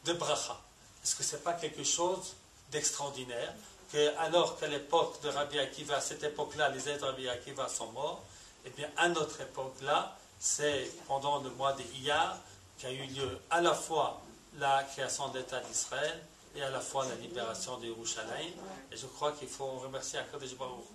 [0.05, 0.59] de bracha.
[1.03, 2.35] Est-ce que ce n'est pas quelque chose
[2.71, 3.53] d'extraordinaire
[3.91, 7.67] que, alors qu'à l'époque de Rabbi Akiva, à cette époque-là, les aides de Rabbi Akiva
[7.67, 8.23] sont morts,
[8.65, 12.37] eh bien, à notre époque-là, c'est pendant le mois de Iyar
[12.77, 14.21] qu'a eu lieu à la fois
[14.57, 16.23] la création de l'État d'Israël
[16.55, 18.53] et à la fois la libération de Yerushalayim.
[18.91, 20.85] Et je crois qu'il faut remercier Akadosh Baruch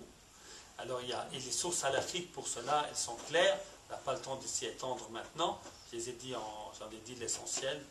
[0.79, 3.57] Alors, il y a et les sources halachiques pour cela, elles sont claires.
[3.87, 5.59] On n'a pas le temps de s'y étendre maintenant.
[5.91, 7.81] Je les ai dit, j'en ai dit l'essentiel.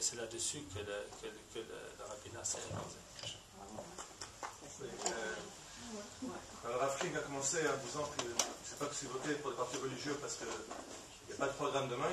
[0.00, 2.58] C'est là-dessus que le, que, que le, s'est
[6.64, 8.24] alors Rafking a commencé en disant que
[8.78, 11.46] je ne pas que c'est voté pour les partis religieux parce qu'il n'y a pas
[11.46, 12.06] de programme demain.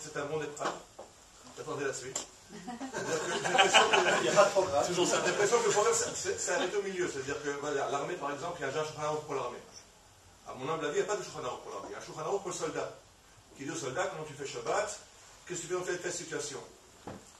[0.00, 0.72] C'est un bon départ.
[1.56, 2.26] J'attendais la suite.
[2.50, 4.86] Il n'y a pas de programme.
[4.86, 5.20] Toujours ça.
[5.26, 7.10] L'impression que le problème, c'est c'est arrêté au milieu.
[7.10, 7.50] C'est-à-dire que
[7.92, 9.58] l'armée, par exemple, il y a un Aruch pour l'armée.
[10.48, 11.88] À mon humble avis, il n'y a pas de Aruch pour l'armée.
[11.90, 12.94] Il y a un Aruch pour le soldat.
[13.56, 15.00] Qui dit au soldat, comment tu fais Shabbat
[15.46, 16.60] Qu'est-ce que tu fais dans telle, telle situation?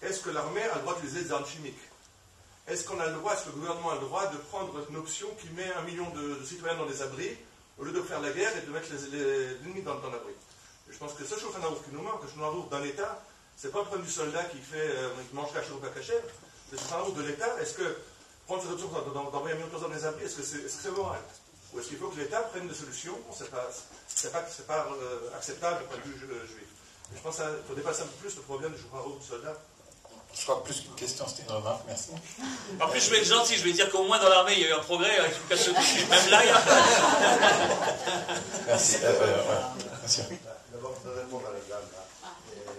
[0.03, 1.79] Est-ce que l'armée a le droit d'utiliser des armes chimiques?
[2.67, 4.97] Est-ce qu'on a le droit, est-ce que le gouvernement a le droit de prendre une
[4.97, 7.39] option qui met un million de, de citoyens dans des abris
[7.79, 10.35] au lieu de faire la guerre et de mettre l'ennemi dans, dans l'abri
[10.91, 13.23] Je pense que ce Shulchan qui nous manque, le Shulchan d'un État,
[13.57, 16.15] c'est pas le problème du soldat qui fait euh, qui mange caché ou pas caché,
[16.69, 17.61] c'est le Shulchan de l'État.
[17.61, 17.97] Est-ce que
[18.47, 20.59] prendre cette option d'en- d'en- d'envoyer un million de dans les abris, est-ce que c'est
[20.65, 21.21] est -ce moral?
[21.73, 23.13] Ou est-ce qu'il faut que l'État prenne des solutions?
[23.27, 23.69] Bon, c'est pas,
[24.33, 24.41] pas,
[24.73, 26.69] pas euh, acceptable du point de vue euh, juif.
[27.15, 29.55] Je pense qu'il faut dépasser un peu plus le problème du Shulchan du soldat.
[30.35, 32.11] Je crois que plus qu'une question, c'était une remarque, merci.
[32.81, 34.65] En plus, je vais être gentil, je vais dire qu'au moins dans l'armée, il y
[34.67, 36.61] a eu un progrès avec le casse Même là, il y a...
[38.67, 38.97] Merci.
[39.03, 39.75] Euh, euh, voilà.
[40.03, 40.25] Monsieur.
[40.73, 41.89] D'abord, je voudrais répondre à la dame.
[41.93, 42.05] là.
[42.53, 42.73] Et, euh,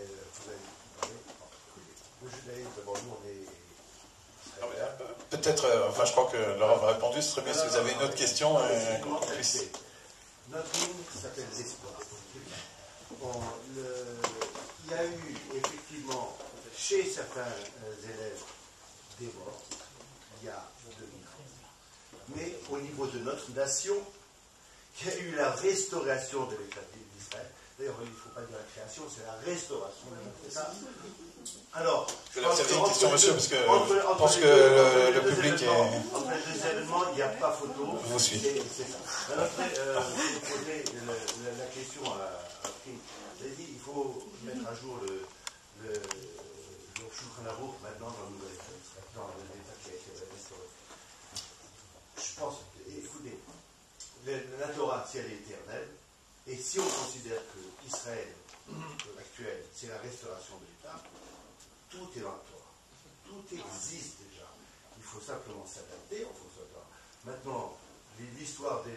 [4.64, 7.22] euh, Peut-être, euh, enfin, je crois que Laurent va répondu.
[7.22, 8.58] Ce serait bien si vous avez une autre question.
[8.58, 8.98] euh,
[10.50, 11.94] Notre ligne s'appelle l'espoir.
[13.22, 13.32] Bon,
[13.76, 14.18] le-
[14.86, 16.36] il y a eu effectivement
[16.80, 18.42] chez certains euh, élèves
[19.20, 19.62] des morts
[20.42, 20.64] il y a
[20.98, 22.36] 2000 ans.
[22.36, 23.96] Mais au niveau de notre nation,
[25.02, 26.80] il y a eu la restauration de l'État
[27.18, 27.46] d'Israël.
[27.78, 30.72] D'ailleurs, il ne faut pas dire la création, c'est la restauration de notre État.
[31.74, 35.36] Alors, Je avez une entre question, monsieur, parce que entre- je pense que deux- le-
[35.36, 38.00] public est- Entre les deux événements, il n'y a pas photo.
[38.06, 38.40] Je vous suis.
[38.40, 38.98] C'est ça.
[39.34, 42.42] Alors après, euh, vous posez le- la, la question à,
[42.88, 45.24] il faut mettre à jour le,
[45.88, 45.94] le,
[47.84, 48.38] maintenant dans le
[49.16, 50.68] dans l'État qui a restauré.
[52.18, 52.56] Je pense,
[52.88, 53.38] écoutez,
[54.60, 55.88] la Torah, si elle est éternelle,
[56.48, 58.28] et si on considère que Israël
[58.70, 61.02] euh, actuel, c'est la restauration de l'État,
[61.90, 62.74] tout est dans la Torah.
[63.26, 64.48] Tout existe déjà.
[64.98, 67.32] Il faut simplement s'adapter en fonction de la.
[67.32, 67.78] Maintenant,
[68.38, 68.96] l'histoire des,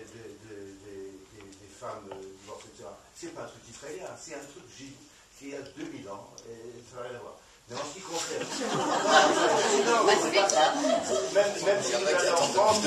[1.78, 4.92] femmes euh, divorcées, etc., c'est pas un truc israélien, c'est un truc qui
[5.38, 7.34] qui a 2000 ans, et ça n'a rien à voir.
[7.72, 8.44] Mais en ce qui concerne.
[9.86, 10.74] Non, mais c'est pas ça.
[11.34, 12.80] Même, même si vous allez en France.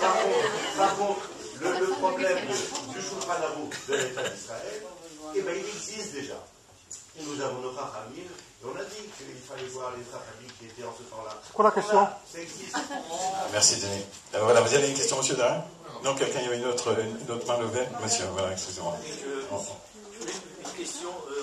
[0.00, 1.20] Par contre, par contre,
[1.60, 3.38] le, le problème du Shulchan
[3.88, 4.82] de l'État d'Israël,
[5.34, 6.34] eh ben, il existe déjà.
[7.18, 10.66] Et nous avons nos Chachamim, et on a dit qu'il fallait voir les Chachamim qui
[10.66, 11.32] étaient en ce temps-là.
[11.46, 12.76] C'est quoi la question Voilà, Ça existe.
[13.52, 14.04] Merci, Denis.
[14.34, 15.62] Euh, voilà, vous avez une question, monsieur derrière
[16.04, 18.96] Non, quelqu'un, il y avait une autre, une autre main levée Monsieur, voilà, excusez-moi.
[19.52, 19.56] Oh.
[20.12, 20.32] Je voulais
[20.64, 21.08] une question.
[21.30, 21.35] euh,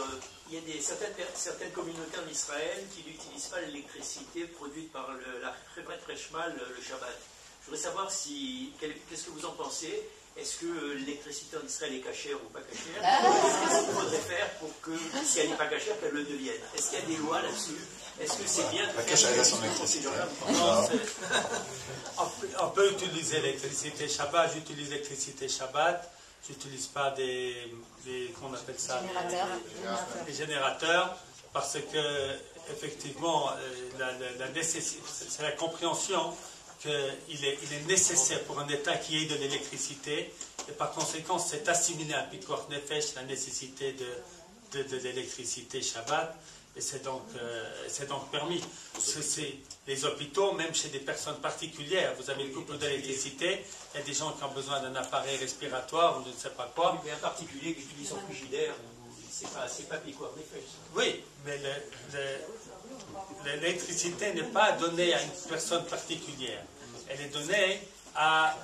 [0.54, 5.10] il y a des, certaines, certaines communautés en Israël qui n'utilisent pas l'électricité produite par
[5.14, 7.18] le, la Chebret Reshmal le, le Shabbat.
[7.62, 10.04] Je voudrais savoir si, qu'est-ce que vous en pensez?
[10.38, 13.02] Est-ce que euh, l'électricité en Israël est cachère ou pas cachère?
[13.02, 14.92] Qu'est-ce qu'il faudrait faire pour que,
[15.26, 16.62] si elle n'est pas cachère, qu'elle le devienne?
[16.78, 17.78] Est-ce qu'il y a des lois là-dessus?
[18.22, 19.18] Est-ce que c'est bien de La faire
[20.88, 20.98] c'est-
[22.20, 24.54] on, peut, on peut utiliser l'électricité Shabbat.
[24.54, 26.12] J'utilise l'électricité Shabbat.
[26.48, 27.56] J'utilise pas des,
[28.06, 29.02] des appelle ça?
[29.02, 29.48] Générateurs.
[30.28, 31.15] des, générateurs
[31.53, 32.32] parce que
[32.72, 36.34] effectivement euh, la, la- la nécessi- c'est la compréhension
[36.82, 40.34] qu'il est, il est nécessaire pour un État qui ait de l'électricité.
[40.68, 46.36] Et par conséquent c'est assimilé à Pikor Nefesh la nécessité de, de, de l'électricité Shabbat
[46.76, 48.62] et c'est donc, euh, donc permis.
[49.00, 49.22] C'est-
[49.86, 53.64] les hôpitaux, même chez des personnes particulières, vous avez le couple d'électricité,
[53.94, 56.50] il y a des gens qui ont besoin d'un appareil respiratoire ou je ne sais
[56.52, 57.00] pas quoi.
[57.04, 59.98] Mais un particulier qui utilise son frigidaire, ou- c'est pas, pas.
[60.95, 62.18] Oui, mais le-
[63.45, 66.64] le- l'électricité n'est pas donnée à une personne particulière.
[67.10, 67.82] Elle est donnée
[68.16, 68.56] à,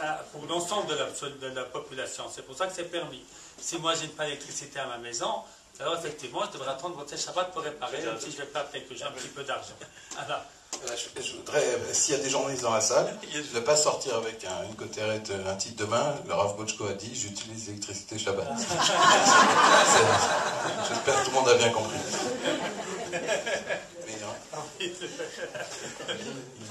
[0.00, 1.06] à- pour l'ensemble de la,
[1.50, 2.24] de la population.
[2.34, 3.22] C'est pour ça que c'est permis.
[3.60, 5.42] Si moi, je n'ai pas d'électricité à ma maison,
[5.80, 8.94] alors effectivement, je devrais attendre votre Shabbat pour réparer, même si je vais perdre quelque
[8.94, 9.74] chose, un petit peu d'argent.
[10.18, 10.40] Alors,
[10.80, 13.42] Voilà, je, je voudrais, euh, s'il y a des journalistes dans la salle, je ne
[13.42, 16.14] vais pas sortir avec un, une cotérette, euh, un titre demain.
[16.26, 18.46] Le Rav Bochko a dit J'utilise l'électricité Shabbat.
[18.58, 18.66] C'est-
[20.88, 21.96] J'espère que tout le monde a bien compris.
[23.12, 24.34] Mais, hein,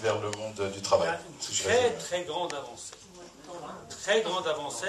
[0.02, 1.10] vers le monde du travail.
[1.64, 2.94] très très grande avancée.
[3.90, 4.86] Très grande avancée.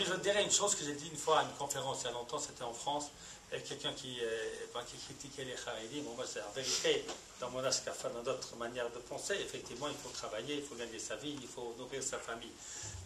[0.00, 2.08] Puis je dirais une chose que j'ai dit une fois à une conférence il y
[2.08, 3.08] a longtemps, c'était en France,
[3.52, 6.04] et quelqu'un qui, euh, ben, qui critiquait les Haredim.
[6.04, 7.04] Bon, moi, c'est en vérité,
[7.38, 10.98] dans mon ashkafa, dans d'autres manières de penser, effectivement, il faut travailler, il faut gagner
[10.98, 12.48] sa vie, il faut nourrir sa famille.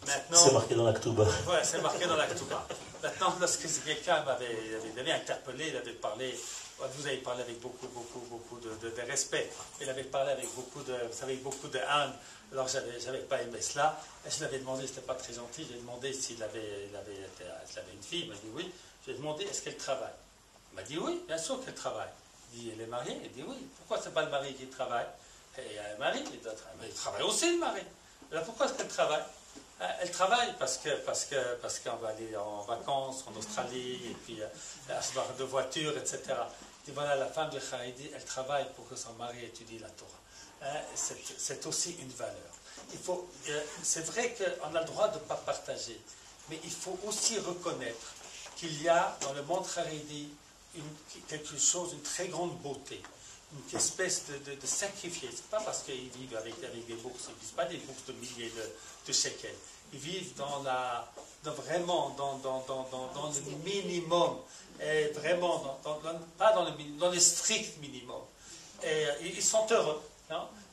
[0.07, 1.23] Maintenant, C'est marqué dans l'Aktuba.
[1.23, 2.65] Ouais, c'est marqué dans l'Aktuba.
[3.03, 6.33] Maintenant, lorsque quelqu'un m'avait avait, il avait interpellé, il avait parlé,
[6.79, 9.49] vous avez parlé avec beaucoup, beaucoup, beaucoup de, respect.
[9.81, 12.11] Il avait parlé avec beaucoup de, vous savez, beaucoup de haine.
[12.51, 13.99] Alors, j'avais, j'avais pas aimé cela.
[14.25, 17.29] Et je lui avais demandé, c'était pas très gentil, j'ai demandé s'il avait, il avait,
[17.65, 18.21] s'il avait une fille.
[18.23, 18.71] Il m'a dit oui.
[19.01, 20.13] Je lui ai demandé, est-ce qu'elle travaille?
[20.71, 22.09] Il m'a dit oui, bien sûr qu'elle travaille.
[22.53, 23.17] Il dis, elle est mariée?
[23.23, 23.55] Il dit oui.
[23.77, 25.07] Pourquoi c'est pas le mari qui travaille?
[25.57, 26.53] Et il y a un mari, il doit
[26.83, 27.81] il travaille aussi le mari.
[28.31, 29.21] Alors pourquoi est-ce qu'elle travaille?
[29.21, 29.23] Euh,
[30.01, 34.15] Elle travaille parce que parce que parce qu'on va aller en vacances en Australie et
[34.23, 34.47] puis euh,
[34.89, 36.21] avoir de voitures, etc.
[36.85, 40.11] Dit voilà, la femme de Haredi, elle travaille pour que son mari étudie la Torah.
[40.61, 42.51] Hein, c'est- aussi une valeur.
[42.93, 45.99] Il faut, euh, c'est vrai qu'on a le droit de ne pas partager,
[46.49, 48.13] mais il faut aussi reconnaître
[48.55, 50.29] qu'il y a dans le monde Haredi
[51.27, 53.01] quelque chose, une très grande beauté,
[53.73, 55.29] espèce de, de, de sacrifié.
[55.33, 58.05] C'est pas parce qu'ils vivent avec, avec des bourses, ils ne vivent pas des bourses
[58.07, 59.55] de milliers de, de shekels.
[59.93, 61.11] Ils vivent dans la,
[61.43, 64.37] dans vraiment dans, dans, le minimum,
[64.81, 65.79] et vraiment,
[66.37, 68.21] pas dans le, dans le strict minimum.
[68.83, 70.01] Et euh, ils sont heureux.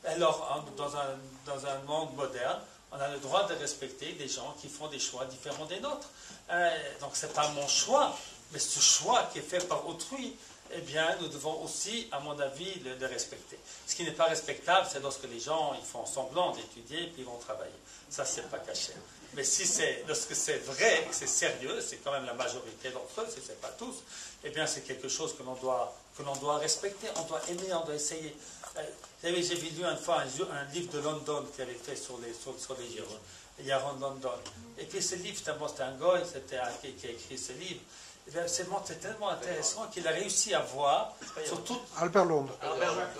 [0.05, 1.15] Alors, dans un,
[1.45, 2.59] dans un monde moderne,
[2.91, 6.09] on a le droit de respecter des gens qui font des choix différents des nôtres.
[6.51, 6.69] Euh,
[6.99, 8.15] donc, ce n'est pas mon choix,
[8.51, 10.35] mais ce choix qui est fait par autrui,
[10.75, 13.57] eh bien, nous devons aussi, à mon avis, le, respecter.
[13.87, 17.25] Ce qui n'est pas respectable, c'est lorsque les gens ils font semblant d'étudier puis ils
[17.25, 17.71] vont travailler.
[18.09, 18.93] Ça, c'est pas caché.
[19.35, 23.21] Mais si c'est, lorsque c'est vrai, que c'est sérieux, c'est quand même la majorité d'entre
[23.21, 24.03] eux, si ce n'est pas tous,
[24.43, 27.73] eh bien, c'est quelque chose que l'on doit, que l'on doit respecter, on doit aimer,
[27.73, 28.35] on doit essayer.
[28.77, 32.19] Euh, vous savez, j'ai lu une fois un, livre de London qui avait fait sur
[32.19, 34.31] les, sur, sur les Yaron London.
[34.77, 37.81] Et puis ce livre, c'était un qui, qui a écrit ce livre.
[38.25, 41.13] Eh c'est tellement intéressant qu'il a réussi à voir
[41.45, 41.77] sur tout.
[41.99, 42.53] Albert Londres.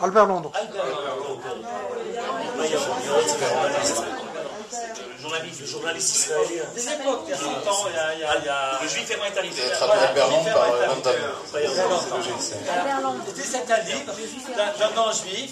[0.02, 0.52] Albert Londres.
[0.56, 1.42] Albert Londres.
[4.72, 6.64] Le journaliste, le journaliste israélien.
[6.74, 8.14] Des époques, il y a 100 ans, il y a.
[8.16, 9.62] il y a- il y a- Le juif est arrivé.
[9.72, 10.72] Albert Londres par.
[10.72, 11.12] Très longtemps.
[13.44, 14.14] C'est un livre
[14.96, 15.52] d'un juif,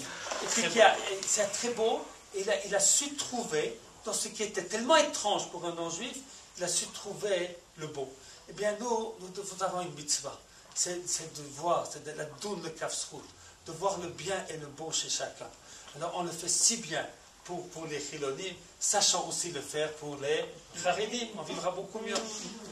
[1.26, 2.02] c'est très beau,
[2.36, 6.18] et il a, su trouver, dans ce qui était tellement étrange pour un non juif,
[6.58, 8.12] il a su trouver le beau.
[8.52, 10.38] Eh bien, nous, nous devons avoir une mitzvah.
[10.76, 13.24] C'est de voir, c'est de la doune le kafsrout,
[13.66, 15.48] de voir le bien et le beau chez chacun.
[15.96, 17.06] Alors, on le fait si bien
[17.46, 20.44] pour, pour les chilonim, sachant aussi le faire pour les
[20.84, 21.28] charidim.
[21.40, 22.16] On vivra beaucoup mieux.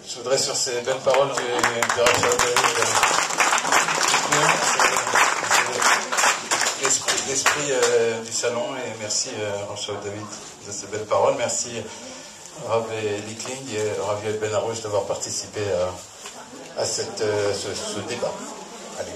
[0.06, 1.82] Je voudrais sur ces belles paroles euh,
[6.82, 10.26] l'esprit, l'esprit, euh, du salon et merci euh, David
[10.68, 11.36] de ces belles paroles.
[11.38, 11.82] Merci
[12.68, 12.86] Rav
[13.28, 18.34] Lickling et Rav Yoel Ben Arouche d'avoir participé à, à cette, euh, ce, ce débat.
[19.00, 19.12] Allez.